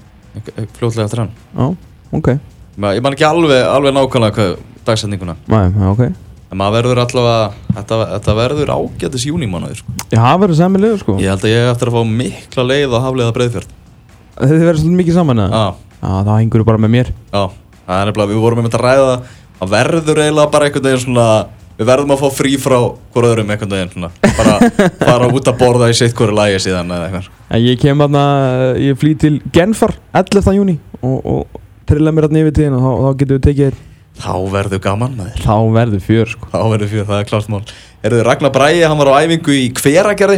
fljótlega 0.78 1.08
eftir 1.10 1.26
hann 1.26 1.34
Já, 1.52 1.76
ok 2.16 2.30
Ég 2.34 3.04
man 3.06 3.14
ekki 3.14 3.28
alveg, 3.28 3.60
alveg 3.70 3.94
nákvæmlega 3.94 4.38
hvað 4.38 4.56
dagsetninguna. 4.88 5.36
Nei, 5.52 5.64
ok. 5.90 6.04
En 6.54 6.60
maður 6.62 6.76
verður 6.78 7.02
allavega, 7.02 7.46
þetta, 7.80 7.98
þetta 8.12 8.36
verður 8.38 8.74
ágætis 8.76 9.24
júnímánuður 9.26 9.80
sko. 9.80 9.96
Já, 10.12 10.20
það 10.20 10.44
verður 10.44 10.60
sæmilega 10.60 11.00
sko. 11.02 11.16
Ég 11.24 11.34
held 11.34 11.48
að 11.48 11.54
ég 11.56 11.70
eftir 11.72 11.90
að 11.90 11.98
fá 11.98 12.12
mikla 12.22 12.68
leið 12.70 12.94
að 12.94 13.06
hafliða 13.08 13.34
breyðfjörð 13.38 13.72
Þið 14.34 14.54
verður 14.64 14.80
svolítið 14.82 15.00
mikið 15.00 15.18
saman 15.18 15.42
eða? 15.44 15.64
Já, 15.64 15.98
Já, 16.04 16.14
þá 16.28 16.32
hengur 16.36 16.64
bara 16.68 16.82
með 16.84 16.94
mér. 16.94 17.10
Já, 17.34 17.44
það 17.88 18.00
er 18.00 18.08
nefnilega, 18.10 18.32
við 18.34 18.44
vorum 18.44 18.60
með 18.62 18.70
þetta 18.70 18.80
að 18.82 18.86
ræða 18.88 19.18
Það 19.60 19.74
verður 19.74 20.22
eiginlega 20.24 20.54
bara 20.54 20.68
einhvern 20.68 20.88
veginn 20.90 21.04
svona 21.04 21.28
Við 21.74 21.88
verðum 21.90 22.12
að 22.14 22.20
fá 22.22 22.30
frí 22.38 22.52
frá 22.62 22.76
hvort 22.78 23.26
öðrum 23.26 23.50
einhvern 23.50 23.72
veginn 23.74 23.92
svona. 23.96 24.10
Bara 24.38 24.58
fara 25.08 25.30
út 25.34 25.48
að 25.50 25.56
borða 25.58 25.88
í 25.90 25.96
sitt 25.98 26.14
hverju 26.18 26.36
lægi 26.38 26.60
síðan 26.68 26.92
eða 26.94 27.08
eitthvað. 27.08 27.30
En 27.50 27.64
ég 27.64 27.80
kem 27.82 28.04
þarna, 28.04 28.26
ég 28.78 29.00
flý 29.02 29.14
til 29.18 29.32
Genfar 29.56 29.96
11. 30.14 30.52
júni 30.54 30.76
og, 31.02 31.18
og 31.26 31.64
trilla 31.90 32.14
mér 32.14 32.28
þarna 32.28 32.44
yfir 32.44 32.56
tíðin 32.60 32.78
og 32.78 32.86
þá, 32.86 32.92
þá 32.94 33.18
getum 33.24 33.40
við 33.40 33.46
tekið 33.48 33.82
Þá 34.20 34.36
verður 34.54 34.82
gaman 34.84 35.16
maður. 35.18 35.40
Þá 35.42 35.56
verður 35.74 36.04
fjör 36.06 36.34
sko. 36.36 36.50
Þá 36.52 36.62
verður 36.74 36.92
fyrir, 36.92 37.08
það 37.08 37.22
er 37.22 37.30
klart 37.32 37.50
mál. 37.52 37.64
Þið 38.04 38.22
Ragnar 38.28 38.54
Bræði, 38.54 38.84
hann 38.86 39.00
var 39.00 39.10
á 39.10 39.22
æfingu 39.24 39.56
í 39.58 39.66
hveragerði. 39.80 40.38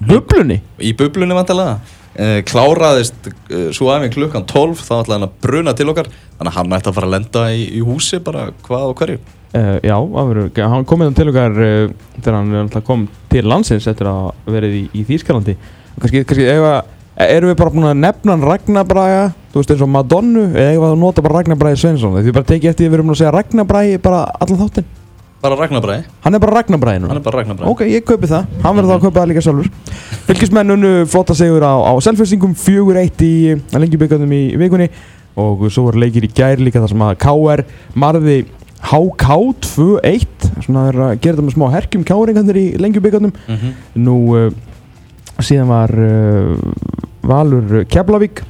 Bublunni? 0.00 0.60
í 0.80 0.94
bublunni 0.96 1.36
vantilega 1.36 1.74
uh, 1.80 2.38
kláraðist 2.48 3.28
uh, 3.28 3.66
svo 3.76 3.90
aðeins 3.92 4.14
klukkan 4.14 4.46
12 4.48 4.80
þá 4.80 4.94
ætlaði 5.02 5.16
hann 5.18 5.26
að 5.28 5.34
bruna 5.44 5.74
til 5.76 5.88
okkar. 5.92 6.08
Þannig 6.38 6.52
að 6.52 6.56
hann 6.58 6.78
ætti 6.78 6.90
að 6.90 6.96
fara 6.96 7.10
að 7.10 7.14
lenda 7.16 7.44
í, 7.52 7.66
í 7.76 7.82
húsi 7.84 8.22
bara 8.24 8.46
hvað 8.66 8.86
og 8.92 8.96
hverju. 9.00 9.20
Uh, 9.50 9.76
já, 9.82 9.96
verður, 10.14 10.50
hann 10.74 10.86
kom 10.86 11.04
hérna 11.04 11.18
til 11.18 11.28
okkar 11.32 11.58
þegar 12.20 12.38
hann 12.38 12.72
kom 12.86 13.08
til 13.32 13.44
landsins 13.48 13.88
eftir 13.90 14.10
að 14.10 14.30
verið 14.48 14.80
í, 14.80 14.86
í 14.94 15.06
Þýskalandi. 15.08 15.56
Kannski, 16.00 16.24
kannski 16.28 16.48
ef 16.48 16.66
að 16.70 16.96
erum 17.26 17.50
við 17.50 17.58
bara 17.60 17.74
búin 17.74 17.88
að 17.90 18.00
nefna 18.00 18.34
hann 18.36 18.46
Ragnarbraga 18.46 19.26
þú 19.50 19.60
veist 19.60 19.74
eins 19.74 19.84
og 19.84 19.90
Madonnu 19.90 20.46
eða 20.50 20.72
ef 20.76 20.86
að 20.86 20.96
nota 21.00 21.24
bara 21.26 21.40
Ragnarbragi 21.40 21.80
Sveinsson? 21.80 22.16
Því 22.20 22.34
bara 22.36 22.48
tekið 22.48 22.72
eftir 22.72 22.86
því 22.86 22.90
við 22.90 22.98
erum 22.98 23.12
að 23.12 23.20
segja 23.20 23.34
Ragnarbragi 23.36 24.00
bara 24.04 24.24
allan 24.40 24.60
þáttinn. 24.60 24.88
Bara 25.40 25.56
Ragnar 25.56 25.80
Bræði, 25.80 26.04
hann 26.20 26.36
er 26.36 26.40
bara 26.42 26.56
Ragnarbragi 26.58 27.00
núna 27.00 27.14
hann 27.14 27.20
er 27.22 27.24
bara 27.24 27.40
Ragnar 27.40 27.56
Bræði 27.56 27.70
Ok, 27.72 27.86
ég 27.88 28.04
kaupi 28.04 28.28
það, 28.28 28.50
hann 28.60 28.76
verður 28.76 28.90
þá 28.90 28.96
að 28.98 29.04
kaupa 29.06 29.20
það 29.22 29.30
líka 29.30 29.44
sjálfur. 29.46 29.70
Fylgismenn 30.26 30.74
unnu 30.74 30.90
flotta 31.08 31.36
sigur 31.38 31.64
á, 31.64 31.74
á 31.80 31.92
selfistingum 32.04 32.52
4-1 32.60 33.24
í 33.24 33.32
lengjubíkarnum 33.72 34.34
í 34.36 34.42
vikunni. 34.60 34.90
Og 35.40 35.64
svo 35.72 35.86
var 35.86 35.96
leikir 36.02 36.26
í 36.26 36.32
gær 36.36 36.60
líka 36.60 36.82
þar 36.82 36.92
sem 36.92 37.04
að 37.06 37.16
KR 37.24 37.64
marði 38.04 38.36
HK 38.80 39.38
2-1 39.64 40.48
svona 40.64 40.86
er 40.88 40.98
að 41.04 41.14
gera 41.20 41.36
þetta 41.36 41.46
með 41.46 41.56
smá 41.56 41.66
herkjum 41.74 42.04
káringarnir 42.08 42.58
í 42.60 42.66
lengjubíkarnum 42.80 43.32
mm 43.32 43.56
-hmm. 43.56 43.74
nú 44.00 44.16
uh, 44.36 44.52
síðan 45.40 45.68
var 45.68 45.92
uh, 45.92 46.56
Valur 47.26 47.84
Keflavík 47.90 48.42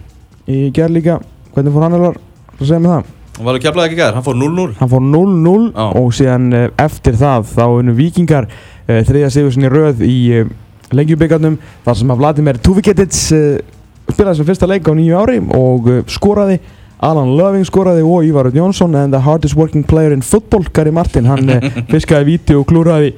í 0.51 0.69
gær 0.75 0.93
líka. 0.93 1.19
Hvernig 1.55 1.75
fór 1.75 1.87
hann 1.87 1.97
alvar 1.99 2.19
að 2.21 2.65
segja 2.65 2.81
með 2.83 2.95
það. 2.97 3.17
Að 3.41 3.59
keflaði 3.65 3.89
ekki 3.89 3.97
gæðir, 3.97 4.17
hann 4.19 4.25
fór 4.27 4.37
0-0 4.37 4.73
Hann 4.77 4.91
fór 4.91 5.05
0-0 5.07 5.69
Já. 5.71 5.85
og 5.97 6.11
síðan 6.13 6.49
uh, 6.53 6.65
eftir 6.83 7.17
það 7.17 7.47
þá 7.55 7.63
unnu 7.79 7.95
vikingar 7.97 8.51
uh, 8.51 8.99
þriðja 9.09 9.31
sigur 9.33 9.55
sinni 9.55 9.71
röð 9.73 10.03
í 10.05 10.17
uh, 10.43 10.51
lengjubíkarnum 10.93 11.57
þar 11.87 11.97
sem 12.03 12.13
að 12.13 12.21
Vladimir 12.21 12.61
Tuviketits 12.61 13.23
uh, 13.33 13.63
spilaði 14.11 14.43
sem 14.43 14.51
fyrsta 14.51 14.69
leik 14.69 14.91
á 14.91 14.93
nýju 14.93 15.17
ári 15.17 15.41
og 15.57 15.89
skoraði. 16.13 16.59
Alan 17.01 17.33
Loving 17.39 17.65
skoraði 17.65 18.03
og 18.05 18.27
Ívar 18.29 18.51
Örn 18.51 18.59
Jónsson 18.59 18.97
and 18.99 19.15
the 19.15 19.23
hardest 19.25 19.57
working 19.57 19.87
player 19.89 20.13
in 20.13 20.21
football 20.21 20.67
Gary 20.75 20.93
Martin, 20.93 21.25
hann 21.31 21.49
eh, 21.49 21.63
fiskaði 21.93 22.35
víti 22.35 22.57
og 22.59 22.67
klúraði 22.69 23.15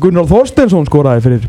Gunnar 0.00 0.24
Þorstensson 0.30 0.88
skoraði 0.88 1.24
fyrir 1.26 1.44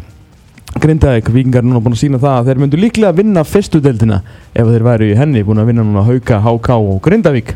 Grindavík, 0.76 1.30
vikingar 1.32 1.63
er 1.63 1.69
núna 1.69 1.80
búin 1.84 1.95
að 1.95 2.01
sína 2.03 2.19
það 2.19 2.36
að 2.39 2.49
þeir 2.49 2.59
myndu 2.63 2.82
líklega 2.82 3.15
vinna 3.15 3.45
fyrstu 3.47 3.80
deildina 3.84 4.19
ef 4.51 4.67
þeir 4.67 4.86
væru 4.86 5.07
í 5.07 5.15
henni 5.15 5.45
búin 5.47 5.63
að 5.63 5.71
vinna 5.71 5.86
núna 5.88 6.03
Hauka, 6.05 6.41
HK 6.43 6.76
og 6.76 6.99
Grindavík. 7.05 7.55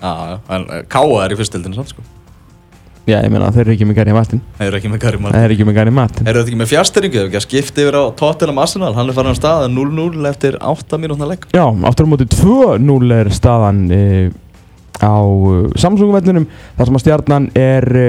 Já, 0.00 0.38
en 0.54 0.66
eh, 0.70 0.86
Káa 0.88 1.24
er 1.24 1.34
í 1.34 1.38
fyrstildinu 1.40 1.76
samt 1.76 1.92
sko. 1.92 2.04
Já, 3.08 3.16
ég 3.24 3.32
meina 3.32 3.48
þeir 3.50 3.64
eru 3.64 3.74
ekki 3.74 3.86
með 3.88 3.96
Gary 3.98 4.14
Martin. 4.14 4.42
Þeir 4.58 4.68
eru 4.68 4.78
ekki 4.78 4.90
með 4.92 5.00
Gary 5.02 5.16
Þeir 5.16 5.24
Martin 5.24 5.44
eru 5.44 5.54
ekki 5.56 5.66
með 5.66 5.76
Gary 5.80 5.94
Martin. 5.96 6.28
Eru 6.28 6.40
þetta 6.40 6.52
ekki 6.52 6.60
með 6.60 6.70
fjárstyrringu? 6.70 7.18
Ef 7.18 7.26
ekki 7.26 7.38
að 7.40 7.44
skipta 7.46 7.82
yfir 7.82 7.96
á 7.98 8.04
Tottenham 8.20 8.60
Arsenal? 8.62 8.90
Hann 8.96 9.10
er 9.10 9.16
farin 9.16 9.34
á 9.34 9.40
stað 9.40 9.64
0-0 9.72 10.28
eftir 10.30 10.58
8 10.60 11.00
mínútna 11.00 11.30
legg 11.30 11.48
Já, 11.56 11.64
aftur 11.90 12.06
á 12.06 12.12
móti 12.12 12.28
2-0 12.36 13.16
er 13.16 13.32
staðan 13.34 13.80
e, 13.90 14.02
á 15.00 15.16
uh, 15.16 15.66
Samsung-vellinum 15.80 16.46
þar 16.78 16.90
sem 16.90 17.00
að 17.00 17.04
stjarnan 17.06 17.50
er 17.58 17.88
e, 17.90 18.06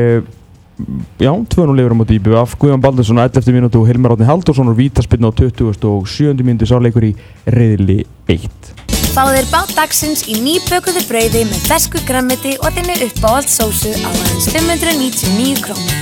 já, 1.19 1.31
2-0 1.31 1.79
yfir 1.81 1.93
á 1.93 1.97
móti 1.97 2.17
IBF 2.19 2.55
Guðjón 2.59 2.83
Baldursson 2.83 3.21
á 3.21 3.27
11. 3.27 3.53
mínútu 3.55 3.81
og 3.81 3.89
Hilmar 3.89 4.15
Átni 4.15 4.27
Haldursson 4.29 4.71
og 4.71 4.77
Vítaspinn 4.77 5.25
á 5.25 5.31
20. 5.31 5.73
og 5.87 6.07
7. 6.07 6.35
mínútu 6.41 6.69
sáleikur 6.69 7.07
í 7.07 7.15
reyðli 7.45 8.05
1 8.27 8.47
Fáðir 9.11 9.47
bát 9.51 9.73
dagsins 9.75 10.23
í 10.31 10.37
nýbökuðu 10.39 11.03
brauði 11.09 11.43
með 11.49 11.65
fersku 11.67 11.99
grammiti 12.07 12.55
og 12.63 12.71
þinni 12.77 12.95
uppáhald 13.09 13.51
sósu 13.51 13.91
á 13.91 14.07
aðeins 14.07 14.47
599 14.55 15.59
krónur. 15.65 16.01